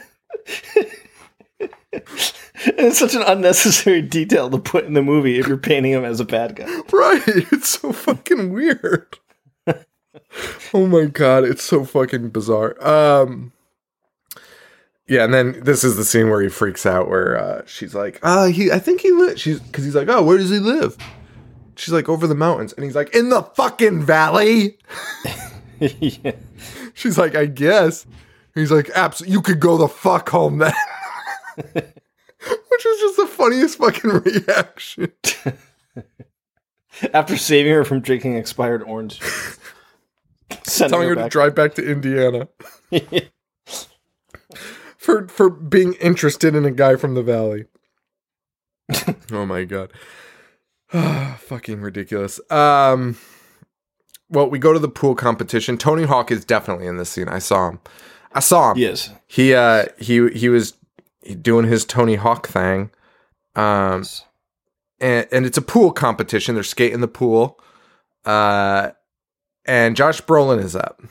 it's 1.92 2.98
such 2.98 3.14
an 3.14 3.22
unnecessary 3.22 4.02
detail 4.02 4.50
to 4.50 4.58
put 4.58 4.84
in 4.84 4.92
the 4.92 5.02
movie 5.02 5.38
if 5.38 5.46
you're 5.46 5.56
painting 5.56 5.92
him 5.92 6.04
as 6.04 6.20
a 6.20 6.24
bad 6.24 6.56
guy. 6.56 6.66
right. 6.92 7.22
It's 7.52 7.70
so 7.70 7.92
fucking 7.92 8.52
weird. 8.52 9.18
oh 10.74 10.86
my 10.86 11.06
god, 11.06 11.44
it's 11.44 11.62
so 11.62 11.84
fucking 11.84 12.30
bizarre. 12.30 12.76
Um 12.86 13.52
yeah, 15.06 15.24
and 15.24 15.32
then 15.32 15.58
this 15.62 15.84
is 15.84 15.96
the 15.96 16.04
scene 16.04 16.28
where 16.28 16.42
he 16.42 16.50
freaks 16.50 16.84
out 16.84 17.08
where 17.08 17.38
uh 17.38 17.62
she's 17.64 17.94
like, 17.94 18.18
"Uh, 18.22 18.46
he 18.46 18.70
I 18.70 18.78
think 18.78 19.00
he 19.00 19.10
lives." 19.10 19.40
She's 19.40 19.58
cuz 19.72 19.84
he's 19.84 19.94
like, 19.94 20.08
"Oh, 20.08 20.22
where 20.22 20.36
does 20.36 20.50
he 20.50 20.58
live?" 20.58 20.98
She's 21.76 21.94
like, 21.94 22.10
"Over 22.10 22.26
the 22.26 22.34
mountains." 22.34 22.74
And 22.74 22.84
he's 22.84 22.94
like, 22.94 23.14
"In 23.14 23.30
the 23.30 23.42
fucking 23.42 24.02
valley." 24.02 24.76
yeah. 25.80 26.32
She's 26.92 27.16
like, 27.16 27.34
"I 27.34 27.46
guess." 27.46 28.04
He's 28.54 28.70
like, 28.70 28.90
"Absolutely, 28.90 29.32
you 29.32 29.40
could 29.40 29.60
go 29.60 29.78
the 29.78 29.88
fuck 29.88 30.28
home 30.28 30.58
then." 30.58 30.74
Which 32.70 32.86
is 32.86 33.00
just 33.00 33.16
the 33.16 33.26
funniest 33.26 33.78
fucking 33.78 34.10
reaction. 34.10 35.12
After 37.12 37.36
saving 37.36 37.72
her 37.72 37.84
from 37.84 38.00
drinking 38.00 38.36
expired 38.36 38.82
orange. 38.82 39.20
juice. 39.20 39.58
Telling 40.78 41.08
her 41.08 41.14
to 41.14 41.28
drive 41.28 41.54
back 41.54 41.74
to 41.74 41.84
Indiana 41.84 42.48
for 44.96 45.26
for 45.28 45.50
being 45.50 45.94
interested 45.94 46.54
in 46.54 46.64
a 46.64 46.70
guy 46.70 46.96
from 46.96 47.14
the 47.14 47.22
valley. 47.22 47.64
oh 49.32 49.46
my 49.46 49.64
god. 49.64 49.92
Fucking 51.38 51.80
ridiculous. 51.80 52.40
Um 52.50 53.18
well, 54.30 54.48
we 54.50 54.58
go 54.58 54.74
to 54.74 54.78
the 54.78 54.88
pool 54.88 55.14
competition. 55.14 55.78
Tony 55.78 56.04
Hawk 56.04 56.30
is 56.30 56.44
definitely 56.44 56.86
in 56.86 56.98
this 56.98 57.08
scene. 57.08 57.28
I 57.28 57.38
saw 57.38 57.70
him. 57.70 57.80
I 58.32 58.40
saw 58.40 58.72
him. 58.72 58.78
Yes. 58.78 59.10
He 59.26 59.54
uh 59.54 59.86
he 59.98 60.28
he 60.30 60.48
was 60.48 60.74
doing 61.34 61.66
his 61.66 61.84
Tony 61.84 62.16
Hawk 62.16 62.48
thing. 62.48 62.90
Um 63.54 64.04
and, 65.00 65.28
and 65.30 65.46
it's 65.46 65.58
a 65.58 65.62
pool 65.62 65.92
competition. 65.92 66.54
They're 66.54 66.64
skating 66.64 67.00
the 67.00 67.08
pool. 67.08 67.60
Uh 68.24 68.90
and 69.64 69.96
Josh 69.96 70.22
Brolin 70.22 70.62
is 70.62 70.74
up. 70.74 71.02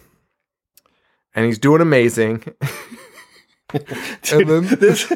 And 1.35 1.45
he's 1.45 1.59
doing 1.59 1.81
amazing. 1.81 2.43
and 3.73 4.49
then 4.49 4.65
This, 4.79 5.07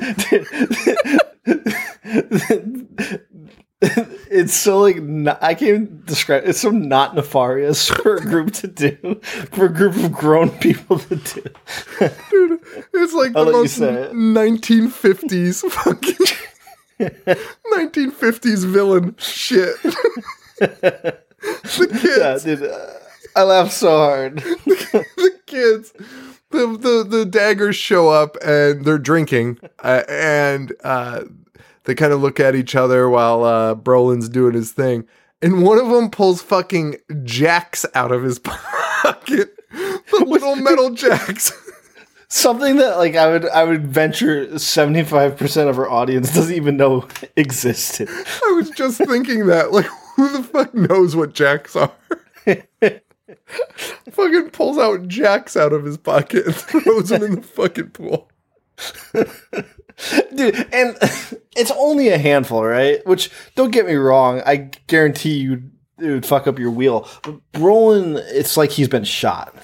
it's 4.29 4.53
so 4.53 4.79
like 4.79 4.97
not, 5.01 5.41
I 5.41 5.55
can't 5.55 5.69
even 5.69 6.03
describe. 6.05 6.43
It's 6.45 6.61
so 6.61 6.69
not 6.69 7.15
nefarious 7.15 7.87
for 7.89 8.17
a 8.17 8.21
group 8.21 8.53
to 8.53 8.67
do, 8.67 9.15
for 9.51 9.65
a 9.65 9.69
group 9.69 9.95
of 9.95 10.11
grown 10.11 10.51
people 10.51 10.99
to 10.99 11.15
do. 11.15 11.41
dude, 12.29 12.59
it's 12.93 13.13
like 13.13 13.31
I'll 13.35 13.45
the 13.45 13.51
most 13.51 13.79
1950s 13.79 15.67
fucking 15.71 16.27
1950s 17.73 18.65
villain 18.65 19.15
shit. 19.17 19.75
the 20.59 21.17
Yeah, 21.79 22.33
kids, 22.33 22.43
dude, 22.43 22.61
uh, 22.61 22.87
I 23.35 23.41
laughed 23.43 23.71
so 23.71 23.89
hard. 23.89 24.37
the 24.37 25.39
kids, 25.47 25.91
the, 26.51 26.67
the 26.77 27.03
the 27.09 27.25
daggers 27.25 27.75
show 27.75 28.09
up 28.09 28.37
and 28.45 28.85
they're 28.85 28.99
drinking, 28.99 29.57
uh, 29.79 30.03
and 30.07 30.71
uh, 30.83 31.23
they 31.83 31.95
kind 31.95 32.13
of 32.13 32.21
look 32.21 32.39
at 32.39 32.55
each 32.55 32.75
other 32.75 33.09
while 33.09 33.43
uh, 33.43 33.75
Brolin's 33.75 34.29
doing 34.29 34.53
his 34.53 34.71
thing, 34.71 35.05
and 35.41 35.63
one 35.63 35.79
of 35.79 35.89
them 35.89 36.09
pulls 36.09 36.41
fucking 36.41 36.97
jacks 37.23 37.85
out 37.95 38.11
of 38.11 38.23
his 38.23 38.39
pocket, 38.39 39.57
the 39.71 40.25
little 40.25 40.55
metal 40.55 40.91
jacks. 40.91 41.51
Something 42.27 42.77
that 42.77 42.97
like 42.97 43.15
I 43.15 43.29
would 43.29 43.45
I 43.49 43.65
would 43.65 43.87
venture 43.87 44.57
seventy 44.57 45.03
five 45.03 45.35
percent 45.35 45.69
of 45.69 45.77
our 45.77 45.89
audience 45.89 46.33
doesn't 46.35 46.55
even 46.55 46.77
know 46.77 47.07
existed. 47.35 48.07
I 48.09 48.53
was 48.55 48.69
just 48.69 48.99
thinking 48.99 49.47
that, 49.47 49.73
like, 49.73 49.87
who 50.15 50.29
the 50.29 50.43
fuck 50.43 50.73
knows 50.73 51.13
what 51.13 51.33
jacks 51.33 51.75
are? 51.75 51.91
fucking 54.11 54.49
pulls 54.51 54.77
out 54.77 55.07
jacks 55.07 55.57
out 55.57 55.73
of 55.73 55.83
his 55.83 55.97
pocket 55.97 56.45
and 56.45 56.55
throws 56.55 57.09
them 57.09 57.23
in 57.23 57.35
the 57.35 57.41
fucking 57.41 57.89
pool. 57.89 58.29
Dude, 60.33 60.55
and 60.73 60.97
it's 61.55 61.71
only 61.71 62.09
a 62.09 62.17
handful, 62.17 62.63
right? 62.63 63.05
Which 63.05 63.31
don't 63.55 63.71
get 63.71 63.85
me 63.85 63.95
wrong, 63.95 64.41
I 64.45 64.71
guarantee 64.87 65.37
you 65.37 65.63
it 65.99 66.09
would 66.09 66.25
fuck 66.25 66.47
up 66.47 66.57
your 66.57 66.71
wheel. 66.71 67.07
But 67.23 67.39
Brolin, 67.53 68.21
it's 68.27 68.57
like 68.57 68.71
he's 68.71 68.87
been 68.87 69.03
shot. 69.03 69.55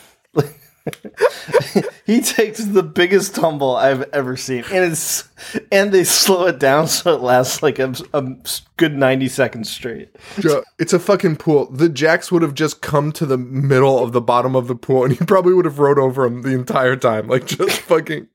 he 2.06 2.22
takes 2.22 2.64
the 2.64 2.84
biggest 2.84 3.36
tumble 3.36 3.76
I've 3.76 4.04
ever 4.14 4.38
seen, 4.38 4.64
and 4.72 4.92
it's 4.92 5.28
and 5.72 5.92
they 5.92 6.04
slow 6.04 6.48
it 6.48 6.60
down 6.60 6.88
so 6.88 7.14
it 7.16 7.22
lasts 7.22 7.62
like 7.62 7.80
a, 7.80 7.94
a 8.14 8.36
good 8.78 8.96
ninety 8.98 9.28
seconds 9.28 9.70
straight. 9.70 10.10
Joe, 10.40 10.64
It's 10.80 10.94
a 10.94 11.00
fucking 11.00 11.38
pool. 11.38 11.66
The 11.72 11.90
jacks 11.90 12.32
would 12.32 12.42
have 12.42 12.54
just 12.54 12.82
come 12.82 13.12
to 13.14 13.26
the 13.26 13.38
middle 13.38 14.00
of 14.04 14.12
the 14.12 14.22
bottom 14.22 14.56
of 14.56 14.68
the 14.68 14.76
pool 14.76 15.04
and 15.04 15.18
he 15.18 15.26
probably 15.26 15.54
would 15.54 15.66
have 15.66 15.80
rode 15.80 16.00
over 16.00 16.26
him 16.26 16.42
the 16.42 16.54
entire 16.54 16.96
time. 16.96 17.28
Like, 17.28 17.46
just 17.46 17.80
fucking 17.82 18.28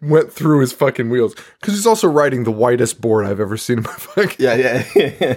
went 0.00 0.32
through 0.32 0.60
his 0.60 0.72
fucking 0.72 1.10
wheels. 1.10 1.34
Because 1.60 1.74
he's 1.74 1.86
also 1.86 2.08
riding 2.08 2.44
the 2.44 2.52
whitest 2.52 3.00
board 3.00 3.26
I've 3.26 3.40
ever 3.40 3.56
seen 3.56 3.78
in 3.78 3.84
my 3.84 3.92
fucking. 3.98 4.36
Yeah, 4.38 4.84
yeah. 4.94 5.36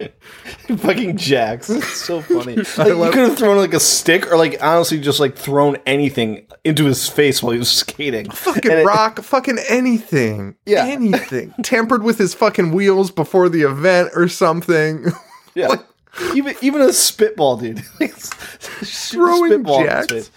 Fucking 0.78 1.16
jacks. 1.16 1.68
It's 1.68 1.86
so 1.88 2.20
funny. 2.22 2.56
Like, 2.76 2.88
you 2.88 3.10
could 3.12 3.28
have 3.28 3.38
thrown 3.38 3.56
like 3.58 3.74
a 3.74 3.80
stick 3.80 4.30
or 4.32 4.36
like 4.36 4.62
honestly 4.62 4.98
just 5.00 5.20
like 5.20 5.36
thrown 5.36 5.76
anything 5.86 6.46
into 6.64 6.84
his 6.86 7.08
face 7.08 7.42
while 7.42 7.52
he 7.52 7.58
was 7.58 7.70
skating. 7.70 8.30
Fucking 8.30 8.70
And 8.70 8.80
it- 8.80 8.84
rock, 8.86 9.20
fucking 9.20 9.58
anything. 9.68 10.54
Yeah. 10.66 10.84
Anything. 10.86 11.54
Tampered 11.62 12.02
with 12.02 12.18
his 12.18 12.32
fucking 12.34 12.72
wheels 12.72 13.10
before 13.10 13.48
the 13.48 13.62
event 13.62 14.10
or 14.14 14.28
something. 14.28 15.06
Yeah. 15.54 15.66
Like- 15.68 15.84
even 16.34 16.54
even 16.60 16.80
a 16.80 16.92
spitball, 16.92 17.56
dude. 17.56 17.82
Like, 18.00 18.12
Throwing 18.12 19.50
spitball 19.50 19.84
jacks. 19.84 20.30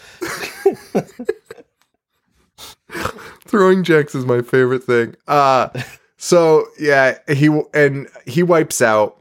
Throwing 3.45 3.84
jacks 3.84 4.16
is 4.16 4.26
my 4.26 4.41
favorite 4.41 4.84
thing. 4.84 5.16
Uh 5.28 5.70
so 6.18 6.66
yeah, 6.80 7.18
he 7.28 7.47
and 7.74 8.07
he 8.26 8.43
wipes 8.43 8.82
out, 8.82 9.18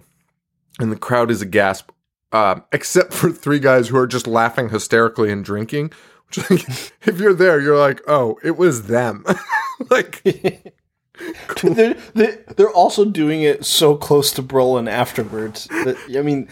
and 0.79 0.91
the 0.91 0.97
crowd 0.97 1.31
is 1.31 1.43
aghast, 1.43 1.85
um, 2.33 2.65
except 2.73 3.13
for 3.13 3.31
three 3.31 3.59
guys 3.59 3.89
who 3.89 3.97
are 3.97 4.07
just 4.07 4.27
laughing 4.27 4.71
hysterically 4.71 5.31
and 5.31 5.45
drinking. 5.45 5.93
Which, 6.29 6.51
like, 6.51 6.69
if 7.03 7.19
you're 7.19 7.35
there, 7.35 7.61
you're 7.61 7.79
like, 7.79 8.01
oh, 8.07 8.39
it 8.43 8.57
was 8.57 8.85
them. 8.85 9.25
like, 9.91 10.23
they're, 11.63 11.95
they're, 12.15 12.45
they're 12.57 12.71
also 12.71 13.05
doing 13.05 13.43
it 13.43 13.65
so 13.65 13.97
close 13.97 14.31
to 14.33 14.43
Brolin 14.43 14.91
afterwards. 14.91 15.67
That, 15.67 15.97
I 16.17 16.23
mean, 16.23 16.49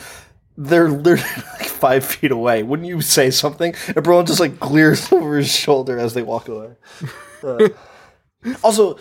they're 0.57 0.91
they're 0.91 1.17
like 1.17 1.67
five 1.67 2.05
feet 2.05 2.31
away. 2.31 2.63
Wouldn't 2.63 2.89
you 2.89 3.01
say 3.01 3.31
something? 3.31 3.75
And 3.89 3.97
Brolin 3.97 4.27
just 4.27 4.41
like 4.41 4.61
glares 4.61 5.11
over 5.13 5.39
his 5.39 5.51
shoulder 5.51 5.99
as 5.99 6.13
they 6.15 6.23
walk 6.23 6.49
away. 6.49 6.77
Uh, 7.43 7.69
also, 8.63 8.99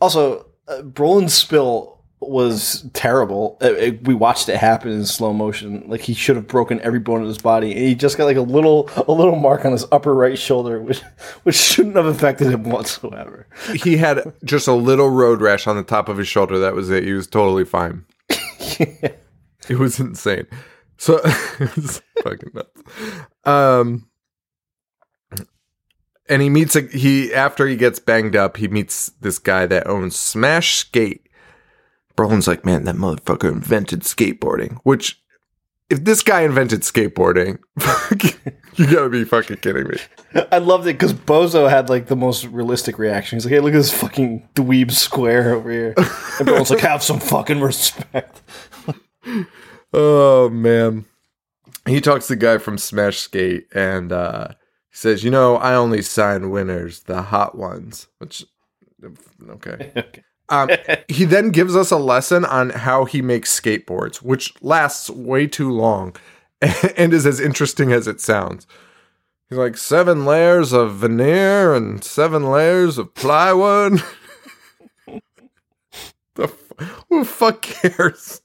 also, 0.00 0.46
uh, 0.68 0.82
Brolin's 0.82 1.34
spill 1.34 1.99
was 2.20 2.86
terrible. 2.92 3.56
Uh, 3.62 3.72
it- 3.74 4.04
we 4.06 4.14
watched 4.14 4.48
it 4.48 4.56
happen 4.56 4.90
in 4.92 5.06
slow 5.06 5.32
motion. 5.32 5.84
Like 5.88 6.02
he 6.02 6.12
should 6.14 6.36
have 6.36 6.46
broken 6.46 6.80
every 6.82 6.98
bone 6.98 7.22
in 7.22 7.26
his 7.26 7.38
body, 7.38 7.72
and 7.72 7.80
he 7.80 7.94
just 7.94 8.18
got 8.18 8.24
like 8.26 8.36
a 8.36 8.42
little 8.42 8.90
a 9.08 9.12
little 9.12 9.36
mark 9.36 9.64
on 9.64 9.72
his 9.72 9.86
upper 9.90 10.14
right 10.14 10.38
shoulder, 10.38 10.80
which 10.82 11.00
which 11.44 11.56
shouldn't 11.56 11.96
have 11.96 12.06
affected 12.06 12.48
him 12.48 12.64
whatsoever. 12.64 13.46
he 13.82 13.96
had 13.96 14.32
just 14.44 14.68
a 14.68 14.72
little 14.74 15.08
road 15.10 15.40
rash 15.40 15.66
on 15.66 15.76
the 15.76 15.82
top 15.82 16.08
of 16.08 16.18
his 16.18 16.28
shoulder. 16.28 16.58
That 16.58 16.74
was 16.74 16.90
it. 16.90 17.04
He 17.04 17.12
was 17.12 17.26
totally 17.26 17.64
fine. 17.64 18.04
It 19.68 19.78
was 19.78 20.00
insane. 20.00 20.46
So 20.96 21.20
it 21.24 21.76
was 21.76 22.02
fucking 22.24 22.50
nuts. 22.54 22.82
Um, 23.44 24.08
and 26.28 26.42
he 26.42 26.48
meets 26.48 26.74
a 26.76 26.82
he 26.82 27.32
after 27.32 27.66
he 27.66 27.76
gets 27.76 27.98
banged 28.00 28.34
up. 28.36 28.56
He 28.56 28.68
meets 28.68 29.10
this 29.20 29.38
guy 29.38 29.66
that 29.66 29.86
owns 29.86 30.16
Smash 30.16 30.76
Skate. 30.78 31.28
Brolin's 32.20 32.46
like, 32.46 32.64
man, 32.66 32.84
that 32.84 32.96
motherfucker 32.96 33.50
invented 33.50 34.00
skateboarding. 34.00 34.78
Which, 34.82 35.22
if 35.88 36.04
this 36.04 36.22
guy 36.22 36.42
invented 36.42 36.82
skateboarding, 36.82 37.58
you 38.76 38.86
gotta 38.86 39.08
be 39.08 39.24
fucking 39.24 39.56
kidding 39.56 39.88
me. 39.88 39.96
I 40.52 40.58
loved 40.58 40.86
it 40.86 40.94
because 40.94 41.14
Bozo 41.14 41.70
had 41.70 41.88
like 41.88 42.08
the 42.08 42.16
most 42.16 42.44
realistic 42.44 42.98
reaction. 42.98 43.36
He's 43.36 43.46
like, 43.46 43.54
"Hey, 43.54 43.60
look 43.60 43.72
at 43.72 43.78
this 43.78 43.92
fucking 43.92 44.48
dweeb 44.54 44.92
square 44.92 45.54
over 45.54 45.70
here," 45.70 45.94
and 45.96 46.46
Brolin's 46.46 46.70
like, 46.70 46.80
"Have 46.80 47.02
some 47.02 47.20
fucking 47.20 47.60
respect." 47.60 48.42
Oh 49.92 50.48
man. 50.50 51.06
He 51.86 52.00
talks 52.00 52.26
to 52.26 52.34
the 52.34 52.36
guy 52.36 52.58
from 52.58 52.78
Smash 52.78 53.18
Skate 53.18 53.66
and 53.74 54.12
uh 54.12 54.48
he 54.90 54.96
says, 54.96 55.24
"You 55.24 55.30
know, 55.30 55.56
I 55.56 55.74
only 55.74 56.02
sign 56.02 56.50
winners, 56.50 57.00
the 57.04 57.22
hot 57.22 57.56
ones." 57.56 58.06
Which 58.18 58.44
okay. 59.50 59.92
Okay. 59.96 60.22
Um 60.50 60.70
he 61.08 61.24
then 61.24 61.50
gives 61.50 61.74
us 61.74 61.90
a 61.90 61.96
lesson 61.96 62.44
on 62.44 62.70
how 62.70 63.04
he 63.04 63.22
makes 63.22 63.58
skateboards, 63.58 64.16
which 64.16 64.52
lasts 64.62 65.08
way 65.08 65.46
too 65.46 65.70
long 65.70 66.14
and 66.96 67.14
is 67.14 67.24
as 67.26 67.40
interesting 67.40 67.92
as 67.92 68.06
it 68.06 68.20
sounds. 68.20 68.66
He's 69.48 69.58
like 69.58 69.76
seven 69.76 70.24
layers 70.26 70.72
of 70.72 70.96
veneer 70.96 71.74
and 71.74 72.04
seven 72.04 72.50
layers 72.50 72.98
of 72.98 73.14
plywood. 73.14 74.02
the 76.34 76.44
f- 76.44 76.72
who 77.08 77.20
the 77.20 77.24
fuck 77.24 77.62
cares? 77.62 78.42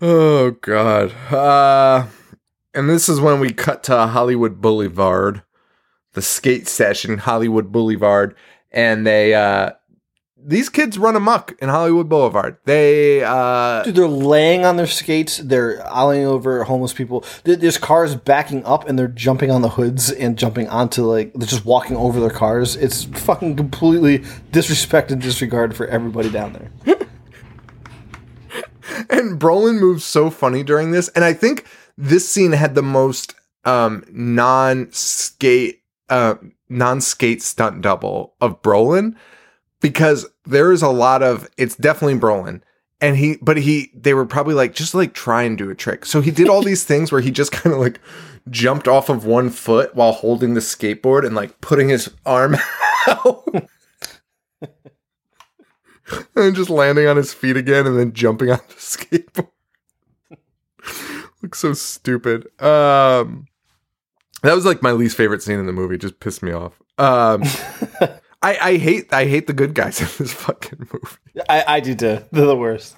Oh 0.00 0.52
God. 0.52 1.12
Uh 1.32 2.06
and 2.74 2.90
this 2.90 3.08
is 3.08 3.20
when 3.20 3.38
we 3.38 3.52
cut 3.52 3.84
to 3.84 4.06
Hollywood 4.08 4.60
Boulevard, 4.60 5.42
the 6.14 6.22
skate 6.22 6.66
session, 6.66 7.18
Hollywood 7.18 7.70
Boulevard, 7.70 8.34
and 8.74 9.06
they 9.06 9.32
uh 9.32 9.70
these 10.46 10.68
kids 10.68 10.98
run 10.98 11.16
amok 11.16 11.54
in 11.62 11.70
Hollywood 11.70 12.08
Boulevard. 12.08 12.58
They 12.66 13.24
uh 13.24 13.82
Dude, 13.84 13.94
they're 13.94 14.06
laying 14.06 14.66
on 14.66 14.76
their 14.76 14.86
skates. 14.86 15.38
They're 15.38 15.78
ollieing 15.84 16.24
over 16.24 16.64
homeless 16.64 16.92
people. 16.92 17.24
There's 17.44 17.78
cars 17.78 18.14
backing 18.14 18.62
up, 18.66 18.86
and 18.86 18.98
they're 18.98 19.08
jumping 19.08 19.50
on 19.50 19.62
the 19.62 19.70
hoods 19.70 20.10
and 20.10 20.36
jumping 20.36 20.68
onto 20.68 21.04
like 21.04 21.32
they're 21.32 21.48
just 21.48 21.64
walking 21.64 21.96
over 21.96 22.20
their 22.20 22.28
cars. 22.28 22.76
It's 22.76 23.04
fucking 23.04 23.56
completely 23.56 24.22
disrespect 24.52 25.10
and 25.10 25.22
disregard 25.22 25.74
for 25.74 25.86
everybody 25.86 26.28
down 26.28 26.52
there. 26.52 26.70
and 29.08 29.40
Brolin 29.40 29.80
moves 29.80 30.04
so 30.04 30.28
funny 30.28 30.62
during 30.62 30.90
this, 30.90 31.08
and 31.08 31.24
I 31.24 31.32
think 31.32 31.64
this 31.96 32.28
scene 32.28 32.52
had 32.52 32.74
the 32.74 32.82
most 32.82 33.34
um 33.64 34.04
non-skate 34.10 35.80
uh 36.10 36.34
non-skate 36.68 37.42
stunt 37.42 37.82
double 37.82 38.34
of 38.40 38.62
Brolin 38.62 39.16
because 39.80 40.26
there 40.44 40.72
is 40.72 40.82
a 40.82 40.88
lot 40.88 41.22
of 41.22 41.48
it's 41.58 41.76
definitely 41.76 42.18
Brolin. 42.18 42.62
And 43.00 43.16
he 43.18 43.36
but 43.42 43.58
he 43.58 43.90
they 43.94 44.14
were 44.14 44.24
probably 44.24 44.54
like 44.54 44.74
just 44.74 44.94
like 44.94 45.12
try 45.12 45.42
and 45.42 45.58
do 45.58 45.68
a 45.68 45.74
trick. 45.74 46.06
So 46.06 46.22
he 46.22 46.30
did 46.30 46.48
all 46.48 46.62
these 46.62 46.84
things 46.84 47.12
where 47.12 47.20
he 47.20 47.30
just 47.30 47.52
kind 47.52 47.74
of 47.74 47.80
like 47.80 48.00
jumped 48.48 48.88
off 48.88 49.08
of 49.08 49.26
one 49.26 49.50
foot 49.50 49.94
while 49.94 50.12
holding 50.12 50.54
the 50.54 50.60
skateboard 50.60 51.26
and 51.26 51.34
like 51.34 51.60
putting 51.60 51.90
his 51.90 52.10
arm 52.24 52.56
out. 53.08 53.44
and 56.36 56.56
just 56.56 56.70
landing 56.70 57.06
on 57.06 57.16
his 57.16 57.34
feet 57.34 57.56
again 57.56 57.86
and 57.86 57.98
then 57.98 58.12
jumping 58.12 58.50
on 58.50 58.60
the 58.68 58.74
skateboard. 58.74 59.48
Looks 61.42 61.58
so 61.58 61.74
stupid. 61.74 62.48
Um 62.60 63.48
that 64.44 64.54
was 64.54 64.64
like 64.64 64.82
my 64.82 64.92
least 64.92 65.16
favorite 65.16 65.42
scene 65.42 65.58
in 65.58 65.66
the 65.66 65.72
movie. 65.72 65.96
It 65.96 66.00
just 66.00 66.20
pissed 66.20 66.42
me 66.42 66.52
off. 66.52 66.80
Um 66.98 67.42
I, 68.42 68.58
I 68.60 68.76
hate 68.76 69.12
I 69.12 69.24
hate 69.26 69.46
the 69.46 69.52
good 69.52 69.74
guys 69.74 70.00
in 70.00 70.06
this 70.18 70.32
fucking 70.32 70.78
movie. 70.92 71.42
I, 71.48 71.64
I 71.66 71.80
do 71.80 71.94
too. 71.94 72.18
They're 72.32 72.46
the 72.46 72.56
worst. 72.56 72.96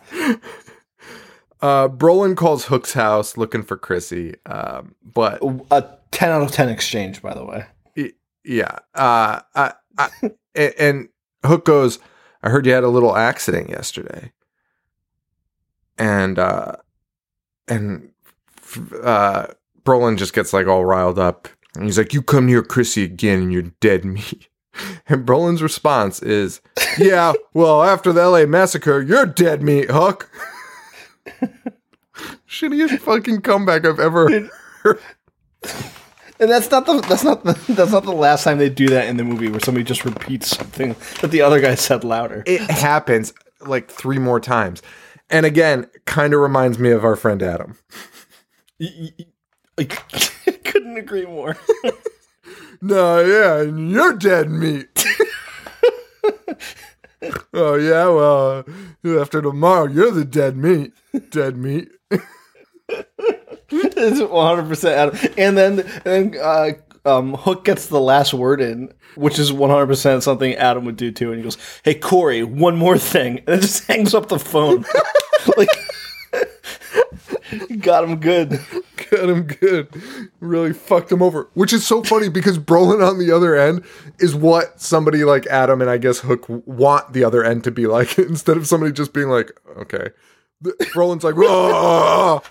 Uh 1.62 1.88
Brolin 1.88 2.36
calls 2.36 2.66
Hook's 2.66 2.92
house 2.92 3.36
looking 3.36 3.62
for 3.62 3.76
Chrissy. 3.76 4.34
Um 4.44 4.94
but 5.02 5.40
A 5.70 5.84
ten 6.10 6.30
out 6.30 6.42
of 6.42 6.50
ten 6.52 6.68
exchange, 6.68 7.22
by 7.22 7.32
the 7.34 7.44
way. 7.44 7.64
y- 7.96 8.12
yeah. 8.44 8.78
Uh 8.94 9.40
I, 9.54 9.72
I, 9.98 10.08
and 10.54 11.08
Hook 11.44 11.64
goes, 11.64 11.98
I 12.42 12.50
heard 12.50 12.66
you 12.66 12.72
had 12.72 12.84
a 12.84 12.88
little 12.88 13.16
accident 13.16 13.70
yesterday. 13.70 14.32
And, 15.98 16.38
uh, 16.38 16.72
and, 17.68 18.10
uh, 19.02 19.46
Brolin 19.86 20.18
just 20.18 20.34
gets 20.34 20.52
like 20.52 20.66
all 20.66 20.84
riled 20.84 21.18
up. 21.18 21.48
And 21.76 21.84
he's 21.84 21.96
like, 21.96 22.12
You 22.12 22.20
come 22.22 22.46
near 22.46 22.62
Chrissy 22.62 23.04
again 23.04 23.40
and 23.40 23.52
you're 23.52 23.62
dead 23.80 24.04
meat. 24.04 24.48
And 25.08 25.24
Brolin's 25.24 25.62
response 25.62 26.20
is, 26.20 26.60
Yeah, 26.98 27.32
well, 27.54 27.82
after 27.82 28.12
the 28.12 28.28
LA 28.28 28.44
massacre, 28.44 29.00
you're 29.00 29.24
dead 29.24 29.62
meat, 29.62 29.90
Hook. 29.90 30.30
Shittiest 32.46 32.98
fucking 32.98 33.40
comeback 33.40 33.86
I've 33.86 33.98
ever 33.98 34.50
heard. 34.82 35.00
And 36.38 36.50
that's 36.50 36.70
not 36.70 36.84
the 36.84 37.00
that's 37.00 37.24
not 37.24 37.44
the 37.44 37.58
that's 37.72 37.92
not 37.92 38.04
the 38.04 38.12
last 38.12 38.44
time 38.44 38.58
they 38.58 38.68
do 38.68 38.88
that 38.90 39.08
in 39.08 39.16
the 39.16 39.24
movie 39.24 39.48
where 39.48 39.60
somebody 39.60 39.84
just 39.84 40.04
repeats 40.04 40.48
something 40.54 40.94
that 41.22 41.30
the 41.30 41.40
other 41.40 41.60
guy 41.60 41.74
said 41.74 42.04
louder. 42.04 42.42
It 42.46 42.60
happens 42.60 43.32
like 43.60 43.90
three 43.90 44.18
more 44.18 44.40
times. 44.40 44.82
And 45.30 45.46
again, 45.46 45.88
kind 46.04 46.34
of 46.34 46.40
reminds 46.40 46.78
me 46.78 46.90
of 46.90 47.04
our 47.04 47.16
friend 47.16 47.42
Adam. 47.42 47.78
I 49.78 49.84
couldn't 50.64 50.96
agree 50.96 51.26
more. 51.26 51.56
No, 52.80 53.20
yeah, 53.20 53.62
and 53.62 53.90
you're 53.90 54.12
dead 54.12 54.50
meat. 54.50 54.86
oh 57.54 57.74
yeah, 57.74 58.06
well, 58.08 58.64
uh, 59.04 59.20
after 59.20 59.40
tomorrow, 59.40 59.86
you're 59.86 60.10
the 60.10 60.24
dead 60.24 60.56
meat. 60.56 60.92
Dead 61.30 61.56
meat. 61.56 61.90
it's 63.70 64.20
one 64.20 64.46
hundred 64.46 64.68
percent 64.68 64.94
Adam. 65.14 65.32
And 65.38 65.56
then 65.56 65.80
and 66.04 66.34
then 66.34 66.40
uh, 66.40 66.72
um, 67.06 67.34
Hook 67.34 67.64
gets 67.64 67.86
the 67.86 68.00
last 68.00 68.34
word 68.34 68.60
in, 68.60 68.92
which 69.14 69.38
is 69.38 69.52
one 69.52 69.70
hundred 69.70 69.86
percent 69.86 70.22
something 70.22 70.54
Adam 70.54 70.84
would 70.84 70.96
do 70.96 71.10
too. 71.10 71.30
And 71.30 71.38
he 71.38 71.42
goes, 71.42 71.56
"Hey 71.82 71.94
Corey, 71.94 72.44
one 72.44 72.76
more 72.76 72.98
thing," 72.98 73.38
and 73.38 73.46
then 73.46 73.60
just 73.60 73.86
hangs 73.86 74.14
up 74.14 74.28
the 74.28 74.38
phone. 74.38 74.84
like, 75.56 75.68
got 77.80 78.04
him 78.04 78.16
good. 78.20 78.60
Got 79.10 79.28
him 79.28 79.42
good. 79.44 79.88
Really 80.40 80.72
fucked 80.72 81.12
him 81.12 81.22
over. 81.22 81.48
Which 81.54 81.72
is 81.72 81.86
so 81.86 82.02
funny 82.02 82.28
because 82.28 82.58
Brolin 82.58 83.06
on 83.06 83.18
the 83.20 83.30
other 83.30 83.54
end 83.54 83.84
is 84.18 84.34
what 84.34 84.80
somebody 84.80 85.22
like 85.22 85.46
Adam 85.46 85.80
and 85.80 85.88
I 85.88 85.98
guess 85.98 86.18
Hook 86.20 86.44
want 86.48 87.12
the 87.12 87.22
other 87.22 87.44
end 87.44 87.62
to 87.64 87.70
be 87.70 87.86
like. 87.86 88.18
Instead 88.18 88.56
of 88.56 88.66
somebody 88.66 88.90
just 88.92 89.12
being 89.12 89.28
like, 89.28 89.52
okay. 89.76 90.08
Brolin's 90.62 91.22
like, 91.22 91.34
oh, 91.38 92.42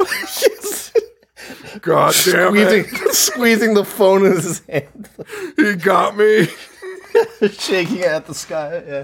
God 1.81 2.13
damn 2.23 2.51
squeezing, 2.53 2.85
it. 2.85 3.13
squeezing 3.13 3.73
the 3.73 3.83
phone 3.83 4.25
in 4.25 4.33
his 4.33 4.59
hand, 4.67 5.09
He 5.57 5.75
got 5.75 6.15
me. 6.15 6.47
shaking 7.49 7.97
it 7.97 8.05
at 8.05 8.27
the 8.27 8.33
sky. 8.33 8.81
Yeah. 8.87 9.03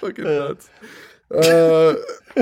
fucking 0.00 0.24
nuts. 0.24 0.68
Uh, 0.68 0.86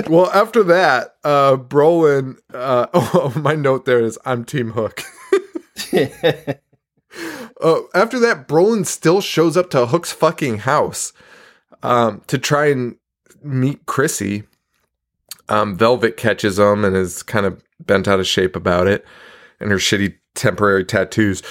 well, 0.07 0.31
after 0.31 0.63
that, 0.63 1.15
uh, 1.23 1.57
Brolin. 1.57 2.37
Uh, 2.53 2.87
oh, 2.93 3.33
my 3.35 3.55
note 3.55 3.85
there 3.85 4.01
is 4.01 4.17
I'm 4.25 4.43
Team 4.45 4.71
Hook. 4.71 5.03
uh, 5.93 7.79
after 7.93 8.19
that, 8.19 8.47
Brolin 8.47 8.85
still 8.85 9.21
shows 9.21 9.57
up 9.57 9.69
to 9.71 9.87
Hook's 9.87 10.11
fucking 10.11 10.59
house 10.59 11.13
um, 11.81 12.21
to 12.27 12.37
try 12.37 12.67
and 12.67 12.97
meet 13.43 13.85
Chrissy. 13.85 14.43
Um, 15.49 15.77
Velvet 15.77 16.17
catches 16.17 16.57
him 16.57 16.85
and 16.85 16.95
is 16.95 17.21
kind 17.21 17.45
of 17.45 17.61
bent 17.79 18.07
out 18.07 18.19
of 18.19 18.27
shape 18.27 18.55
about 18.55 18.87
it, 18.87 19.05
and 19.59 19.71
her 19.71 19.77
shitty 19.77 20.15
temporary 20.35 20.85
tattoos, 20.85 21.43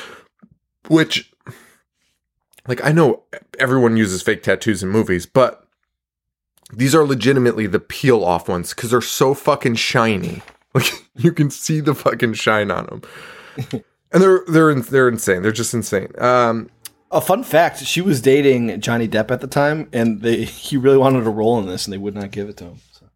which, 0.88 1.30
like, 2.66 2.82
I 2.84 2.90
know 2.90 3.24
everyone 3.58 3.96
uses 3.96 4.22
fake 4.22 4.42
tattoos 4.42 4.82
in 4.82 4.88
movies, 4.88 5.26
but 5.26 5.61
these 6.72 6.94
are 6.94 7.04
legitimately 7.04 7.66
the 7.66 7.80
peel 7.80 8.24
off 8.24 8.48
ones 8.48 8.74
because 8.74 8.90
they're 8.90 9.00
so 9.00 9.34
fucking 9.34 9.74
shiny. 9.76 10.42
Like 10.74 10.90
you 11.14 11.32
can 11.32 11.50
see 11.50 11.80
the 11.80 11.94
fucking 11.94 12.32
shine 12.32 12.70
on 12.70 12.86
them, 12.86 13.02
and 14.10 14.22
they're 14.22 14.42
they're 14.48 14.70
in, 14.70 14.80
they're 14.80 15.08
insane. 15.10 15.42
They're 15.42 15.52
just 15.52 15.74
insane. 15.74 16.08
Um, 16.16 16.70
A 17.10 17.20
fun 17.20 17.44
fact: 17.44 17.80
she 17.84 18.00
was 18.00 18.22
dating 18.22 18.80
Johnny 18.80 19.06
Depp 19.06 19.30
at 19.30 19.42
the 19.42 19.46
time, 19.46 19.90
and 19.92 20.22
they 20.22 20.44
he 20.46 20.78
really 20.78 20.96
wanted 20.96 21.26
a 21.26 21.30
role 21.30 21.58
in 21.58 21.66
this, 21.66 21.84
and 21.84 21.92
they 21.92 21.98
would 21.98 22.14
not 22.14 22.30
give 22.30 22.48
it 22.48 22.56
to 22.56 22.64
him. 22.64 22.76
So 22.92 23.06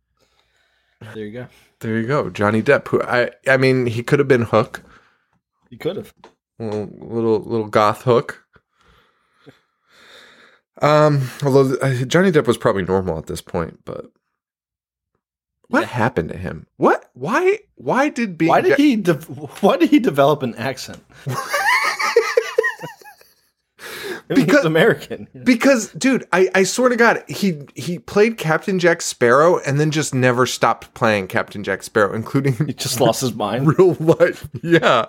there 1.15 1.25
you 1.25 1.33
go. 1.33 1.47
there 1.81 1.99
you 1.99 2.07
go, 2.07 2.29
Johnny 2.29 2.61
Depp. 2.63 2.89
Who 2.89 3.03
I 3.03 3.31
I 3.49 3.57
mean, 3.57 3.87
he 3.87 4.03
could 4.03 4.19
have 4.19 4.29
been 4.29 4.43
Hook, 4.43 4.83
He 5.71 5.79
could 5.79 5.97
have. 5.97 6.13
little 6.59 6.91
little, 7.01 7.39
little 7.41 7.69
goth 7.69 8.03
Hook. 8.03 8.45
Um, 10.83 11.31
although 11.43 11.75
uh, 11.77 12.05
Johnny 12.05 12.31
Depp 12.31 12.47
was 12.47 12.59
probably 12.59 12.85
normal 12.85 13.19
at 13.19 13.27
this 13.27 13.41
point, 13.41 13.81
but 13.85 14.07
what 15.69 15.85
happened 15.85 16.29
to 16.29 16.37
him? 16.37 16.67
What? 16.77 17.11
Why? 17.15 17.59
Why 17.75 18.09
did 18.09 18.37
being 18.39 18.51
Why 18.51 18.61
did 18.61 18.77
he? 18.79 18.97
De- 18.97 19.15
why 19.15 19.77
did 19.77 19.91
he 19.91 19.99
develop 19.99 20.43
an 20.43 20.55
accent? 20.57 21.03
Because- 24.29 24.65
American. 24.65 25.29
Because, 25.45 25.93
dude, 25.93 26.27
I, 26.33 26.49
I 26.55 26.65
swear 26.65 26.89
to 26.89 26.97
God, 26.97 27.23
he 27.29 27.63
he 27.77 27.99
played 28.01 28.39
Captain 28.39 28.79
Jack 28.81 29.01
Sparrow 29.01 29.59
and 29.61 29.79
then 29.79 29.93
just 29.93 30.15
never 30.15 30.47
stopped 30.47 30.93
playing 30.95 31.29
Captain 31.29 31.63
Jack 31.63 31.85
Sparrow, 31.85 32.13
including 32.13 32.55
He 32.67 32.73
just 32.75 33.01
lost 33.01 33.21
his 33.21 33.35
mind. 33.35 33.67
real 33.79 33.95
life. 33.95 34.49
Yeah. 34.63 35.07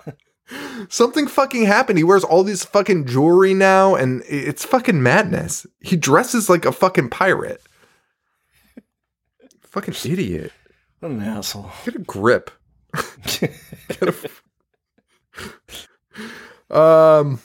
Something 0.88 1.26
fucking 1.26 1.64
happened. 1.66 1.98
He 1.98 2.04
wears 2.04 2.24
all 2.24 2.42
these 2.42 2.64
fucking 2.64 3.06
jewelry 3.06 3.52
now, 3.54 3.94
and 3.94 4.22
it's 4.26 4.64
fucking 4.64 5.02
madness. 5.02 5.66
He 5.80 5.96
dresses 5.96 6.48
like 6.48 6.64
a 6.64 6.72
fucking 6.72 7.10
pirate. 7.10 7.62
fucking 9.62 9.94
idiot. 10.10 10.52
What 11.00 11.12
an 11.12 11.22
asshole. 11.22 11.70
Get 11.84 11.96
a 11.96 11.98
grip. 12.00 12.50
Get 13.40 13.52
a- 16.70 16.76
um. 16.76 17.40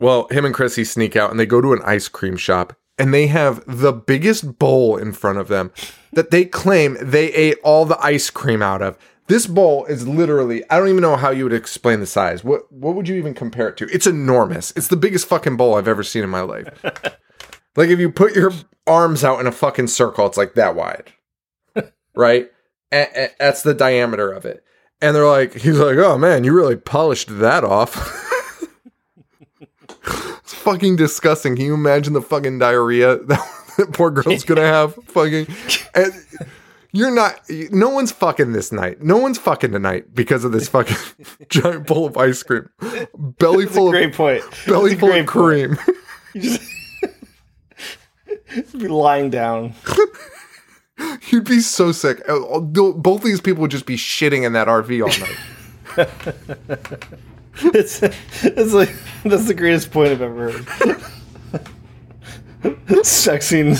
Well, 0.00 0.28
him 0.30 0.44
and 0.44 0.54
Chrissy 0.54 0.84
sneak 0.84 1.16
out 1.16 1.30
and 1.32 1.40
they 1.40 1.46
go 1.46 1.60
to 1.60 1.72
an 1.72 1.80
ice 1.84 2.06
cream 2.06 2.36
shop 2.36 2.76
and 2.98 3.12
they 3.12 3.26
have 3.26 3.64
the 3.66 3.92
biggest 3.92 4.58
bowl 4.58 4.96
in 4.96 5.12
front 5.12 5.38
of 5.38 5.48
them 5.48 5.72
that 6.12 6.30
they 6.30 6.44
claim 6.44 6.96
they 7.00 7.32
ate 7.32 7.58
all 7.64 7.84
the 7.84 7.98
ice 8.00 8.30
cream 8.30 8.62
out 8.62 8.80
of. 8.80 8.96
This 9.28 9.46
bowl 9.46 9.84
is 9.84 10.08
literally 10.08 10.68
I 10.70 10.78
don't 10.78 10.88
even 10.88 11.02
know 11.02 11.16
how 11.16 11.30
you 11.30 11.44
would 11.44 11.52
explain 11.52 12.00
the 12.00 12.06
size. 12.06 12.42
What 12.42 12.70
what 12.72 12.94
would 12.94 13.06
you 13.08 13.14
even 13.16 13.34
compare 13.34 13.68
it 13.68 13.76
to? 13.76 13.88
It's 13.92 14.06
enormous. 14.06 14.72
It's 14.74 14.88
the 14.88 14.96
biggest 14.96 15.26
fucking 15.28 15.56
bowl 15.58 15.74
I've 15.74 15.86
ever 15.86 16.02
seen 16.02 16.24
in 16.24 16.30
my 16.30 16.40
life. 16.40 16.68
like 17.76 17.90
if 17.90 17.98
you 17.98 18.10
put 18.10 18.34
your 18.34 18.52
arms 18.86 19.22
out 19.24 19.38
in 19.38 19.46
a 19.46 19.52
fucking 19.52 19.88
circle, 19.88 20.26
it's 20.26 20.38
like 20.38 20.54
that 20.54 20.74
wide. 20.74 21.12
right? 22.14 22.50
A- 22.90 23.24
a- 23.24 23.30
that's 23.38 23.62
the 23.62 23.74
diameter 23.74 24.32
of 24.32 24.46
it. 24.46 24.64
And 25.02 25.14
they're 25.14 25.26
like, 25.26 25.52
he's 25.54 25.78
like, 25.78 25.98
oh 25.98 26.16
man, 26.16 26.42
you 26.44 26.52
really 26.54 26.76
polished 26.76 27.28
that 27.38 27.64
off. 27.64 28.24
it's 30.40 30.54
fucking 30.54 30.96
disgusting. 30.96 31.54
Can 31.54 31.66
you 31.66 31.74
imagine 31.74 32.14
the 32.14 32.22
fucking 32.22 32.58
diarrhea 32.60 33.18
that, 33.18 33.74
that 33.76 33.92
poor 33.92 34.10
girl's 34.10 34.44
gonna 34.44 34.62
have? 34.62 34.94
Fucking, 35.04 35.46
and 35.94 36.12
you're 36.92 37.10
not. 37.14 37.40
No 37.70 37.90
one's 37.90 38.12
fucking 38.12 38.52
this 38.52 38.72
night. 38.72 39.02
No 39.02 39.16
one's 39.18 39.38
fucking 39.38 39.72
tonight 39.72 40.14
because 40.14 40.44
of 40.44 40.52
this 40.52 40.68
fucking 40.74 40.96
giant 41.48 41.86
bowl 41.86 42.06
of 42.06 42.16
ice 42.16 42.42
cream, 42.42 42.68
belly 43.38 43.64
That's 43.64 43.70
a 43.72 43.74
full 43.74 43.86
of 43.88 43.92
great 43.92 44.14
point. 44.14 44.42
belly 44.66 44.90
That's 44.94 45.00
full 45.00 45.12
of 45.12 45.26
cream. 45.26 45.78
You 48.50 48.62
just 48.62 48.78
be 48.78 48.88
lying 48.88 49.28
down. 49.30 49.74
You'd 51.30 51.44
be 51.44 51.60
so 51.60 51.92
sick. 51.92 52.22
Uh, 52.28 52.60
Both 52.60 53.22
these 53.22 53.40
people 53.40 53.60
would 53.62 53.70
just 53.70 53.86
be 53.86 53.96
shitting 53.96 54.44
in 54.44 54.52
that 54.54 54.68
RV 54.68 55.02
all 55.02 56.06
night. 56.06 56.08
It's 57.74 58.02
it's 58.02 58.72
like 58.72 58.90
that's 59.24 59.46
the 59.46 59.54
greatest 59.54 59.90
point 59.90 60.10
I've 60.10 60.22
ever 60.22 60.50
heard. 60.52 61.02
Sex 63.02 63.46
scene 63.46 63.74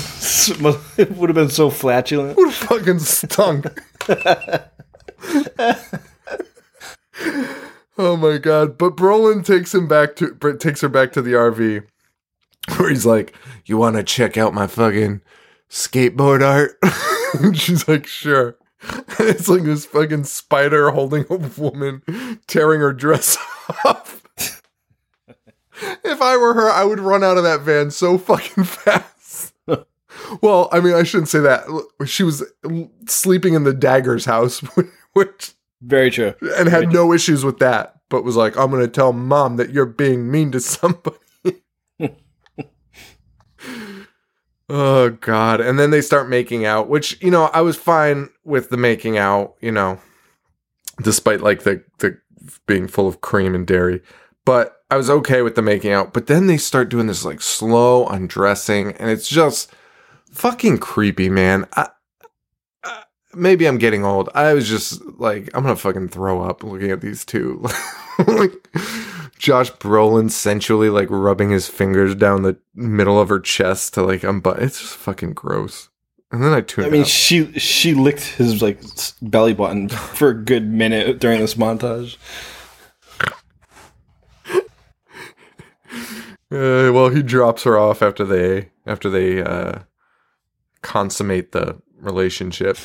it 0.97 1.11
would 1.17 1.29
have 1.29 1.35
been 1.35 1.49
so 1.49 1.69
flatulent. 1.69 2.37
would 2.37 2.49
have 2.49 2.55
fucking 2.55 2.99
stunk. 2.99 3.65
oh 7.97 8.15
my 8.17 8.37
god! 8.37 8.77
But 8.77 8.95
Brolin 8.95 9.45
takes 9.45 9.73
him 9.73 9.87
back 9.87 10.15
to 10.17 10.35
takes 10.57 10.81
her 10.81 10.89
back 10.89 11.11
to 11.13 11.21
the 11.21 11.33
RV, 11.33 11.83
where 12.77 12.89
he's 12.89 13.05
like, 13.05 13.33
"You 13.65 13.77
want 13.77 13.97
to 13.97 14.03
check 14.03 14.37
out 14.37 14.53
my 14.53 14.67
fucking 14.67 15.21
skateboard 15.69 16.41
art?" 16.41 16.77
she's 17.55 17.87
like, 17.87 18.07
"Sure." 18.07 18.55
It's 19.19 19.49
like 19.49 19.63
this 19.63 19.85
fucking 19.85 20.23
spider 20.23 20.89
holding 20.91 21.25
a 21.29 21.35
woman, 21.35 22.01
tearing 22.47 22.79
her 22.79 22.93
dress 22.93 23.37
off. 23.83 24.18
if 26.03 26.21
I 26.21 26.37
were 26.37 26.53
her, 26.53 26.69
I 26.69 26.83
would 26.83 26.99
run 26.99 27.23
out 27.23 27.37
of 27.37 27.43
that 27.43 27.61
van 27.61 27.91
so 27.91 28.17
fucking 28.17 28.63
fast. 28.65 29.53
Well, 30.41 30.69
I 30.71 30.79
mean, 30.79 30.93
I 30.95 31.03
shouldn't 31.03 31.29
say 31.29 31.39
that. 31.39 31.65
She 32.05 32.23
was 32.23 32.43
sleeping 33.07 33.53
in 33.53 33.63
the 33.63 33.73
Dagger's 33.73 34.25
house, 34.25 34.59
which 35.13 35.53
Very 35.81 36.11
true. 36.11 36.33
and 36.57 36.67
had 36.67 36.91
no 36.91 37.13
issues 37.13 37.45
with 37.45 37.59
that, 37.59 37.95
but 38.09 38.23
was 38.23 38.35
like, 38.35 38.57
"I'm 38.57 38.69
going 38.69 38.81
to 38.81 38.87
tell 38.87 39.13
mom 39.13 39.57
that 39.57 39.71
you're 39.71 39.85
being 39.85 40.29
mean 40.29 40.51
to 40.51 40.59
somebody." 40.59 41.15
Oh 44.69 45.09
god. 45.09 45.61
And 45.61 45.79
then 45.79 45.89
they 45.89 46.01
start 46.01 46.29
making 46.29 46.65
out, 46.65 46.89
which, 46.89 47.21
you 47.23 47.31
know, 47.31 47.45
I 47.45 47.61
was 47.61 47.75
fine 47.75 48.29
with 48.43 48.69
the 48.69 48.77
making 48.77 49.17
out, 49.17 49.55
you 49.61 49.71
know, 49.71 49.99
despite 51.01 51.41
like 51.41 51.63
the 51.63 51.83
the 51.99 52.19
being 52.67 52.87
full 52.87 53.07
of 53.07 53.21
cream 53.21 53.55
and 53.55 53.65
dairy. 53.65 54.01
But 54.45 54.78
I 54.89 54.97
was 54.97 55.09
okay 55.09 55.41
with 55.41 55.55
the 55.55 55.61
making 55.61 55.91
out. 55.91 56.13
But 56.13 56.27
then 56.27 56.47
they 56.47 56.57
start 56.57 56.89
doing 56.89 57.07
this 57.07 57.25
like 57.25 57.41
slow 57.41 58.07
undressing 58.07 58.93
and 58.93 59.09
it's 59.09 59.27
just 59.27 59.71
fucking 60.31 60.79
creepy, 60.79 61.29
man. 61.29 61.67
I, 61.75 61.89
I, 62.83 63.03
maybe 63.33 63.67
I'm 63.67 63.77
getting 63.77 64.03
old. 64.03 64.29
I 64.33 64.53
was 64.53 64.67
just 64.67 65.01
like, 65.19 65.49
I'm 65.53 65.63
gonna 65.63 65.75
fucking 65.75 66.09
throw 66.09 66.41
up 66.41 66.63
looking 66.63 66.91
at 66.91 67.01
these 67.01 67.23
two. 67.23 67.63
like 68.27 68.51
Josh 69.37 69.71
Brolin 69.73 70.31
sensually 70.31 70.89
like 70.89 71.09
rubbing 71.09 71.51
his 71.51 71.67
fingers 71.67 72.15
down 72.15 72.41
the 72.41 72.57
middle 72.73 73.19
of 73.19 73.29
her 73.29 73.39
chest 73.39 73.93
to 73.93 74.03
like 74.03 74.23
unbutton. 74.23 74.63
It's 74.63 74.79
just 74.79 74.95
fucking 74.95 75.33
gross. 75.33 75.89
And 76.31 76.43
then 76.43 76.53
I 76.53 76.61
tuned 76.61 76.87
I 76.87 76.89
mean, 76.91 77.01
out. 77.01 77.07
she 77.07 77.51
she 77.53 77.95
licked 77.95 78.21
his 78.23 78.61
like 78.61 78.81
belly 79.21 79.53
button 79.53 79.89
for 79.89 80.29
a 80.29 80.35
good 80.35 80.67
minute 80.67 81.19
during 81.19 81.39
this 81.39 81.55
montage. 81.55 82.17
Uh, 86.51 86.91
well, 86.91 87.09
he 87.09 87.21
drops 87.21 87.63
her 87.63 87.77
off 87.77 88.01
after 88.01 88.25
they 88.25 88.69
after 88.85 89.09
they 89.09 89.43
uh, 89.43 89.79
consummate 90.81 91.51
the 91.51 91.79
relationship. 91.99 92.77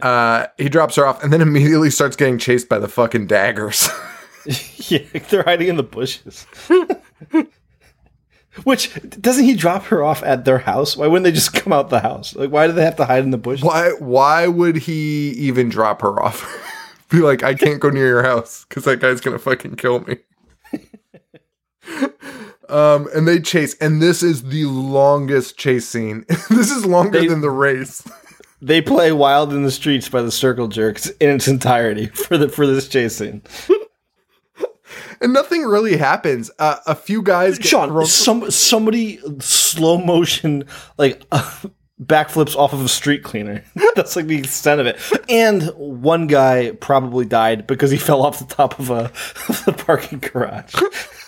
Uh, 0.00 0.46
he 0.58 0.68
drops 0.68 0.96
her 0.96 1.06
off 1.06 1.22
and 1.22 1.32
then 1.32 1.40
immediately 1.40 1.90
starts 1.90 2.16
getting 2.16 2.38
chased 2.38 2.68
by 2.68 2.78
the 2.78 2.88
fucking 2.88 3.26
daggers. 3.26 3.88
yeah, 4.88 4.98
they're 5.30 5.42
hiding 5.42 5.68
in 5.68 5.76
the 5.76 5.82
bushes. 5.82 6.46
Which 8.64 8.92
doesn't 9.20 9.44
he 9.44 9.56
drop 9.56 9.84
her 9.84 10.04
off 10.04 10.22
at 10.22 10.44
their 10.44 10.58
house? 10.58 10.96
Why 10.96 11.06
wouldn't 11.08 11.24
they 11.24 11.32
just 11.32 11.54
come 11.54 11.72
out 11.72 11.90
the 11.90 12.00
house? 12.00 12.36
Like, 12.36 12.50
why 12.50 12.66
do 12.66 12.72
they 12.72 12.84
have 12.84 12.96
to 12.96 13.04
hide 13.04 13.24
in 13.24 13.30
the 13.30 13.38
bushes? 13.38 13.64
why? 13.64 13.90
Why 13.98 14.46
would 14.46 14.76
he 14.76 15.30
even 15.30 15.68
drop 15.70 16.02
her 16.02 16.22
off? 16.22 16.46
Be 17.08 17.18
like, 17.18 17.42
I 17.42 17.54
can't 17.54 17.80
go 17.80 17.90
near 17.90 18.06
your 18.06 18.22
house 18.22 18.64
because 18.68 18.84
that 18.84 19.00
guy's 19.00 19.20
gonna 19.20 19.38
fucking 19.38 19.76
kill 19.76 20.00
me. 20.00 20.18
Um, 22.68 23.08
and 23.14 23.26
they 23.28 23.40
chase, 23.40 23.74
and 23.80 24.00
this 24.02 24.22
is 24.22 24.42
the 24.44 24.64
longest 24.64 25.56
chase 25.56 25.88
scene. 25.88 26.24
this 26.50 26.70
is 26.70 26.84
longer 26.86 27.20
They- 27.20 27.28
than 27.28 27.40
the 27.40 27.50
race. 27.50 28.02
They 28.62 28.80
play 28.80 29.12
"Wild 29.12 29.52
in 29.52 29.62
the 29.62 29.70
Streets" 29.70 30.08
by 30.08 30.22
the 30.22 30.30
Circle 30.30 30.68
Jerks 30.68 31.10
in 31.20 31.28
its 31.28 31.48
entirety 31.48 32.06
for 32.14 32.38
the 32.38 32.48
for 32.48 32.66
this 32.66 32.88
chase 32.88 33.14
scene. 33.16 33.42
and 35.20 35.34
nothing 35.34 35.62
really 35.64 35.98
happens. 35.98 36.50
Uh, 36.58 36.76
a 36.86 36.94
few 36.94 37.20
guys 37.20 37.58
get 37.58 37.66
Sean, 37.66 38.06
some 38.06 38.50
somebody 38.50 39.18
slow 39.40 39.98
motion 39.98 40.64
like 40.96 41.24
backflips 42.02 42.56
off 42.56 42.72
of 42.72 42.84
a 42.84 42.88
street 42.88 43.22
cleaner. 43.22 43.64
That's 43.94 44.16
like 44.16 44.26
the 44.26 44.38
extent 44.38 44.80
of 44.80 44.86
it. 44.86 44.98
And 45.28 45.68
one 45.76 46.26
guy 46.26 46.72
probably 46.72 47.24
died 47.24 47.66
because 47.66 47.90
he 47.90 47.96
fell 48.08 48.22
off 48.22 48.38
the 48.38 48.52
top 48.54 48.78
of 48.78 48.90
a 48.90 49.04
of 49.48 49.62
the 49.66 49.72
parking 49.72 50.18
garage. 50.18 50.74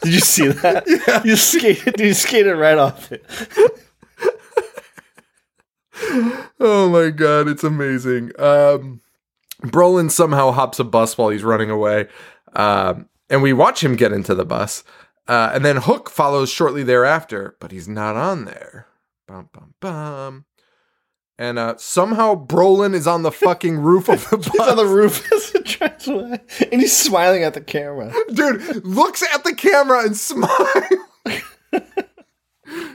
Did 0.02 0.14
you 0.14 0.20
see 0.20 0.48
that? 0.48 0.84
Yeah. 0.86 1.22
You 1.24 1.36
skated. 1.36 1.98
You 2.00 2.14
skated 2.14 2.56
right 2.56 2.78
off 2.78 3.10
it. 3.12 3.24
Oh 6.60 6.88
my 6.90 7.10
god, 7.10 7.48
it's 7.48 7.64
amazing. 7.64 8.32
Um, 8.38 9.00
Brolin 9.62 10.10
somehow 10.10 10.52
hops 10.52 10.78
a 10.78 10.84
bus 10.84 11.16
while 11.16 11.30
he's 11.30 11.44
running 11.44 11.70
away, 11.70 12.08
um, 12.54 13.08
and 13.30 13.42
we 13.42 13.52
watch 13.52 13.82
him 13.82 13.96
get 13.96 14.12
into 14.12 14.34
the 14.34 14.44
bus. 14.44 14.84
Uh, 15.28 15.50
and 15.52 15.64
then 15.64 15.76
Hook 15.78 16.08
follows 16.08 16.50
shortly 16.50 16.82
thereafter, 16.82 17.56
but 17.60 17.72
he's 17.72 17.88
not 17.88 18.14
on 18.16 18.44
there. 18.44 18.86
Bum 19.26 19.48
bum 19.52 19.74
bum. 19.80 20.44
And 21.38 21.58
uh, 21.58 21.74
somehow 21.76 22.34
Brolin 22.46 22.94
is 22.94 23.06
on 23.06 23.22
the 23.22 23.30
fucking 23.30 23.78
roof 23.78 24.08
of 24.08 24.28
the 24.30 24.38
bus. 24.38 24.48
He's 24.52 24.60
on 24.60 24.76
the 24.76 24.86
roof 24.86 25.32
as 25.32 25.54
it 25.54 25.64
drives 25.64 26.08
and 26.08 26.80
he's 26.80 26.96
smiling 26.96 27.42
at 27.42 27.52
the 27.52 27.60
camera. 27.60 28.10
dude 28.32 28.86
looks 28.86 29.22
at 29.34 29.44
the 29.44 29.54
camera 29.54 30.04
and 30.04 30.16
smiles. 30.16 30.52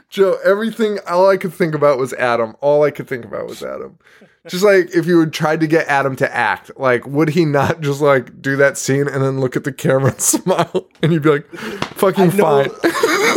Joe, 0.09 0.39
everything 0.43 0.97
all 1.07 1.29
I 1.29 1.37
could 1.37 1.53
think 1.53 1.75
about 1.75 1.97
was 1.97 2.13
Adam. 2.13 2.55
All 2.61 2.83
I 2.83 2.91
could 2.91 3.07
think 3.07 3.25
about 3.25 3.47
was 3.47 3.63
Adam. 3.63 3.99
Just 4.47 4.63
like 4.63 4.89
if 4.95 5.05
you 5.05 5.19
had 5.19 5.33
tried 5.33 5.59
to 5.59 5.67
get 5.67 5.87
Adam 5.87 6.15
to 6.15 6.35
act, 6.35 6.71
like 6.75 7.05
would 7.05 7.29
he 7.29 7.45
not 7.45 7.81
just 7.81 8.01
like 8.01 8.41
do 8.41 8.55
that 8.55 8.75
scene 8.75 9.07
and 9.07 9.23
then 9.23 9.39
look 9.39 9.55
at 9.55 9.63
the 9.63 9.71
camera 9.71 10.11
and 10.11 10.21
smile 10.21 10.87
and 11.03 11.13
you'd 11.13 11.21
be 11.21 11.29
like, 11.29 11.47
fucking 11.51 12.35
know- 12.37 12.63
fine. 12.63 12.71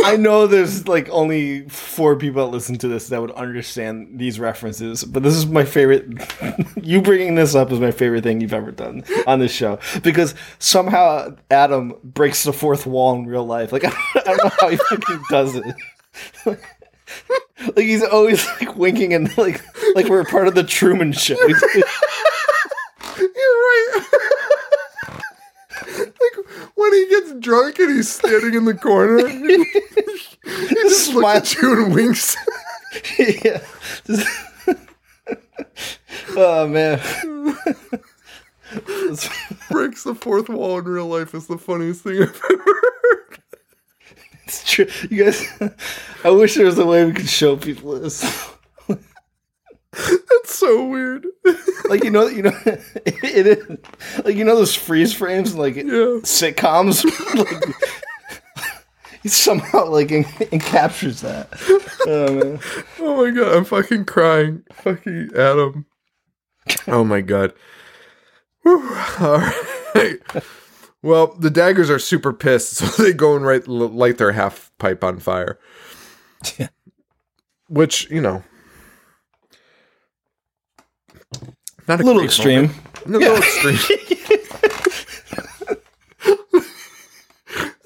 I 0.05 0.17
know 0.17 0.47
there's 0.47 0.87
like 0.87 1.07
only 1.09 1.67
four 1.69 2.15
people 2.15 2.45
that 2.45 2.51
listen 2.51 2.77
to 2.79 2.87
this 2.87 3.07
that 3.09 3.21
would 3.21 3.31
understand 3.31 4.19
these 4.19 4.39
references, 4.39 5.03
but 5.03 5.21
this 5.21 5.35
is 5.35 5.45
my 5.45 5.63
favorite. 5.63 6.05
you 6.81 7.01
bringing 7.01 7.35
this 7.35 7.53
up 7.55 7.71
is 7.71 7.79
my 7.79 7.91
favorite 7.91 8.23
thing 8.23 8.41
you've 8.41 8.53
ever 8.53 8.71
done 8.71 9.03
on 9.27 9.39
this 9.39 9.51
show 9.51 9.79
because 10.03 10.33
somehow 10.57 11.35
Adam 11.51 11.93
breaks 12.03 12.43
the 12.43 12.53
fourth 12.53 12.85
wall 12.87 13.15
in 13.15 13.25
real 13.25 13.45
life. 13.45 13.71
Like 13.71 13.85
I 13.85 14.21
don't 14.23 14.43
know 14.43 14.51
how 14.59 14.69
he 14.69 14.77
fucking 14.77 15.23
does 15.29 15.55
it. 15.55 16.59
Like 17.75 17.85
he's 17.85 18.03
always 18.03 18.45
like 18.59 18.75
winking 18.75 19.13
and 19.13 19.35
like 19.37 19.61
like 19.95 20.07
we're 20.07 20.23
part 20.25 20.47
of 20.47 20.55
the 20.55 20.63
Truman 20.63 21.11
Show. 21.11 21.35
You're 23.17 23.19
right. 23.19 24.03
like 25.97 26.45
when 26.75 26.93
he 26.93 27.09
gets 27.09 27.33
drunk 27.39 27.79
and 27.79 27.95
he's 27.95 28.11
standing 28.11 28.53
in 28.53 28.65
the 28.65 28.73
corner, 28.73 29.27
he 29.27 30.75
just 30.83 31.15
at 31.15 31.55
you 31.55 31.85
and 31.85 31.93
winks. 31.93 32.35
yeah. 33.17 33.61
oh 36.35 36.67
man. 36.67 36.99
breaks 39.69 40.03
the 40.03 40.15
fourth 40.15 40.49
wall 40.49 40.79
in 40.79 40.85
real 40.85 41.07
life 41.07 41.33
is 41.33 41.47
the 41.47 41.57
funniest 41.57 42.03
thing 42.03 42.21
I've 42.21 42.41
ever. 42.51 42.81
It's 44.45 44.63
true. 44.63 44.87
You 45.09 45.25
guys, 45.25 45.43
I 46.23 46.29
wish 46.29 46.55
there 46.55 46.65
was 46.65 46.77
a 46.77 46.85
way 46.85 47.03
we 47.05 47.13
could 47.13 47.29
show 47.29 47.57
people 47.57 47.99
this. 47.99 48.21
That's 48.87 50.55
so 50.55 50.87
weird. 50.87 51.25
Like 51.87 52.03
you 52.03 52.09
know, 52.09 52.25
you 52.25 52.41
know, 52.41 52.51
it 52.65 53.45
is 53.45 53.77
like 54.25 54.35
you 54.35 54.43
know 54.43 54.55
those 54.55 54.73
freeze 54.73 55.13
frames 55.13 55.53
in 55.53 55.59
like 55.59 55.75
sitcoms. 55.75 57.05
like, 57.35 57.75
he 59.21 59.29
somehow 59.29 59.85
like 59.85 60.11
en- 60.11 60.23
encaptures 60.23 61.21
that. 61.21 61.47
Oh 62.07 62.33
man. 62.33 62.59
Oh 62.99 63.23
my 63.23 63.29
god, 63.29 63.55
I'm 63.55 63.65
fucking 63.65 64.05
crying. 64.05 64.63
Fucking 64.73 65.29
Adam. 65.35 65.85
Oh 66.87 67.03
my 67.03 67.21
god. 67.21 67.53
Whew. 68.63 68.81
All 69.19 69.37
right. 69.93 70.17
Well, 71.05 71.35
the 71.37 71.51
daggers 71.51 71.91
are 71.91 71.99
super 71.99 72.33
pissed, 72.33 72.73
so 72.77 73.03
they 73.03 73.13
go 73.13 73.35
and 73.35 73.45
right, 73.45 73.65
light 73.67 74.17
their 74.17 74.31
half 74.31 74.71
pipe 74.79 75.03
on 75.03 75.19
fire. 75.19 75.59
Yeah. 76.57 76.69
Which, 77.67 78.09
you 78.09 78.21
know. 78.21 78.43
Not 81.87 82.01
a 82.01 82.03
little 82.03 82.23
extreme. 82.23 82.71
moment. 82.71 83.05
A 83.05 83.09
little 83.09 83.37
extreme. 83.37 83.77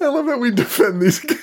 I 0.00 0.06
love 0.06 0.24
that 0.24 0.38
we 0.40 0.50
defend 0.50 1.02
these 1.02 1.20
guys. 1.20 1.38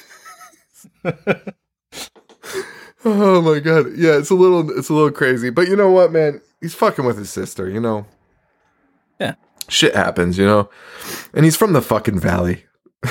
oh 3.05 3.41
my 3.43 3.59
god. 3.59 3.95
Yeah, 3.95 4.17
it's 4.17 4.31
a 4.31 4.35
little 4.35 4.75
it's 4.75 4.89
a 4.89 4.93
little 4.93 5.11
crazy. 5.11 5.51
But 5.51 5.67
you 5.67 5.75
know 5.75 5.91
what, 5.91 6.11
man? 6.11 6.41
He's 6.59 6.73
fucking 6.73 7.05
with 7.05 7.19
his 7.19 7.29
sister, 7.29 7.69
you 7.69 7.79
know. 7.79 8.07
Shit 9.69 9.95
happens, 9.95 10.37
you 10.37 10.45
know. 10.45 10.69
And 11.33 11.45
he's 11.45 11.57
from 11.57 11.73
the 11.73 11.81
fucking 11.81 12.19
valley. 12.19 12.65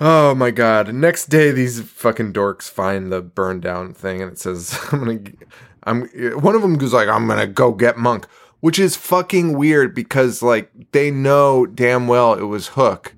oh 0.00 0.34
my 0.34 0.50
god. 0.50 0.94
Next 0.94 1.26
day 1.26 1.50
these 1.50 1.80
fucking 1.80 2.32
dorks 2.32 2.70
find 2.70 3.12
the 3.12 3.22
burned 3.22 3.62
down 3.62 3.94
thing 3.94 4.22
and 4.22 4.32
it 4.32 4.38
says 4.38 4.78
I'm 4.92 5.04
going 5.04 5.24
to 5.24 5.32
I'm 5.82 6.06
one 6.40 6.54
of 6.54 6.62
them 6.62 6.76
goes 6.78 6.92
like 6.92 7.08
I'm 7.08 7.26
going 7.26 7.38
to 7.38 7.46
go 7.46 7.72
get 7.72 7.96
Monk, 7.96 8.26
which 8.60 8.78
is 8.78 8.96
fucking 8.96 9.56
weird 9.56 9.94
because 9.94 10.42
like 10.42 10.70
they 10.92 11.10
know 11.10 11.66
damn 11.66 12.08
well 12.08 12.34
it 12.34 12.44
was 12.44 12.68
Hook. 12.68 13.14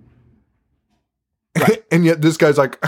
and 1.91 2.05
yet 2.05 2.23
this 2.23 2.37
guy's 2.37 2.59
like 2.59 2.83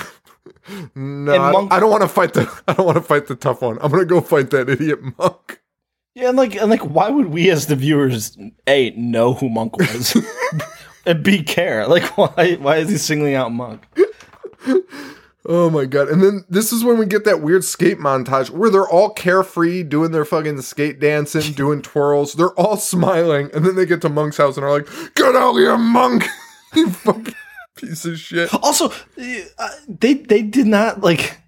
no, 0.95 1.53
Monk- 1.53 1.73
I 1.73 1.81
don't 1.81 1.91
want 1.91 2.03
to 2.03 2.09
fight 2.09 2.35
the 2.35 2.51
I 2.69 2.75
don't 2.75 2.87
want 2.87 2.97
to 2.97 3.03
fight 3.03 3.27
the 3.27 3.35
tough 3.35 3.63
one. 3.63 3.79
I'm 3.83 3.91
going 3.91 4.03
to 4.03 4.07
go 4.07 4.21
fight 4.21 4.51
that 4.51 4.69
idiot 4.69 5.01
Monk. 5.19 5.60
Yeah, 6.15 6.29
and 6.29 6.37
like, 6.37 6.57
and 6.57 6.71
like, 6.71 6.81
why 6.81 7.09
would 7.09 7.27
we 7.27 7.51
as 7.51 7.67
the 7.67 7.77
viewers 7.77 8.37
a 8.67 8.91
know 8.91 9.35
who 9.35 9.49
Monk 9.49 9.79
was, 9.79 10.17
and 11.07 11.23
b 11.23 11.43
care? 11.43 11.87
Like, 11.87 12.17
why 12.19 12.55
why 12.55 12.77
is 12.79 12.89
he 12.89 12.99
singling 12.99 13.35
out 13.35 13.53
Monk? 13.53 13.87
Oh 15.47 15.71
my 15.71 15.87
god. 15.87 16.09
And 16.09 16.23
then 16.23 16.45
this 16.49 16.73
is 16.73 16.85
when 16.85 16.99
we 16.99 17.07
get 17.07 17.25
that 17.25 17.41
weird 17.41 17.65
skate 17.65 17.99
montage 17.99 18.51
where 18.51 18.71
they're 18.71 18.89
all 18.89 19.11
carefree 19.11 19.85
doing 19.85 20.13
their 20.13 20.25
fucking 20.25 20.61
skate 20.61 21.01
dancing, 21.01 21.53
doing 21.55 21.83
twirls. 21.83 22.35
They're 22.35 22.59
all 22.59 22.77
smiling. 22.77 23.51
And 23.55 23.65
then 23.65 23.75
they 23.75 23.87
get 23.87 24.03
to 24.03 24.09
Monk's 24.09 24.37
house 24.37 24.57
and 24.57 24.65
are 24.65 24.71
like, 24.71 24.89
Get 25.15 25.35
out 25.35 25.55
here, 25.55 25.79
Monk! 25.79 26.27
you 26.75 26.91
fucking 26.91 27.35
piece 27.77 28.05
of 28.05 28.19
shit. 28.19 28.53
Also, 28.55 28.91
uh, 29.19 29.71
they 29.89 30.15
they 30.15 30.43
did 30.43 30.67
not 30.67 31.01
like 31.01 31.39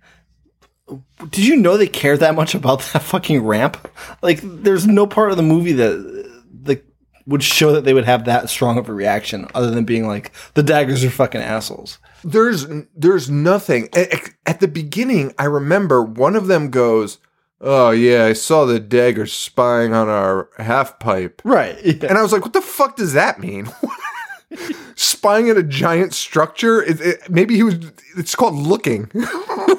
did 1.31 1.45
you 1.45 1.57
know 1.57 1.77
they 1.77 1.87
care 1.89 2.17
that 2.17 2.35
much 2.35 2.55
about 2.55 2.81
that 2.93 3.03
fucking 3.03 3.43
ramp? 3.45 3.77
Like, 4.23 4.41
there's 4.43 4.87
no 4.87 5.07
part 5.07 5.31
of 5.31 5.37
the 5.37 5.43
movie 5.43 5.73
that 5.73 6.31
that 6.65 6.85
would 7.27 7.43
show 7.43 7.73
that 7.73 7.85
they 7.85 7.95
would 7.95 8.05
have 8.05 8.25
that 8.25 8.51
strong 8.51 8.79
of 8.79 8.89
a 8.89 8.93
reaction, 8.95 9.47
other 9.55 9.71
than 9.71 9.85
being 9.85 10.07
like, 10.09 10.33
the 10.55 10.63
daggers 10.63 11.05
are 11.05 11.11
fucking 11.11 11.41
assholes. 11.41 11.99
There's 12.25 12.67
there's 12.97 13.31
nothing. 13.31 13.89
At, 13.95 14.09
at 14.47 14.61
the 14.61 14.69
beginning, 14.69 15.33
I 15.39 15.45
remember 15.45 16.03
one 16.03 16.37
of 16.37 16.47
them 16.47 16.71
goes, 16.71 17.19
"Oh 17.61 17.91
yeah, 17.91 18.25
I 18.25 18.33
saw 18.33 18.65
the 18.65 18.81
dagger 18.81 19.27
spying 19.27 19.93
on 19.95 20.09
our 20.09 20.49
half 20.59 20.99
pipe," 20.99 21.43
Right. 21.45 21.79
Yeah. 21.85 22.07
and 22.09 22.19
I 22.19 22.23
was 22.23 22.33
like, 22.33 22.43
"What 22.43 22.53
the 22.53 22.61
fuck 22.63 22.97
does 22.97 23.13
that 23.15 23.39
mean?" 23.41 23.69
spying 24.95 25.49
at 25.49 25.57
a 25.57 25.63
giant 25.63 26.15
structure? 26.15 26.83
It, 26.83 27.01
it, 27.01 27.31
maybe 27.31 27.55
he 27.57 27.63
was. 27.63 27.77
It's 28.17 28.35
called 28.35 28.55
looking. 28.55 29.11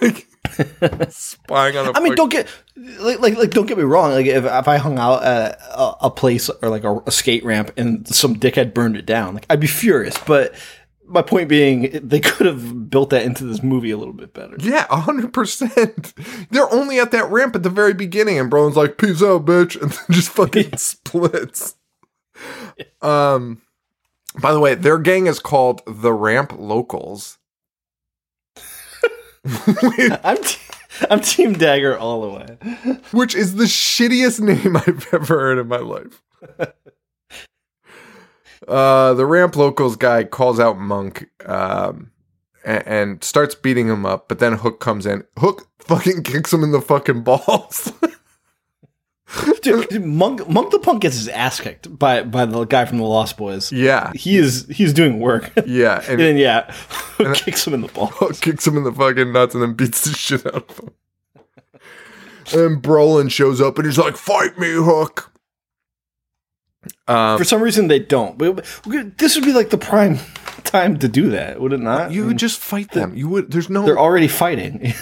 like, 0.02 0.28
spying 1.10 1.78
on 1.78 1.88
a. 1.88 1.92
I 1.94 2.00
mean, 2.00 2.16
don't 2.16 2.32
get 2.32 2.48
like, 2.76 3.20
like 3.20 3.38
like 3.38 3.52
don't 3.52 3.66
get 3.66 3.78
me 3.78 3.84
wrong. 3.84 4.12
Like 4.12 4.26
if, 4.26 4.46
if 4.46 4.68
I 4.68 4.78
hung 4.78 4.98
out 5.00 5.24
at 5.24 5.60
a, 5.62 6.06
a 6.06 6.12
place 6.12 6.50
or 6.50 6.70
like 6.70 6.84
a, 6.84 6.98
a 7.06 7.12
skate 7.12 7.44
ramp 7.44 7.72
and 7.78 8.08
some 8.08 8.36
dickhead 8.36 8.74
burned 8.74 8.98
it 8.98 9.06
down, 9.06 9.34
like 9.34 9.46
I'd 9.50 9.60
be 9.60 9.68
furious. 9.68 10.18
But 10.18 10.56
my 11.06 11.22
point 11.22 11.50
being, 11.50 12.00
they 12.08 12.20
could 12.20 12.48
have 12.48 12.90
built 12.90 13.10
that 13.12 13.24
into 13.24 13.44
this 13.44 13.62
movie 13.62 13.92
a 13.92 13.98
little 13.98 14.14
bit 14.14 14.34
better. 14.34 14.56
Yeah, 14.60 14.86
hundred 14.90 15.34
percent. 15.34 16.14
They're 16.50 16.72
only 16.72 17.00
at 17.00 17.12
that 17.12 17.30
ramp 17.30 17.56
at 17.56 17.64
the 17.64 17.70
very 17.70 17.94
beginning, 17.94 18.40
and 18.40 18.52
Brolin's 18.52 18.78
like, 18.78 18.98
"Peace 18.98 19.22
out, 19.22 19.46
bitch," 19.46 19.76
and 19.82 19.92
then 19.92 20.06
just 20.12 20.30
fucking 20.30 20.78
splits. 20.78 21.76
Um, 23.02 23.62
by 24.40 24.54
the 24.54 24.60
way, 24.60 24.76
their 24.76 24.98
gang 24.98 25.28
is 25.28 25.40
called 25.40 25.82
the 25.86 26.14
Ramp 26.14 26.54
Locals. 26.58 27.38
I'm 30.24 30.38
I'm 31.10 31.20
Team 31.22 31.54
Dagger 31.54 31.98
all 31.98 32.22
the 32.22 32.30
way. 32.30 32.58
which 33.12 33.36
is 33.36 33.56
the 33.56 33.66
shittiest 33.66 34.40
name 34.40 34.78
I've 34.88 35.08
ever 35.14 35.40
heard 35.40 35.58
in 35.58 35.68
my 35.68 35.78
life. 35.78 36.22
uh, 38.68 39.14
the 39.14 39.26
ramp 39.26 39.56
locals 39.56 39.96
guy 39.96 40.24
calls 40.24 40.60
out 40.60 40.78
Monk 40.78 41.30
um, 41.46 42.12
and, 42.64 42.88
and 42.88 43.24
starts 43.24 43.56
beating 43.56 43.88
him 43.88 44.06
up, 44.06 44.30
but 44.30 44.40
then 44.40 44.54
Hook 44.54 44.80
comes 44.80 45.06
in. 45.06 45.24
Hook 45.38 45.68
fucking 45.80 46.24
kicks 46.24 46.54
him 46.54 46.64
in 46.64 46.72
the 46.72 46.82
fucking 46.82 47.24
balls. 47.24 47.92
Dude, 49.62 49.88
dude, 49.90 50.04
Monk 50.06 50.48
Monk 50.50 50.72
the 50.72 50.80
Punk 50.80 51.02
gets 51.02 51.16
his 51.16 51.28
ass 51.30 51.60
kicked 51.60 51.98
by 51.98 52.24
by 52.24 52.46
the 52.46 52.66
guy 52.66 52.86
from 52.86 52.98
the 52.98 53.04
Lost 53.06 53.38
Boys. 53.38 53.72
yeah, 53.72 54.12
He 54.14 54.38
is 54.38 54.68
he's 54.68 54.94
doing 54.94 55.20
work. 55.20 55.52
yeah, 55.66 56.00
and 56.02 56.10
and 56.10 56.20
then 56.20 56.38
yeah, 56.38 56.74
kicks 57.34 57.66
him 57.66 57.74
in 57.74 57.82
the 57.82 57.88
ball. 57.88 58.08
Hook 58.08 58.40
kicks 58.42 58.68
him 58.68 58.78
in 58.78 58.84
the 58.84 58.92
fucking 58.92 59.32
nuts 59.32 59.54
and 59.56 59.64
then 59.64 59.74
beats 59.74 60.04
the 60.04 60.14
shit 60.16 60.46
out 60.46 60.70
of 60.70 60.78
him. 60.80 60.90
and 62.54 62.84
Brolin 62.84 63.32
shows 63.32 63.62
up 63.62 63.78
and 63.78 63.86
he's 63.88 63.98
like, 63.98 64.18
"Fight 64.18 64.58
me, 64.60 64.72
Hook." 64.74 65.32
Um, 67.08 67.38
For 67.38 67.46
some 67.46 67.62
reason, 67.62 67.88
they 67.88 68.00
don't. 68.00 68.38
This 68.38 69.36
would 69.36 69.46
be 69.46 69.54
like 69.54 69.70
the 69.70 69.78
prime 69.78 70.20
time 70.66 71.00
to 71.00 71.08
do 71.08 71.30
that, 71.30 71.62
would 71.62 71.72
it 71.72 71.80
not? 71.80 72.12
you 72.12 72.26
would 72.28 72.38
just 72.38 72.60
fight 72.60 72.92
them. 72.92 73.16
You 73.16 73.30
would. 73.30 73.52
There's 73.52 73.70
no. 73.70 73.86
They're 73.86 73.98
already 74.00 74.28
fighting. 74.28 74.94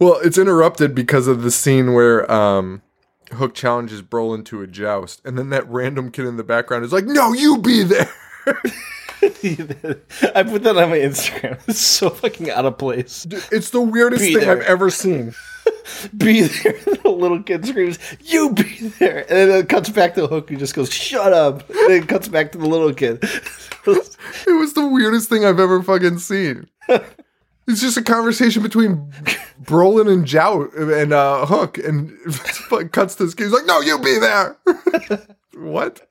Well, 0.00 0.18
it's 0.22 0.38
interrupted 0.38 0.94
because 0.94 1.26
of 1.26 1.42
the 1.42 1.50
scene 1.50 1.92
where 1.92 2.30
um, 2.30 2.82
Hook 3.32 3.54
challenges 3.54 4.02
Brolin 4.02 4.44
to 4.46 4.62
a 4.62 4.66
joust, 4.66 5.20
and 5.24 5.36
then 5.38 5.50
that 5.50 5.68
random 5.68 6.10
kid 6.10 6.26
in 6.26 6.36
the 6.36 6.44
background 6.44 6.84
is 6.84 6.92
like, 6.92 7.04
"No, 7.04 7.32
you 7.32 7.58
be 7.58 7.82
there." 7.82 8.10
I 9.20 10.42
put 10.44 10.62
that 10.62 10.76
on 10.76 10.90
my 10.90 10.98
Instagram. 10.98 11.60
It's 11.68 11.80
so 11.80 12.10
fucking 12.10 12.50
out 12.50 12.64
of 12.66 12.78
place. 12.78 13.26
It's 13.50 13.70
the 13.70 13.80
weirdest 13.80 14.22
Be 14.22 14.34
thing 14.34 14.44
there. 14.44 14.58
I've 14.58 14.62
ever 14.62 14.90
seen. 14.90 15.34
Be 16.16 16.42
there. 16.42 16.72
The 17.02 17.10
little 17.10 17.42
kid 17.42 17.66
screams, 17.66 17.98
"You 18.20 18.52
be 18.52 18.88
there!" 18.98 19.20
And 19.20 19.50
then 19.50 19.50
it 19.50 19.68
cuts 19.68 19.90
back 19.90 20.14
to 20.14 20.26
Hook, 20.26 20.48
who 20.48 20.56
just 20.56 20.74
goes, 20.74 20.92
"Shut 20.92 21.32
up!" 21.32 21.68
And 21.68 21.78
then 21.78 22.02
it 22.02 22.08
cuts 22.08 22.28
back 22.28 22.52
to 22.52 22.58
the 22.58 22.66
little 22.66 22.94
kid. 22.94 23.18
It 23.86 24.58
was 24.58 24.74
the 24.74 24.86
weirdest 24.86 25.28
thing 25.28 25.44
I've 25.44 25.60
ever 25.60 25.82
fucking 25.82 26.18
seen. 26.18 26.68
It's 27.68 27.82
just 27.82 27.98
a 27.98 28.02
conversation 28.02 28.62
between 28.62 29.12
Brolin 29.62 30.10
and 30.10 30.24
Jout 30.24 30.72
and 30.74 31.12
uh, 31.12 31.44
Hook, 31.44 31.76
and 31.76 32.10
cuts 32.92 33.14
to 33.16 33.26
this 33.26 33.34
kid. 33.34 33.44
He's 33.44 33.52
like, 33.52 33.66
"No, 33.66 33.80
you 33.80 33.98
be 33.98 34.18
there." 34.18 34.56
what? 35.54 36.08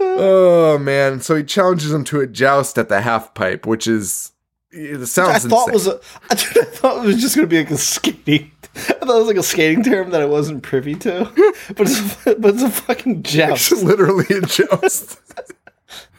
Oh 0.00 0.76
man! 0.78 1.20
So 1.20 1.36
he 1.36 1.44
challenges 1.44 1.92
him 1.92 2.02
to 2.04 2.20
a 2.20 2.26
joust 2.26 2.78
at 2.78 2.88
the 2.88 3.00
half 3.00 3.32
pipe, 3.34 3.64
which 3.64 3.86
is 3.86 4.32
it 4.72 5.06
sounds. 5.06 5.46
I 5.46 5.48
thought 5.48 5.72
insane. 5.72 5.72
was 5.72 5.86
a. 5.86 6.00
I 6.30 6.34
thought 6.64 7.04
it 7.04 7.06
was 7.06 7.20
just 7.20 7.36
gonna 7.36 7.46
be 7.46 7.58
like 7.58 7.70
a 7.70 7.76
skating. 7.76 8.50
I 8.74 8.80
thought 8.80 9.02
it 9.14 9.18
was 9.18 9.26
like 9.28 9.36
a 9.36 9.42
skating 9.44 9.84
term 9.84 10.10
that 10.10 10.20
I 10.20 10.26
wasn't 10.26 10.64
privy 10.64 10.94
to. 10.96 11.30
But 11.76 11.88
it's 11.88 12.24
but 12.24 12.54
it's 12.54 12.62
a 12.62 12.70
fucking 12.70 13.22
joust. 13.22 13.70
It's 13.70 13.82
literally 13.84 14.26
a 14.30 14.40
joust. 14.42 15.20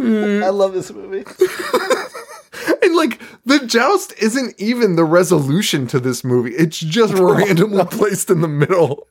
I 0.00 0.50
love 0.50 0.72
this 0.72 0.92
movie. 0.92 1.24
and 2.82 2.94
like 2.94 3.20
the 3.44 3.64
joust 3.66 4.12
isn't 4.18 4.54
even 4.58 4.96
the 4.96 5.04
resolution 5.04 5.86
to 5.88 6.00
this 6.00 6.24
movie. 6.24 6.52
It's 6.52 6.78
just 6.78 7.14
randomly 7.16 7.84
placed 7.86 8.30
in 8.30 8.40
the 8.40 8.48
middle. 8.48 9.06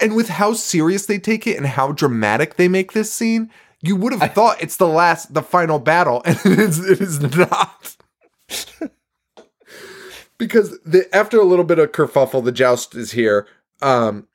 and 0.00 0.16
with 0.16 0.28
how 0.28 0.52
serious 0.52 1.06
they 1.06 1.18
take 1.18 1.46
it 1.46 1.56
and 1.56 1.66
how 1.66 1.92
dramatic 1.92 2.56
they 2.56 2.68
make 2.68 2.92
this 2.92 3.12
scene, 3.12 3.50
you 3.80 3.96
would 3.96 4.12
have 4.12 4.32
thought 4.32 4.62
it's 4.62 4.76
the 4.76 4.88
last 4.88 5.34
the 5.34 5.42
final 5.42 5.78
battle 5.78 6.22
and 6.24 6.38
it 6.44 6.58
is 6.58 6.78
it 6.78 7.00
is 7.00 7.20
not. 7.20 7.96
because 10.36 10.78
the 10.84 11.08
after 11.14 11.38
a 11.38 11.44
little 11.44 11.64
bit 11.64 11.78
of 11.78 11.92
kerfuffle 11.92 12.44
the 12.44 12.52
joust 12.52 12.94
is 12.94 13.12
here. 13.12 13.46
Um 13.80 14.26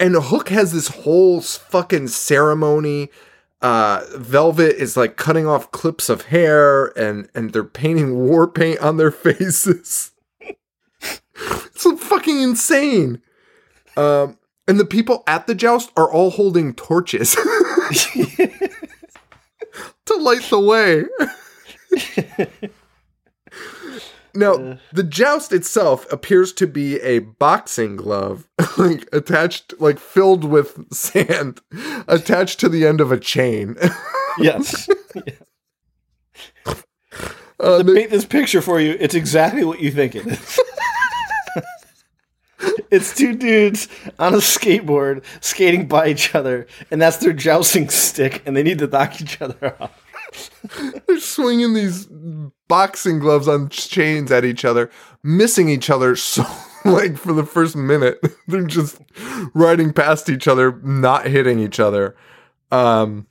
and 0.00 0.14
Hook 0.14 0.48
has 0.50 0.72
this 0.72 0.88
whole 0.88 1.40
fucking 1.40 2.08
ceremony. 2.08 3.10
Uh, 3.60 4.04
Velvet 4.14 4.76
is 4.76 4.96
like 4.96 5.16
cutting 5.16 5.46
off 5.46 5.72
clips 5.72 6.08
of 6.08 6.26
hair, 6.26 6.86
and 6.98 7.28
and 7.34 7.52
they're 7.52 7.64
painting 7.64 8.18
war 8.28 8.46
paint 8.46 8.80
on 8.80 8.96
their 8.96 9.10
faces. 9.10 10.12
it's 10.40 12.02
fucking 12.02 12.40
insane. 12.40 13.20
Um, 13.96 14.38
and 14.68 14.78
the 14.78 14.84
people 14.84 15.24
at 15.26 15.46
the 15.46 15.54
joust 15.54 15.90
are 15.96 16.10
all 16.10 16.30
holding 16.30 16.74
torches 16.74 17.34
to 20.04 20.14
light 20.14 20.42
the 20.50 20.60
way. 20.60 21.04
Now, 24.38 24.78
the 24.92 25.02
joust 25.02 25.52
itself 25.52 26.10
appears 26.12 26.52
to 26.54 26.66
be 26.68 27.00
a 27.00 27.18
boxing 27.18 27.96
glove, 27.96 28.48
like 28.78 29.08
attached, 29.12 29.74
like 29.80 29.98
filled 29.98 30.44
with 30.44 30.92
sand, 30.94 31.60
attached 32.08 32.60
to 32.60 32.68
the 32.68 32.86
end 32.86 33.00
of 33.00 33.10
a 33.12 33.18
chain. 33.18 33.76
Yes. 34.40 34.88
Uh, 37.58 37.78
to 37.78 37.82
the- 37.82 37.92
paint 37.92 38.10
this 38.12 38.24
picture 38.24 38.62
for 38.62 38.78
you, 38.78 38.96
it's 39.00 39.16
exactly 39.16 39.64
what 39.64 39.80
you 39.80 39.90
think 39.90 40.14
it 40.14 40.24
is. 40.24 40.60
it's 42.88 43.16
two 43.16 43.34
dudes 43.34 43.88
on 44.20 44.34
a 44.34 44.36
skateboard 44.36 45.24
skating 45.40 45.88
by 45.88 46.06
each 46.06 46.36
other, 46.36 46.68
and 46.92 47.02
that's 47.02 47.16
their 47.16 47.32
jousting 47.32 47.88
stick, 47.88 48.40
and 48.46 48.56
they 48.56 48.62
need 48.62 48.78
to 48.78 48.86
knock 48.86 49.20
each 49.20 49.42
other 49.42 49.74
off. 49.80 50.07
They're 51.06 51.20
swinging 51.20 51.74
these 51.74 52.06
boxing 52.68 53.18
gloves 53.18 53.48
on 53.48 53.68
chains 53.68 54.30
at 54.30 54.44
each 54.44 54.64
other, 54.64 54.90
missing 55.22 55.68
each 55.68 55.90
other 55.90 56.16
so 56.16 56.44
like 56.84 57.16
for 57.16 57.32
the 57.32 57.44
first 57.44 57.76
minute. 57.76 58.18
they're 58.48 58.64
just 58.64 59.00
riding 59.54 59.92
past 59.92 60.28
each 60.28 60.48
other, 60.48 60.80
not 60.82 61.26
hitting 61.26 61.58
each 61.58 61.80
other. 61.80 62.16
Um 62.70 63.26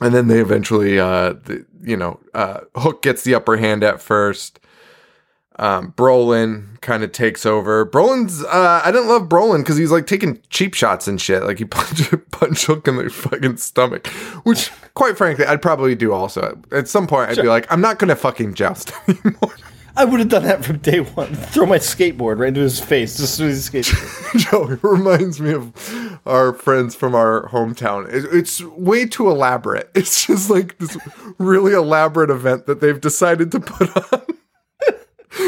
and 0.00 0.14
then 0.14 0.28
they 0.28 0.40
eventually 0.40 0.98
uh 0.98 1.34
the, 1.34 1.66
you 1.82 1.96
know, 1.96 2.20
uh 2.34 2.60
Hook 2.76 3.02
gets 3.02 3.24
the 3.24 3.34
upper 3.34 3.56
hand 3.56 3.82
at 3.82 4.00
first. 4.00 4.60
Um 5.56 5.92
Brolin 5.92 6.80
kind 6.80 7.02
of 7.02 7.12
takes 7.12 7.44
over. 7.46 7.86
Brolin's 7.86 8.44
uh 8.44 8.82
I 8.84 8.90
didn't 8.90 9.08
love 9.08 9.28
Brolin 9.28 9.58
because 9.58 9.76
he's 9.76 9.90
like 9.92 10.06
taking 10.06 10.40
cheap 10.50 10.74
shots 10.74 11.06
and 11.08 11.20
shit. 11.20 11.42
Like 11.44 11.58
he 11.58 11.64
punched 11.64 12.12
a 12.12 12.18
punch 12.18 12.66
Hook 12.66 12.88
in 12.88 12.96
the 12.96 13.10
fucking 13.10 13.56
stomach. 13.58 14.06
Which 14.44 14.70
quite 14.94 15.16
frankly 15.16 15.44
I'd 15.46 15.62
probably 15.62 15.94
do 15.94 16.12
also. 16.12 16.60
At 16.70 16.88
some 16.88 17.06
point 17.06 17.30
I'd 17.30 17.36
be 17.36 17.48
like, 17.48 17.70
I'm 17.72 17.80
not 17.80 17.98
gonna 17.98 18.16
fucking 18.16 18.54
joust 18.54 18.92
anymore. 19.08 19.54
I 19.94 20.06
would 20.06 20.20
have 20.20 20.30
done 20.30 20.44
that 20.44 20.64
from 20.64 20.78
day 20.78 21.00
one. 21.00 21.34
Throw 21.34 21.66
my 21.66 21.78
skateboard 21.78 22.38
right 22.38 22.48
into 22.48 22.60
his 22.62 22.80
face 22.80 23.18
just 23.18 23.22
as 23.24 23.34
soon 23.34 23.48
as 23.50 23.56
he 23.56 23.82
skates. 23.82 24.44
Joe, 24.50 24.70
it 24.70 24.82
reminds 24.82 25.38
me 25.38 25.52
of 25.52 26.18
our 26.26 26.54
friends 26.54 26.94
from 26.94 27.14
our 27.14 27.48
hometown. 27.50 28.08
It, 28.10 28.24
it's 28.32 28.62
way 28.62 29.04
too 29.06 29.30
elaborate. 29.30 29.90
It's 30.02 30.26
just 30.26 30.48
like 30.50 30.78
this 30.78 30.96
really 31.38 31.74
elaborate 31.74 32.30
event 32.30 32.66
that 32.66 32.80
they've 32.80 33.00
decided 33.00 33.52
to 33.52 33.60
put 33.60 33.94
on. 34.12 34.22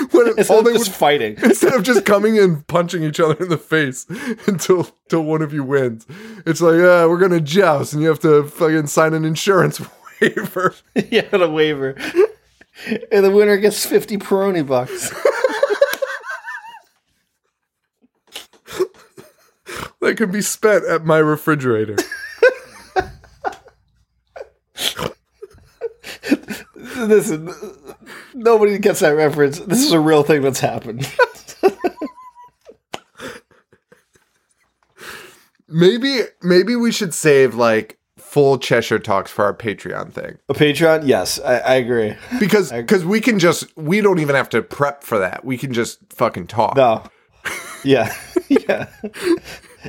when 0.12 0.28
Instead 0.28 0.50
all 0.50 0.59
of 0.61 0.64
they 0.66 0.72
just 0.72 0.88
would, 0.90 0.96
fighting. 0.96 1.36
instead 1.42 1.74
of 1.74 1.82
just 1.82 2.05
coming 2.05 2.38
and 2.38 2.66
punching 2.66 3.02
each 3.02 3.20
other 3.20 3.34
in 3.42 3.48
the 3.48 3.59
face 3.59 4.07
until 4.46 4.88
until 5.05 5.22
one 5.22 5.42
of 5.42 5.52
you 5.52 5.62
wins, 5.62 6.07
it's 6.46 6.61
like, 6.61 6.74
yeah, 6.76 7.07
we're 7.07 7.18
gonna 7.18 7.40
joust, 7.40 7.92
and 7.92 8.02
you 8.02 8.09
have 8.09 8.20
to 8.20 8.44
fucking 8.44 8.86
sign 8.86 9.14
an 9.14 9.24
insurance 9.24 9.80
waiver. 10.20 10.74
yeah, 11.11 11.26
a 11.32 11.48
waiver. 11.48 11.96
and 13.12 13.24
the 13.24 13.30
winner 13.30 13.57
gets 13.57 13.84
50 13.86 14.16
Peroni 14.18 14.66
bucks. 14.66 15.11
that 20.00 20.16
can 20.16 20.30
be 20.30 20.42
spent 20.42 20.84
at 20.86 21.05
my 21.05 21.18
refrigerator. 21.18 21.96
Listen, 26.96 27.48
nobody 28.35 28.78
gets 28.78 29.01
that 29.01 29.11
reference. 29.11 29.59
This 29.61 29.80
is 29.80 29.93
a 29.93 30.01
real 30.01 30.22
thing 30.22 30.43
that's 30.43 30.61
happened. 30.61 31.11
maybe 35.68 36.20
maybe 36.43 36.76
we 36.76 36.93
should 36.93 37.14
save 37.14 37.55
like 37.55 37.99
full 38.16 38.59
Cheshire 38.59 38.99
talks 38.99 39.30
for 39.30 39.45
our 39.45 39.55
Patreon 39.55 40.12
thing. 40.12 40.39
A 40.49 40.55
Patreon? 40.55 41.07
Yes, 41.07 41.39
I, 41.41 41.59
I 41.59 41.74
agree. 41.74 42.14
Because 42.41 42.72
because 42.72 43.05
we 43.05 43.20
can 43.20 43.39
just 43.39 43.76
we 43.76 44.01
don't 44.01 44.18
even 44.18 44.35
have 44.35 44.49
to 44.51 44.62
prep 44.62 45.05
for 45.05 45.18
that. 45.18 45.45
We 45.45 45.57
can 45.57 45.72
just 45.72 45.99
fucking 46.12 46.49
talk. 46.49 46.76
No. 46.76 47.05
Yeah. 47.85 48.14
yeah. 48.49 48.89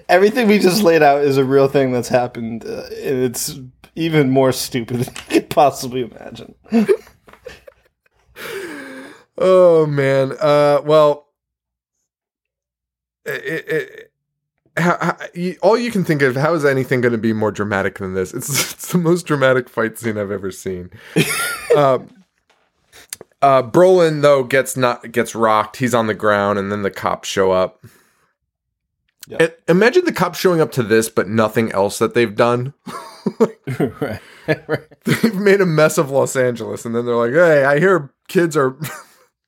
Everything 0.09 0.47
we 0.47 0.59
just 0.59 0.83
laid 0.83 1.01
out 1.01 1.23
is 1.23 1.37
a 1.37 1.45
real 1.45 1.67
thing 1.67 1.91
that's 1.91 2.09
happened. 2.09 2.65
Uh, 2.65 2.83
and 3.01 3.23
it's 3.23 3.59
even 3.95 4.29
more 4.29 4.51
stupid 4.51 4.97
than 4.97 5.15
you 5.15 5.21
could 5.29 5.49
possibly 5.49 6.01
imagine. 6.01 6.53
Oh 9.37 9.85
man. 9.85 10.33
Uh 10.39 10.81
well 10.83 11.25
it, 13.25 13.67
it, 13.67 14.11
how, 14.77 14.97
how, 15.01 15.17
you, 15.33 15.57
all 15.61 15.77
you 15.77 15.91
can 15.91 16.03
think 16.03 16.21
of 16.21 16.35
how 16.35 16.53
is 16.53 16.65
anything 16.65 17.01
going 17.01 17.11
to 17.11 17.17
be 17.17 17.33
more 17.33 17.51
dramatic 17.51 17.97
than 17.97 18.13
this 18.13 18.33
it's, 18.33 18.49
it's 18.73 18.91
the 18.91 18.97
most 18.97 19.25
dramatic 19.25 19.69
fight 19.69 19.97
scene 19.97 20.17
i've 20.17 20.31
ever 20.31 20.51
seen 20.51 20.89
um, 21.77 22.07
uh, 23.41 23.63
brolin 23.63 24.21
though 24.21 24.43
gets 24.43 24.75
not 24.75 25.11
gets 25.11 25.33
rocked 25.35 25.77
he's 25.77 25.93
on 25.93 26.07
the 26.07 26.13
ground 26.13 26.59
and 26.59 26.71
then 26.71 26.83
the 26.83 26.91
cops 26.91 27.27
show 27.27 27.51
up 27.51 27.83
Yeah. 29.27 29.37
And 29.39 29.53
imagine 29.67 30.05
the 30.05 30.13
cops 30.13 30.39
showing 30.39 30.61
up 30.61 30.71
to 30.73 30.83
this 30.83 31.09
but 31.09 31.27
nothing 31.27 31.71
else 31.71 31.97
that 31.99 32.13
they've 32.13 32.35
done 32.35 32.73
right. 33.39 34.21
right. 34.67 35.03
they've 35.05 35.35
made 35.35 35.61
a 35.61 35.65
mess 35.65 35.97
of 35.97 36.11
los 36.11 36.35
angeles 36.35 36.85
and 36.85 36.95
then 36.95 37.05
they're 37.05 37.15
like 37.15 37.31
hey 37.33 37.65
i 37.65 37.79
hear 37.79 38.11
kids 38.27 38.55
are 38.57 38.77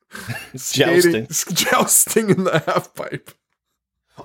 skating, 0.56 1.28
jousting 1.54 2.30
in 2.30 2.44
the 2.44 2.60
half 2.66 2.94
pipe 2.96 3.32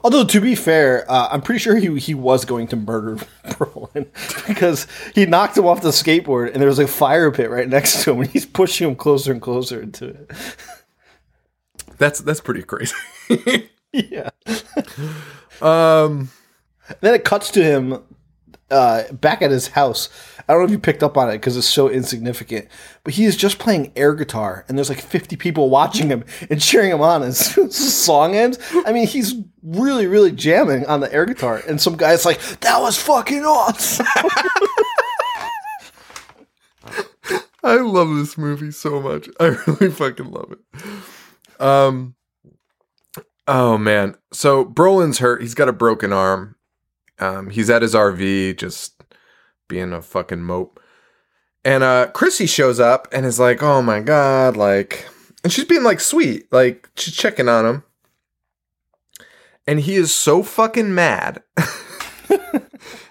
Although 0.03 0.25
to 0.25 0.41
be 0.41 0.55
fair, 0.55 1.05
uh, 1.11 1.29
I'm 1.31 1.43
pretty 1.43 1.59
sure 1.59 1.77
he 1.77 1.99
he 1.99 2.15
was 2.15 2.45
going 2.45 2.67
to 2.69 2.77
murder 2.77 3.17
Brolin 3.45 4.07
because 4.49 4.87
he 5.15 5.27
knocked 5.27 5.57
him 5.59 5.67
off 5.67 5.83
the 5.83 5.91
skateboard 5.91 6.53
and 6.53 6.61
there 6.61 6.69
was 6.69 6.79
a 6.79 6.89
fire 6.89 7.31
pit 7.31 7.51
right 7.51 7.69
next 7.69 8.03
to 8.05 8.13
him 8.13 8.21
and 8.21 8.31
he's 8.31 8.47
pushing 8.47 8.89
him 8.89 8.97
closer 8.97 9.33
and 9.33 9.43
closer 9.43 9.83
into 9.83 10.09
it. 10.09 10.31
that's 11.99 12.21
that's 12.21 12.41
pretty 12.41 12.63
crazy 12.63 12.95
yeah. 13.93 14.31
um 15.61 16.31
Then 17.01 17.15
it 17.15 17.25
cuts 17.25 17.51
to 17.53 17.63
him 17.63 18.03
uh, 18.73 19.13
back 19.13 19.43
at 19.43 19.51
his 19.51 19.69
house. 19.69 20.09
I 20.49 20.53
don't 20.53 20.63
know 20.63 20.67
if 20.67 20.71
you 20.73 20.79
picked 20.79 21.03
up 21.05 21.17
on 21.17 21.29
it 21.29 21.35
because 21.35 21.57
it's 21.57 21.69
so 21.69 21.89
insignificant, 21.89 22.67
but 23.05 23.15
he 23.15 23.25
is 23.25 23.37
just 23.37 23.59
playing 23.59 23.93
air 23.95 24.15
guitar, 24.15 24.65
and 24.69 24.77
there's 24.77 24.89
like 24.89 25.01
50 25.01 25.37
people 25.37 25.71
watching 25.71 26.09
him 26.09 26.25
and 26.51 26.61
cheering 26.61 26.91
him 26.91 27.01
on 27.01 27.23
as 27.23 27.55
the 27.55 27.71
song 27.71 28.35
ends. 28.35 28.59
I 28.85 28.93
mean, 28.93 29.07
he's 29.07 29.35
really, 29.63 30.07
really 30.07 30.33
jamming 30.33 30.87
on 30.87 31.01
the 31.01 31.13
air 31.13 31.27
guitar, 31.27 31.63
and 31.69 31.81
some 31.81 31.97
guy's 31.97 32.25
like, 32.25 32.41
"That 32.61 32.81
was 32.81 32.97
fucking 32.97 33.45
awesome." 33.45 34.07
I 37.65 37.77
love 37.77 38.15
this 38.17 38.37
movie 38.37 38.73
so 38.73 39.01
much. 39.01 39.29
I 39.39 39.47
really 39.67 39.91
fucking 39.91 40.31
love 40.31 40.53
it. 40.53 41.63
Um 41.63 42.15
Oh 43.47 43.77
man. 43.79 44.17
So 44.33 44.65
Brolin's 44.65 45.19
hurt. 45.19 45.43
He's 45.43 45.55
got 45.55 45.69
a 45.69 45.73
broken 45.73 46.13
arm. 46.13 46.57
Um 47.23 47.51
he's 47.51 47.71
at 47.71 47.83
his 47.83 47.95
RV 47.95 48.57
just 48.57 49.03
being 49.69 49.93
a 49.93 50.03
fucking 50.03 50.43
mope. 50.43 50.81
And 51.65 51.83
uh 51.83 52.09
Chrissy 52.13 52.47
shows 52.47 52.81
up 52.81 53.09
and 53.13 53.25
is 53.25 53.41
like, 53.41 53.63
"Oh 53.63 53.83
my 53.83 54.01
god, 54.01 54.57
like 54.57 55.07
and 55.45 55.53
she's 55.53 55.65
being 55.65 55.85
like 55.85 56.01
sweet, 56.01 56.53
like 56.53 56.89
she's 56.97 57.15
checking 57.15 57.49
on 57.49 57.67
him. 57.67 57.83
And 59.67 59.81
he 59.81 59.95
is 59.95 60.13
so 60.13 60.43
fucking 60.43 60.95
mad. 60.95 61.43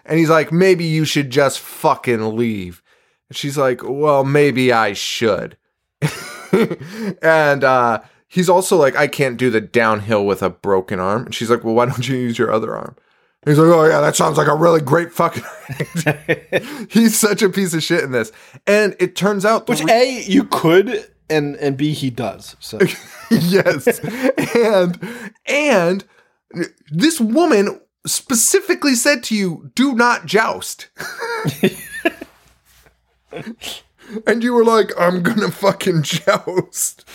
and 0.06 0.20
he's 0.20 0.30
like, 0.30 0.52
"Maybe 0.52 0.84
you 0.84 1.06
should 1.06 1.30
just 1.30 1.60
fucking 1.60 2.36
leave." 2.36 2.82
And 3.32 3.38
she's 3.38 3.58
like, 3.58 3.80
well, 3.82 4.26
maybe 4.26 4.74
I 4.74 4.92
should. 4.92 5.56
and 7.22 7.64
uh, 7.64 8.02
he's 8.28 8.50
also 8.50 8.76
like, 8.76 8.94
I 8.98 9.08
can't 9.08 9.38
do 9.38 9.50
the 9.50 9.62
downhill 9.62 10.26
with 10.26 10.44
a 10.44 10.50
broken 10.50 11.00
arm. 11.00 11.28
And 11.28 11.34
she's 11.34 11.50
like, 11.50 11.64
well, 11.64 11.74
why 11.74 11.86
don't 11.86 12.10
you 12.10 12.18
use 12.18 12.38
your 12.38 12.52
other 12.52 12.76
arm? 12.76 12.98
He's 13.46 13.58
like, 13.58 13.76
oh, 13.76 13.86
yeah, 13.86 14.02
that 14.02 14.16
sounds 14.16 14.38
like 14.38 14.48
a 14.48 14.56
really 14.56 14.82
great 14.82 15.12
fucking. 15.12 15.44
he's 16.90 17.18
such 17.20 17.42
a 17.42 17.50
piece 17.50 17.74
of 17.74 17.82
shit 17.82 18.04
in 18.04 18.12
this. 18.12 18.32
And 18.68 18.96
it 19.00 19.16
turns 19.16 19.46
out. 19.46 19.68
Which 19.68 19.84
re- 19.84 19.92
a 19.92 20.22
you 20.22 20.44
could, 20.44 21.12
and 21.28 21.56
and 21.56 21.76
b 21.76 21.94
he 21.94 22.12
does. 22.12 22.56
So 22.60 22.78
yes. 23.32 24.00
and, 24.56 25.28
and 25.48 26.06
this 26.92 27.20
woman 27.20 27.82
specifically 28.06 28.94
said 28.94 29.24
to 29.24 29.36
you, 29.36 29.72
do 29.74 29.96
not 29.96 30.28
joust. 30.28 30.90
and 34.28 34.44
you 34.44 34.54
were 34.54 34.66
like, 34.66 34.92
I'm 35.00 35.24
gonna 35.24 35.50
fucking 35.50 36.04
joust. 36.04 37.06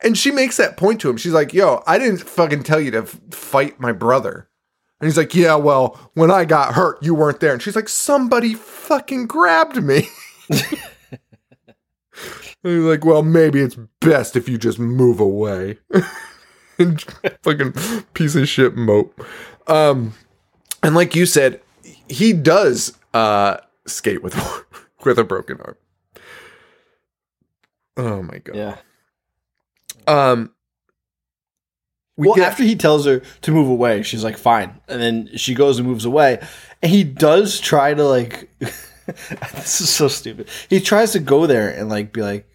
And 0.00 0.16
she 0.16 0.30
makes 0.30 0.56
that 0.58 0.76
point 0.76 1.00
to 1.00 1.10
him. 1.10 1.16
She's 1.16 1.32
like, 1.32 1.52
yo, 1.52 1.82
I 1.86 1.98
didn't 1.98 2.18
fucking 2.18 2.62
tell 2.62 2.80
you 2.80 2.92
to 2.92 2.98
f- 2.98 3.20
fight 3.32 3.80
my 3.80 3.90
brother. 3.90 4.48
And 5.00 5.06
he's 5.08 5.16
like, 5.16 5.34
yeah, 5.34 5.54
well, 5.54 6.10
when 6.14 6.30
I 6.30 6.44
got 6.44 6.74
hurt, 6.74 7.02
you 7.02 7.14
weren't 7.14 7.40
there. 7.40 7.52
And 7.52 7.62
she's 7.62 7.76
like, 7.76 7.88
somebody 7.88 8.54
fucking 8.54 9.28
grabbed 9.28 9.82
me. 9.82 10.08
and 10.50 10.62
he's 12.62 12.82
like, 12.82 13.04
well, 13.04 13.22
maybe 13.22 13.60
it's 13.60 13.76
best 14.00 14.34
if 14.34 14.48
you 14.48 14.58
just 14.58 14.80
move 14.80 15.20
away. 15.20 15.78
and 16.78 17.00
fucking 17.42 17.74
piece 18.14 18.34
of 18.34 18.48
shit 18.48 18.76
mope. 18.76 19.24
Um, 19.68 20.14
and 20.82 20.94
like 20.94 21.14
you 21.14 21.26
said, 21.26 21.60
he 22.08 22.32
does 22.32 22.96
uh, 23.14 23.58
skate 23.86 24.22
with 24.22 24.34
with 25.04 25.18
a 25.18 25.24
broken 25.24 25.60
arm. 25.60 25.76
Oh 27.96 28.22
my 28.22 28.38
god. 28.38 28.56
yeah. 28.56 28.76
Um. 30.06 30.52
We 32.18 32.26
well, 32.26 32.34
get- 32.34 32.48
after 32.48 32.64
he 32.64 32.74
tells 32.76 33.06
her 33.06 33.22
to 33.42 33.50
move 33.52 33.68
away, 33.68 34.02
she's 34.02 34.24
like, 34.24 34.36
"Fine," 34.36 34.74
and 34.88 35.00
then 35.00 35.30
she 35.36 35.54
goes 35.54 35.78
and 35.78 35.86
moves 35.86 36.04
away, 36.04 36.40
and 36.82 36.90
he 36.90 37.04
does 37.04 37.60
try 37.60 37.94
to 37.94 38.04
like. 38.04 38.50
this 38.58 39.80
is 39.80 39.88
so 39.88 40.08
stupid. 40.08 40.48
He 40.68 40.80
tries 40.80 41.12
to 41.12 41.20
go 41.20 41.46
there 41.46 41.70
and 41.70 41.88
like 41.88 42.12
be 42.12 42.20
like, 42.20 42.46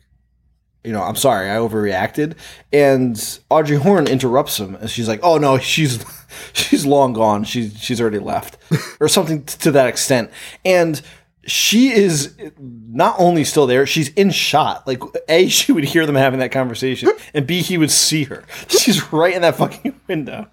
you 0.84 0.92
know, 0.92 1.02
I'm 1.02 1.16
sorry, 1.16 1.50
I 1.50 1.56
overreacted, 1.56 2.36
and 2.74 3.40
Audrey 3.50 3.78
Horne 3.78 4.06
interrupts 4.08 4.60
him, 4.60 4.76
and 4.76 4.90
she's 4.90 5.08
like, 5.08 5.22
"Oh 5.24 5.38
no, 5.38 5.58
she's 5.58 6.06
she's 6.54 6.86
long 6.86 7.14
gone. 7.14 7.46
She's 7.46 7.82
she's 7.82 8.02
already 8.02 8.20
left, 8.20 8.58
or 9.00 9.08
something 9.08 9.46
to 9.46 9.72
that 9.72 9.88
extent," 9.88 10.30
and. 10.66 11.02
She 11.46 11.92
is 11.92 12.36
not 12.60 13.16
only 13.20 13.44
still 13.44 13.68
there, 13.68 13.86
she's 13.86 14.10
in 14.10 14.32
shot. 14.32 14.88
Like, 14.88 15.02
A, 15.28 15.48
she 15.50 15.72
would 15.72 15.84
hear 15.84 16.06
them 16.06 16.16
having 16.16 16.40
that 16.40 16.52
conversation, 16.52 17.12
and 17.34 17.46
B, 17.48 17.62
he 17.62 17.78
would 17.78 17.92
see 17.92 18.24
her. 18.26 18.44
She's 18.68 19.12
right 19.12 19.34
in 19.34 19.42
that 19.42 19.56
fucking 19.56 20.00
window. 20.08 20.48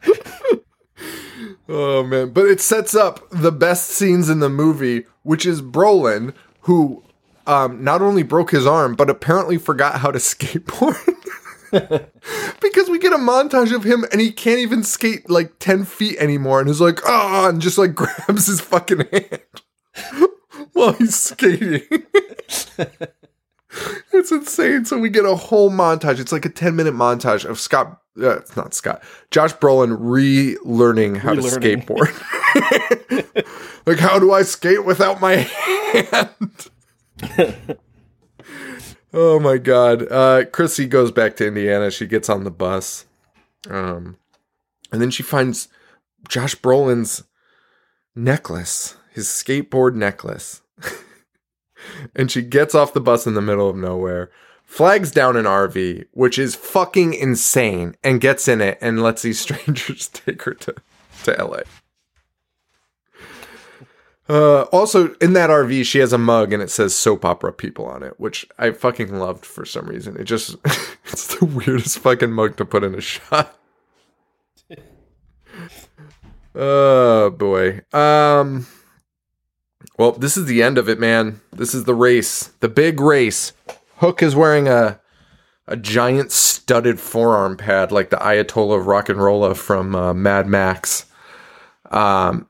Oh 1.68 2.02
man, 2.02 2.30
but 2.30 2.46
it 2.46 2.60
sets 2.60 2.96
up 2.96 3.28
the 3.30 3.52
best 3.52 3.90
scenes 3.90 4.28
in 4.28 4.40
the 4.40 4.48
movie, 4.48 5.04
which 5.22 5.46
is 5.46 5.62
Brolin, 5.62 6.34
who 6.62 7.04
um, 7.46 7.84
not 7.84 8.02
only 8.02 8.24
broke 8.24 8.50
his 8.50 8.66
arm, 8.66 8.96
but 8.96 9.08
apparently 9.08 9.56
forgot 9.56 10.00
how 10.00 10.10
to 10.10 10.18
skateboard. 10.18 10.96
because 12.60 12.90
we 12.90 12.98
get 12.98 13.12
a 13.12 13.16
montage 13.16 13.72
of 13.72 13.84
him 13.84 14.04
and 14.10 14.20
he 14.20 14.32
can't 14.32 14.58
even 14.58 14.82
skate 14.82 15.30
like 15.30 15.60
10 15.60 15.84
feet 15.84 16.18
anymore 16.18 16.60
and 16.60 16.68
is 16.68 16.80
like, 16.80 16.98
ah, 17.06 17.48
and 17.48 17.60
just 17.62 17.78
like 17.78 17.94
grabs 17.94 18.48
his 18.48 18.60
fucking 18.60 19.04
hand 19.12 20.32
while 20.72 20.92
he's 20.92 21.16
skating. 21.16 21.82
it's 24.12 24.32
insane. 24.32 24.84
So 24.84 24.98
we 24.98 25.08
get 25.08 25.24
a 25.24 25.36
whole 25.36 25.70
montage. 25.70 26.18
It's 26.18 26.32
like 26.32 26.44
a 26.44 26.50
10 26.50 26.76
minute 26.76 26.94
montage 26.94 27.44
of 27.44 27.58
Scott, 27.60 28.00
uh, 28.20 28.38
it's 28.38 28.56
not 28.56 28.74
Scott, 28.74 29.02
Josh 29.30 29.54
Brolin 29.54 29.98
relearning 29.98 31.18
how 31.18 31.34
to 31.34 31.40
skateboard. 31.40 32.10
like, 33.86 33.98
how 33.98 34.18
do 34.18 34.32
I 34.32 34.42
skate 34.42 34.84
without 34.84 35.20
my 35.20 35.36
hand? 35.36 36.68
oh 39.12 39.38
my 39.40 39.58
God. 39.58 40.10
Uh, 40.10 40.44
Chrissy 40.46 40.86
goes 40.86 41.12
back 41.12 41.36
to 41.36 41.46
Indiana. 41.46 41.90
She 41.90 42.06
gets 42.06 42.28
on 42.28 42.44
the 42.44 42.50
bus. 42.50 43.06
Um, 43.68 44.16
and 44.92 45.00
then 45.00 45.10
she 45.10 45.22
finds 45.22 45.68
Josh 46.28 46.56
Brolin's 46.56 47.24
necklace, 48.14 48.96
his 49.12 49.26
skateboard 49.26 49.94
necklace. 49.94 50.62
and 52.14 52.30
she 52.30 52.42
gets 52.42 52.74
off 52.74 52.92
the 52.92 53.00
bus 53.00 53.26
in 53.26 53.34
the 53.34 53.40
middle 53.40 53.68
of 53.68 53.76
nowhere, 53.76 54.30
flags 54.64 55.10
down 55.10 55.36
an 55.36 55.44
RV, 55.44 56.06
which 56.12 56.38
is 56.38 56.54
fucking 56.54 57.14
insane, 57.14 57.96
and 58.02 58.20
gets 58.20 58.48
in 58.48 58.60
it 58.60 58.78
and 58.80 59.02
lets 59.02 59.22
these 59.22 59.40
strangers 59.46 60.08
take 60.08 60.42
her 60.42 60.54
to, 60.54 60.74
to 61.24 61.44
LA. 61.44 61.60
Uh, 64.28 64.62
also, 64.70 65.12
in 65.14 65.32
that 65.32 65.50
RV, 65.50 65.84
she 65.84 65.98
has 65.98 66.12
a 66.12 66.18
mug 66.18 66.52
and 66.52 66.62
it 66.62 66.70
says 66.70 66.94
soap 66.94 67.24
opera 67.24 67.52
people 67.52 67.84
on 67.84 68.04
it, 68.04 68.14
which 68.20 68.46
I 68.60 68.70
fucking 68.70 69.18
loved 69.18 69.44
for 69.44 69.64
some 69.64 69.86
reason. 69.86 70.16
It 70.16 70.24
just, 70.24 70.54
it's 71.06 71.34
the 71.34 71.46
weirdest 71.46 71.98
fucking 71.98 72.30
mug 72.30 72.56
to 72.58 72.64
put 72.64 72.84
in 72.84 72.94
a 72.94 73.00
shot. 73.00 73.56
Oh 76.54 77.30
boy. 77.30 77.80
Um, 77.92 78.66
well, 80.00 80.12
this 80.12 80.38
is 80.38 80.46
the 80.46 80.62
end 80.62 80.78
of 80.78 80.88
it, 80.88 80.98
man. 80.98 81.42
This 81.52 81.74
is 81.74 81.84
the 81.84 81.94
race, 81.94 82.46
the 82.60 82.70
big 82.70 83.00
race. 83.00 83.52
Hook 83.98 84.22
is 84.22 84.34
wearing 84.34 84.66
a 84.66 84.98
a 85.66 85.76
giant 85.76 86.32
studded 86.32 86.98
forearm 86.98 87.58
pad 87.58 87.92
like 87.92 88.08
the 88.08 88.16
Ayatollah 88.16 88.80
of 88.80 88.86
Rock 88.86 89.10
and 89.10 89.22
Rolla 89.22 89.54
from 89.54 89.94
uh, 89.94 90.14
Mad 90.14 90.46
Max. 90.46 91.04
Um, 91.90 92.48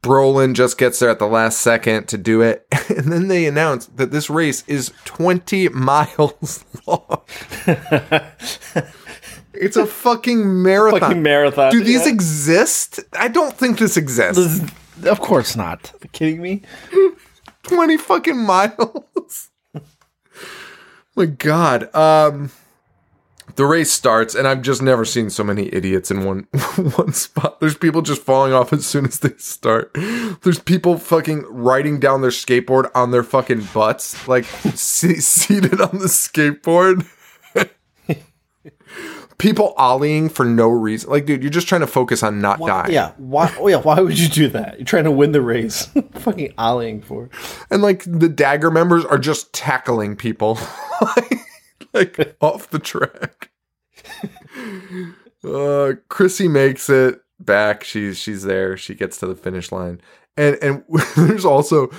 Brolin 0.00 0.54
just 0.54 0.78
gets 0.78 1.00
there 1.00 1.10
at 1.10 1.18
the 1.18 1.26
last 1.26 1.58
second 1.60 2.06
to 2.06 2.16
do 2.16 2.40
it, 2.40 2.68
and 2.88 3.12
then 3.12 3.26
they 3.26 3.44
announce 3.46 3.86
that 3.86 4.12
this 4.12 4.30
race 4.30 4.62
is 4.68 4.92
20 5.06 5.68
miles 5.70 6.64
long. 6.86 7.22
it's 9.52 9.76
a 9.76 9.86
fucking 9.86 10.62
marathon. 10.62 11.00
Fucking 11.00 11.22
marathon. 11.22 11.72
Do 11.72 11.82
these 11.82 12.06
Yeah. 12.06 12.12
exist? 12.12 13.00
I 13.18 13.26
don't 13.26 13.54
think 13.58 13.78
this 13.78 13.96
exists. 13.96 14.60
Of 15.04 15.20
course 15.20 15.56
not. 15.56 15.92
Kidding 16.12 16.42
me? 16.42 16.62
20 17.64 17.96
fucking 17.98 18.38
miles. 18.38 19.50
My 21.16 21.26
god. 21.26 21.94
Um 21.94 22.50
the 23.56 23.66
race 23.66 23.92
starts 23.92 24.34
and 24.34 24.46
I've 24.46 24.62
just 24.62 24.80
never 24.80 25.04
seen 25.04 25.28
so 25.28 25.42
many 25.44 25.68
idiots 25.74 26.10
in 26.10 26.24
one 26.24 26.46
one 26.96 27.12
spot. 27.12 27.60
There's 27.60 27.76
people 27.76 28.00
just 28.00 28.22
falling 28.22 28.52
off 28.52 28.72
as 28.72 28.86
soon 28.86 29.04
as 29.06 29.18
they 29.18 29.34
start. 29.38 29.90
There's 30.42 30.60
people 30.60 30.96
fucking 30.98 31.44
riding 31.48 31.98
down 32.00 32.22
their 32.22 32.30
skateboard 32.30 32.90
on 32.94 33.10
their 33.10 33.22
fucking 33.24 33.68
butts, 33.74 34.26
like 34.28 34.44
se- 34.44 35.16
seated 35.20 35.80
on 35.80 35.98
the 35.98 36.06
skateboard. 36.06 37.06
People 39.40 39.74
ollieing 39.76 40.30
for 40.30 40.44
no 40.44 40.68
reason. 40.68 41.10
Like, 41.10 41.26
dude, 41.26 41.42
you're 41.42 41.50
just 41.50 41.66
trying 41.66 41.80
to 41.80 41.86
focus 41.88 42.22
on 42.22 42.40
not 42.40 42.60
dying. 42.60 42.92
Yeah. 42.92 43.12
Why? 43.16 43.52
Oh 43.58 43.66
yeah. 43.66 43.78
Why 43.78 43.98
would 44.00 44.18
you 44.18 44.28
do 44.28 44.48
that? 44.48 44.78
You're 44.78 44.86
trying 44.86 45.04
to 45.04 45.10
win 45.10 45.32
the 45.32 45.40
race. 45.42 45.86
Fucking 46.14 46.52
ollieing 46.52 47.02
for. 47.02 47.28
and 47.70 47.82
like 47.82 48.04
the 48.06 48.28
dagger 48.28 48.70
members 48.70 49.04
are 49.04 49.18
just 49.18 49.52
tackling 49.52 50.14
people 50.14 50.58
like 51.92 52.36
off 52.40 52.70
the 52.70 52.78
track 52.78 53.50
uh 55.44 55.92
chrissy 56.08 56.48
makes 56.48 56.88
it 56.90 57.20
back 57.38 57.82
she's 57.82 58.18
she's 58.18 58.42
there 58.42 58.76
she 58.76 58.94
gets 58.94 59.18
to 59.18 59.26
the 59.26 59.34
finish 59.34 59.72
line 59.72 60.00
and 60.36 60.56
and 60.62 60.84
there's 61.16 61.44
also 61.44 61.90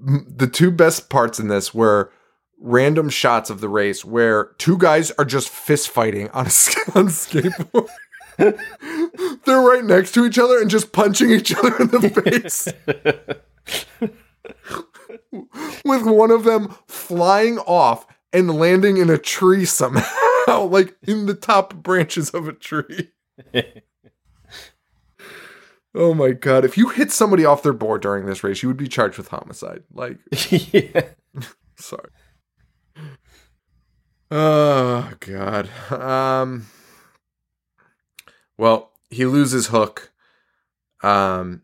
the 0.00 0.46
two 0.46 0.70
best 0.70 1.08
parts 1.08 1.38
in 1.40 1.48
this 1.48 1.72
were 1.72 2.12
random 2.60 3.08
shots 3.08 3.50
of 3.50 3.60
the 3.60 3.68
race 3.68 4.04
where 4.04 4.46
two 4.58 4.76
guys 4.76 5.10
are 5.12 5.24
just 5.24 5.48
fist 5.48 5.88
fighting 5.88 6.28
on 6.30 6.46
a, 6.46 6.48
on 6.94 7.08
skateboard 7.08 7.88
they're 9.44 9.60
right 9.60 9.84
next 9.84 10.12
to 10.12 10.24
each 10.24 10.38
other 10.38 10.60
and 10.60 10.70
just 10.70 10.92
punching 10.92 11.30
each 11.30 11.52
other 11.54 11.76
in 11.76 11.88
the 11.88 12.08
face 12.08 12.68
with 15.84 16.06
one 16.06 16.30
of 16.30 16.44
them 16.44 16.74
flying 16.86 17.58
off 17.58 18.06
and 18.32 18.56
landing 18.56 18.98
in 18.98 19.10
a 19.10 19.18
tree 19.18 19.64
somehow, 19.64 20.62
like 20.64 20.96
in 21.02 21.26
the 21.26 21.34
top 21.34 21.74
branches 21.74 22.30
of 22.30 22.46
a 22.46 22.52
tree. 22.52 23.10
oh 25.94 26.14
my 26.14 26.30
god! 26.30 26.64
If 26.64 26.78
you 26.78 26.90
hit 26.90 27.10
somebody 27.10 27.44
off 27.44 27.62
their 27.62 27.72
board 27.72 28.02
during 28.02 28.26
this 28.26 28.44
race, 28.44 28.62
you 28.62 28.68
would 28.68 28.76
be 28.76 28.88
charged 28.88 29.18
with 29.18 29.28
homicide. 29.28 29.82
Like, 29.92 30.18
yeah. 30.50 31.08
sorry. 31.76 32.10
Oh 34.30 35.10
god. 35.20 35.70
Um. 35.90 36.66
Well, 38.56 38.90
he 39.10 39.24
loses 39.24 39.68
hook. 39.68 40.10
Um. 41.02 41.62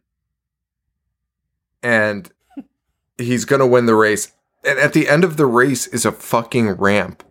And 1.83 2.31
he's 3.19 3.45
gonna 3.45 3.67
win 3.67 3.87
the 3.87 3.95
race. 3.95 4.33
And 4.67 4.79
at 4.79 4.95
the 4.95 5.09
end 5.09 5.25
of 5.25 5.37
the 5.37 5.47
race 5.47 5.87
is 5.87 6.07
a 6.07 6.13
fucking 6.13 6.71
ramp. 6.73 7.23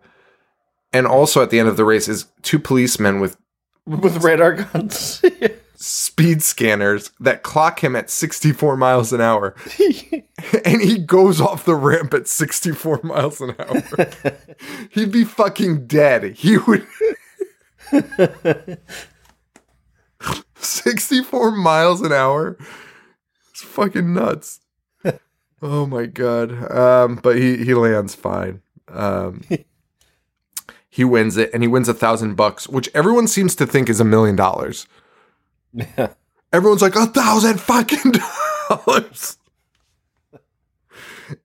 And 0.92 1.08
also 1.08 1.42
at 1.42 1.50
the 1.50 1.60
end 1.60 1.68
of 1.68 1.78
the 1.78 1.86
race 1.86 2.08
is 2.08 2.28
two 2.44 2.60
policemen 2.60 3.20
with 3.20 3.38
With 3.88 4.24
radar 4.24 4.54
guns. 4.54 5.24
speed 5.94 6.42
scanners 6.42 7.12
that 7.20 7.44
clock 7.44 7.84
him 7.84 7.96
at 7.96 8.10
64 8.10 8.76
miles 8.76 9.14
an 9.14 9.22
hour. 9.22 9.56
and 10.66 10.82
he 10.82 10.98
goes 10.98 11.40
off 11.40 11.66
the 11.66 11.76
ramp 11.76 12.16
at 12.16 12.28
64 12.28 13.02
miles 13.04 13.40
an 13.40 13.56
hour. 13.60 14.10
He'd 14.92 15.12
be 15.12 15.24
fucking 15.24 15.86
dead. 15.86 16.36
He 16.38 16.58
would. 16.58 16.88
64 20.56 21.52
miles 21.52 22.02
an 22.02 22.12
hour? 22.12 22.58
It's 23.52 23.62
fucking 23.62 24.16
nuts. 24.16 24.62
Oh 25.62 25.86
my 25.86 26.08
god. 26.08 26.72
Um, 26.72 27.20
but 27.22 27.38
he, 27.38 27.64
he 27.64 27.76
lands 27.76 28.16
fine. 28.16 28.64
Um, 28.88 29.44
he 30.90 31.04
wins 31.04 31.38
it 31.38 31.52
and 31.54 31.62
he 31.62 31.68
wins 31.68 31.88
a 31.88 31.94
thousand 31.94 32.34
bucks, 32.34 32.68
which 32.68 32.90
everyone 32.96 33.28
seems 33.28 33.56
to 33.58 33.68
think 33.68 33.90
is 33.90 34.00
a 34.00 34.06
million 34.06 34.36
dollars. 34.36 34.88
Everyone's 36.52 36.82
like, 36.82 36.96
a 36.96 37.08
thousand 37.08 37.60
fucking 37.60 38.14
dollars. 38.70 39.38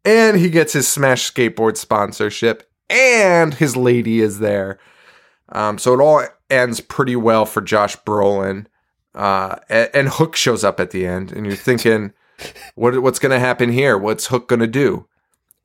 And 0.04 0.36
he 0.38 0.50
gets 0.50 0.72
his 0.72 0.86
Smash 0.88 1.32
Skateboard 1.32 1.76
sponsorship, 1.76 2.68
and 2.90 3.54
his 3.54 3.76
lady 3.76 4.20
is 4.20 4.38
there. 4.40 4.78
Um, 5.50 5.78
so 5.78 5.94
it 5.94 6.00
all 6.02 6.24
ends 6.50 6.80
pretty 6.80 7.16
well 7.16 7.46
for 7.46 7.60
Josh 7.60 7.96
Brolin. 7.98 8.66
Uh, 9.14 9.56
and, 9.68 9.90
and 9.94 10.08
Hook 10.08 10.36
shows 10.36 10.62
up 10.64 10.78
at 10.80 10.90
the 10.90 11.06
end, 11.06 11.32
and 11.32 11.46
you're 11.46 11.54
thinking, 11.56 12.12
what, 12.74 13.00
what's 13.02 13.18
going 13.18 13.32
to 13.32 13.38
happen 13.38 13.70
here? 13.72 13.96
What's 13.96 14.26
Hook 14.26 14.48
going 14.48 14.60
to 14.60 14.66
do? 14.66 15.06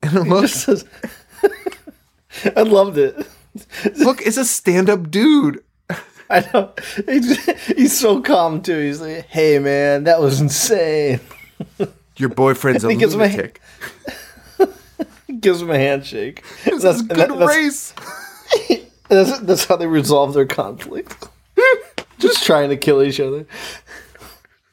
And 0.02 0.26
Just 0.26 0.64
says- 0.64 0.84
I 2.56 2.62
loved 2.62 2.98
it. 2.98 3.26
Hook 3.98 4.22
is 4.22 4.38
a 4.38 4.44
stand 4.44 4.88
up 4.90 5.10
dude. 5.10 5.62
I 6.30 6.40
know. 6.52 6.72
He's, 7.06 7.44
he's 7.66 7.98
so 7.98 8.20
calm 8.22 8.62
too. 8.62 8.78
He's 8.78 9.00
like, 9.00 9.26
"Hey 9.26 9.58
man, 9.58 10.04
that 10.04 10.20
was 10.20 10.40
insane." 10.40 11.20
Your 12.16 12.28
boyfriend's 12.30 12.84
a 12.84 12.88
He 12.90 12.96
gives 12.96 13.14
him 13.14 13.20
a- 13.22 13.50
Gives 15.40 15.60
him 15.62 15.70
a 15.70 15.78
handshake. 15.78 16.42
This 16.64 16.82
That's, 16.82 16.96
is 16.96 17.02
good 17.02 17.16
that- 17.18 17.28
that's- 17.38 17.48
race. 17.48 17.94
That's, 19.08 19.38
that's 19.40 19.64
how 19.66 19.76
they 19.76 19.86
resolve 19.86 20.32
their 20.32 20.46
conflict. 20.46 21.28
Just 22.18 22.42
trying 22.44 22.70
to 22.70 22.76
kill 22.76 23.02
each 23.02 23.20
other. 23.20 23.46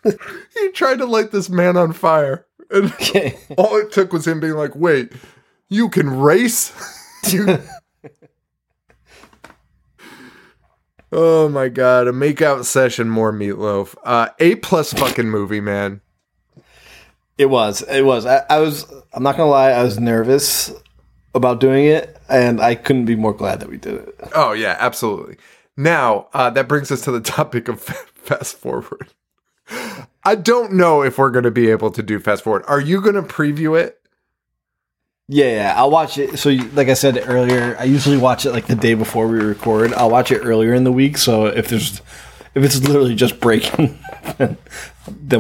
He 0.05 0.71
tried 0.71 0.99
to 0.99 1.05
light 1.05 1.31
this 1.31 1.49
man 1.49 1.75
on 1.75 1.91
fire. 1.91 2.45
And 2.69 2.93
all 3.57 3.75
it 3.77 3.91
took 3.91 4.13
was 4.13 4.25
him 4.25 4.39
being 4.39 4.53
like, 4.53 4.73
wait, 4.73 5.11
you 5.67 5.89
can 5.89 6.09
race? 6.19 6.71
you... 7.27 7.59
oh 11.11 11.49
my 11.49 11.69
god, 11.69 12.07
a 12.07 12.11
makeout 12.11 12.65
session, 12.65 13.09
more 13.09 13.31
meatloaf. 13.33 13.95
Uh, 14.03 14.29
A 14.39 14.55
plus 14.55 14.93
fucking 14.93 15.29
movie, 15.29 15.61
man. 15.61 16.01
It 17.37 17.45
was. 17.49 17.81
It 17.83 18.03
was. 18.03 18.25
I, 18.25 18.43
I 18.49 18.59
was. 18.59 18.91
I'm 19.13 19.23
not 19.23 19.37
gonna 19.37 19.49
lie. 19.49 19.71
I 19.71 19.83
was 19.83 19.99
nervous 19.99 20.71
about 21.33 21.59
doing 21.59 21.85
it, 21.85 22.17
and 22.29 22.61
I 22.61 22.75
couldn't 22.75 23.05
be 23.05 23.15
more 23.15 23.33
glad 23.33 23.59
that 23.61 23.69
we 23.69 23.77
did 23.77 23.95
it. 23.95 24.15
Oh 24.35 24.51
yeah, 24.53 24.75
absolutely. 24.79 25.37
Now 25.77 26.27
uh, 26.33 26.49
that 26.51 26.67
brings 26.67 26.91
us 26.91 27.01
to 27.05 27.11
the 27.11 27.21
topic 27.21 27.67
of 27.67 27.81
fast 27.81 28.57
forward. 28.57 29.07
I 30.23 30.35
don't 30.35 30.73
know 30.73 31.01
if 31.01 31.17
we're 31.17 31.31
going 31.31 31.45
to 31.45 31.51
be 31.51 31.71
able 31.71 31.91
to 31.91 32.03
do 32.03 32.19
fast 32.19 32.43
forward. 32.43 32.63
Are 32.67 32.79
you 32.79 33.01
going 33.01 33.15
to 33.15 33.21
preview 33.21 33.79
it? 33.79 34.00
Yeah, 35.33 35.45
yeah. 35.45 35.73
I'll 35.77 35.89
watch 35.89 36.17
it. 36.17 36.37
So, 36.37 36.49
like 36.73 36.89
I 36.89 36.93
said 36.93 37.17
earlier, 37.25 37.77
I 37.79 37.85
usually 37.85 38.17
watch 38.17 38.45
it 38.45 38.51
like 38.51 38.67
the 38.67 38.75
day 38.75 38.95
before 38.95 39.29
we 39.29 39.39
record. 39.39 39.93
I'll 39.93 40.09
watch 40.09 40.29
it 40.29 40.39
earlier 40.39 40.73
in 40.73 40.83
the 40.83 40.91
week. 40.91 41.17
So 41.17 41.45
if 41.45 41.69
there's, 41.69 42.01
if 42.53 42.65
it's 42.65 42.81
literally 42.81 43.15
just 43.15 43.39
breaking, 43.39 43.97
then, 44.37 44.57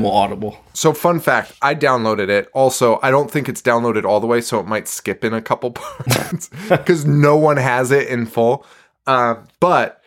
we'll 0.01 0.13
audible. 0.13 0.57
So, 0.73 0.93
fun 0.93 1.19
fact, 1.19 1.51
I 1.61 1.75
downloaded 1.75 2.29
it. 2.29 2.47
Also, 2.53 2.99
I 3.03 3.11
don't 3.11 3.29
think 3.29 3.49
it's 3.49 3.61
downloaded 3.61 4.05
all 4.05 4.21
the 4.21 4.27
way, 4.27 4.39
so 4.39 4.61
it 4.61 4.65
might 4.65 4.87
skip 4.87 5.25
in 5.25 5.33
a 5.33 5.41
couple 5.41 5.71
parts 5.73 6.49
because 6.69 7.05
no 7.05 7.35
one 7.35 7.57
has 7.57 7.91
it 7.91 8.07
in 8.07 8.27
full. 8.27 8.65
Uh, 9.05 9.35
but 9.59 10.01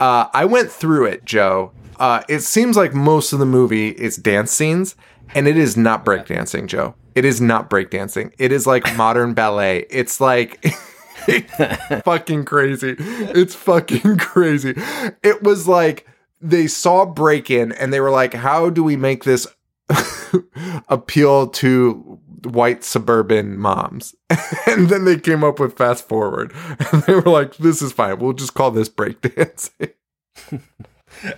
uh, 0.00 0.26
I 0.34 0.44
went 0.44 0.70
through 0.70 1.06
it, 1.06 1.24
Joe. 1.24 1.72
Uh, 1.98 2.22
it 2.28 2.40
seems 2.40 2.76
like 2.76 2.92
most 2.92 3.32
of 3.32 3.38
the 3.38 3.46
movie 3.46 3.88
is 3.88 4.16
dance 4.16 4.52
scenes, 4.52 4.96
and 5.34 5.48
it 5.48 5.56
is 5.56 5.78
not 5.78 6.04
breakdancing, 6.04 6.66
Joe. 6.66 6.94
It 7.14 7.24
is 7.24 7.40
not 7.40 7.70
breakdancing. 7.70 8.32
It 8.38 8.52
is 8.52 8.66
like 8.66 8.96
modern 8.96 9.34
ballet. 9.34 9.86
It's 9.90 10.20
like 10.20 10.64
fucking 12.04 12.44
crazy. 12.44 12.96
It's 12.98 13.54
fucking 13.54 14.18
crazy. 14.18 14.74
It 15.22 15.42
was 15.42 15.68
like 15.68 16.06
they 16.40 16.66
saw 16.66 17.04
Breakin' 17.04 17.72
and 17.72 17.92
they 17.92 18.00
were 18.00 18.10
like, 18.10 18.34
how 18.34 18.70
do 18.70 18.82
we 18.82 18.96
make 18.96 19.24
this 19.24 19.46
appeal 20.88 21.48
to 21.48 22.20
white 22.44 22.84
suburban 22.84 23.58
moms? 23.58 24.14
and 24.66 24.88
then 24.88 25.04
they 25.04 25.18
came 25.18 25.44
up 25.44 25.60
with 25.60 25.76
fast 25.76 26.08
forward 26.08 26.52
and 26.92 27.02
they 27.02 27.14
were 27.14 27.30
like, 27.30 27.56
this 27.56 27.82
is 27.82 27.92
fine. 27.92 28.18
We'll 28.18 28.32
just 28.32 28.54
call 28.54 28.70
this 28.70 28.88
breakdancing. 28.88 29.92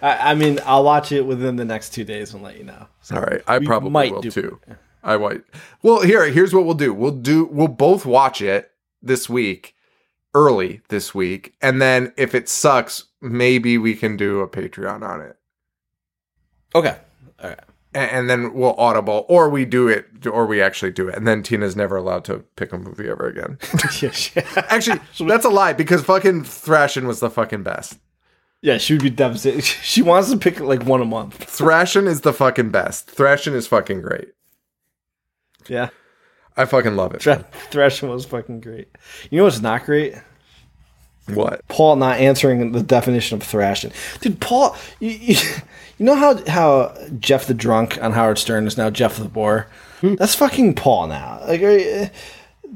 I, 0.01 0.31
I 0.31 0.35
mean, 0.35 0.61
I'll 0.65 0.85
watch 0.85 1.13
it 1.13 1.23
within 1.27 1.57
the 1.57 1.65
next 1.65 1.91
two 1.91 2.05
days 2.05 2.35
and 2.35 2.43
let 2.43 2.57
you 2.57 2.65
know. 2.65 2.87
So 3.01 3.17
All 3.17 3.23
right. 3.23 3.43
I 3.47 3.59
probably 3.59 3.91
might 3.91 4.13
will 4.13 4.23
too. 4.23 4.61
I 5.03 5.17
might. 5.17 5.43
Well, 5.83 6.03
here, 6.03 6.25
here's 6.31 6.55
what 6.55 6.65
we'll 6.65 6.75
do. 6.75 6.93
We'll 6.95 7.11
do. 7.11 7.45
We'll 7.51 7.69
both 7.69 8.07
watch 8.07 8.41
it 8.41 8.71
this 9.03 9.29
week, 9.29 9.75
early 10.35 10.81
this 10.89 11.15
week, 11.15 11.55
and 11.61 11.83
then 11.83 12.13
if 12.17 12.35
it 12.35 12.49
sucks, 12.49 13.05
maybe 13.21 13.79
we 13.79 13.95
can 13.95 14.17
do 14.17 14.41
a 14.41 14.49
Patreon 14.49 15.03
on 15.03 15.21
it, 15.21 15.37
Okay. 16.75 16.97
All 17.43 17.51
right. 17.51 17.59
and, 17.95 18.11
and 18.13 18.31
then 18.31 18.55
we'll 18.55 18.75
audible, 18.75 19.27
or 19.29 19.49
we 19.51 19.65
do 19.65 19.89
it, 19.89 20.27
or 20.27 20.47
we 20.47 20.63
actually 20.63 20.93
do 20.93 21.09
it, 21.09 21.17
and 21.17 21.27
then 21.27 21.43
Tina's 21.43 21.75
never 21.77 21.97
allowed 21.97 22.25
to 22.27 22.39
pick 22.57 22.73
a 22.73 22.79
movie 22.79 23.09
ever 23.09 23.27
again. 23.27 23.59
actually, 24.69 25.01
that's 25.27 25.45
a 25.45 25.49
lie 25.51 25.73
because 25.73 26.03
fucking 26.05 26.45
Thrashin' 26.45 27.07
was 27.07 27.21
the 27.21 27.29
fucking 27.31 27.63
best. 27.65 27.99
yeah, 28.63 28.79
she 28.79 28.95
would 28.95 29.03
be 29.03 29.11
devastated. 29.11 29.65
She 29.83 30.01
wants 30.03 30.31
to 30.31 30.37
pick 30.39 30.61
like 30.61 30.85
one 30.85 31.03
a 31.03 31.05
month. 31.05 31.41
Thrashin' 31.51 32.07
is 32.07 32.21
the 32.21 32.33
fucking 32.33 32.71
best. 32.71 33.09
Thrashin' 33.15 33.55
is 33.55 33.67
fucking 33.67 34.01
great. 34.01 34.29
Yeah. 35.69 35.89
I 36.57 36.65
fucking 36.67 36.97
love 36.97 37.15
it. 37.15 37.23
Thra- 37.23 37.47
Thrashin' 37.71 38.09
was 38.11 38.27
fucking 38.27 38.61
great. 38.61 38.89
You 39.31 39.39
know 39.39 39.45
what's 39.45 39.61
not 39.61 39.85
great? 39.87 40.15
What? 41.33 41.67
Paul 41.69 41.97
not 41.97 42.19
answering 42.19 42.73
the 42.73 42.83
definition 42.83 43.37
of 43.41 43.47
thrashing. 43.47 43.93
Dude, 44.21 44.41
Paul, 44.41 44.77
you, 45.01 45.11
you, 45.11 45.37
you 45.99 46.05
know 46.05 46.17
how 46.17 46.45
how 46.47 46.95
Jeff 47.21 47.47
the 47.47 47.55
drunk 47.55 47.97
on 48.03 48.13
Howard 48.13 48.39
Stern 48.39 48.67
is 48.67 48.77
now 48.77 48.91
Jeff 48.91 49.17
the 49.17 49.29
bore? 49.29 49.69
That's 50.03 50.35
fucking 50.35 50.75
Paul 50.75 51.07
now. 51.07 51.41
Like, 51.47 51.63
uh, 51.63 52.07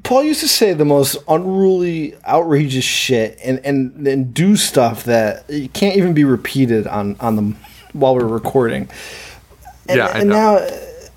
Paul 0.05 0.23
used 0.23 0.41
to 0.41 0.49
say 0.49 0.75
the 0.75 0.85
most 0.85 1.17
unruly, 1.27 2.15
outrageous 2.27 2.85
shit, 2.85 3.37
and 3.45 3.59
and 3.65 4.07
and 4.07 4.33
do 4.33 4.55
stuff 4.57 5.05
that 5.05 5.47
can't 5.75 5.97
even 5.97 6.15
be 6.15 6.23
repeated 6.25 6.87
on 6.87 7.17
on 7.19 7.35
the 7.37 7.57
while 7.95 8.15
we're 8.15 8.27
recording. 8.27 8.89
And, 9.89 9.99
Yeah, 9.99 10.07
I 10.07 10.19
and 10.21 10.29
know. 10.29 10.59
now 10.59 10.69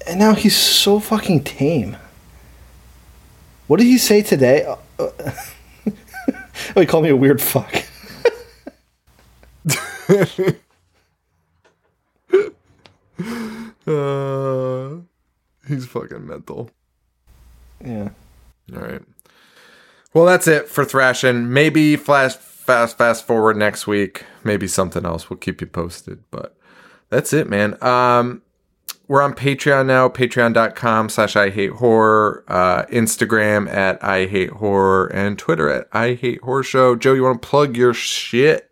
and 0.09 0.19
now 0.19 0.33
he's 0.33 0.57
so 0.57 0.99
fucking 0.99 1.43
tame. 1.43 1.95
What 3.67 3.77
did 3.79 3.85
he 3.85 3.99
say 3.99 4.21
today? 4.23 4.65
Uh, 4.65 4.75
uh, 4.97 5.31
oh, 6.75 6.81
he 6.81 6.85
called 6.85 7.03
me 7.03 7.09
a 7.09 7.15
weird 7.15 7.41
fuck. 7.41 7.83
Uh, 13.87 14.97
he's 15.67 15.87
fucking 15.87 16.27
mental. 16.27 16.69
Yeah. 17.83 18.09
All 18.71 18.81
right. 18.81 19.01
Well, 20.13 20.25
that's 20.25 20.47
it 20.47 20.69
for 20.69 20.85
thrashin'. 20.85 21.47
Maybe 21.47 21.95
flash 21.95 22.35
fast 22.35 22.99
fast 22.99 23.25
forward 23.25 23.57
next 23.57 23.87
week. 23.87 24.25
Maybe 24.43 24.67
something 24.67 25.05
else. 25.05 25.29
We'll 25.29 25.37
keep 25.37 25.59
you 25.59 25.65
posted. 25.65 26.23
But 26.29 26.55
that's 27.09 27.33
it, 27.33 27.49
man. 27.49 27.81
Um, 27.83 28.43
we're 29.09 29.23
on 29.23 29.33
Patreon 29.33 29.87
now. 29.87 30.07
Patreon.com 30.07 31.09
slash 31.09 31.35
I 31.35 31.49
hate 31.49 31.71
horror. 31.71 32.45
Uh, 32.47 32.85
Instagram 32.85 33.67
at 33.67 34.01
I 34.01 34.27
hate 34.27 34.51
horror 34.51 35.07
and 35.07 35.37
Twitter 35.37 35.67
at 35.67 35.87
I 35.91 36.13
hate 36.13 36.41
horror 36.41 36.63
show. 36.63 36.95
Joe, 36.95 37.13
you 37.13 37.23
want 37.23 37.41
to 37.41 37.47
plug 37.47 37.75
your 37.75 37.93
shit? 37.93 38.69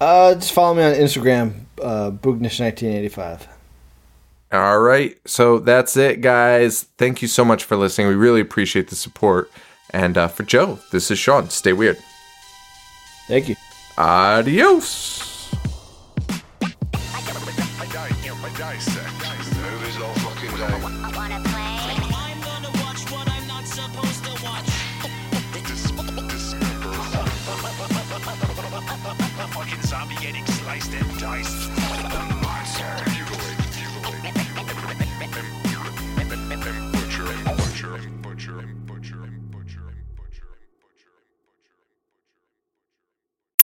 Uh, 0.00 0.34
just 0.34 0.52
follow 0.52 0.74
me 0.74 0.84
on 0.84 0.94
Instagram, 0.94 1.64
uh, 1.82 2.12
Boognish1985. 2.12 3.48
All 4.52 4.78
right. 4.78 5.18
So 5.26 5.58
that's 5.58 5.96
it, 5.96 6.20
guys. 6.20 6.84
Thank 6.96 7.20
you 7.20 7.28
so 7.28 7.44
much 7.44 7.64
for 7.64 7.76
listening. 7.76 8.06
We 8.06 8.14
really 8.14 8.40
appreciate 8.40 8.88
the 8.88 8.96
support. 8.96 9.50
And 9.90 10.16
uh, 10.16 10.28
for 10.28 10.44
Joe, 10.44 10.78
this 10.92 11.10
is 11.10 11.18
Sean. 11.18 11.50
Stay 11.50 11.72
weird. 11.72 11.98
Thank 13.26 13.48
you. 13.48 13.56
Adios. 13.98 15.35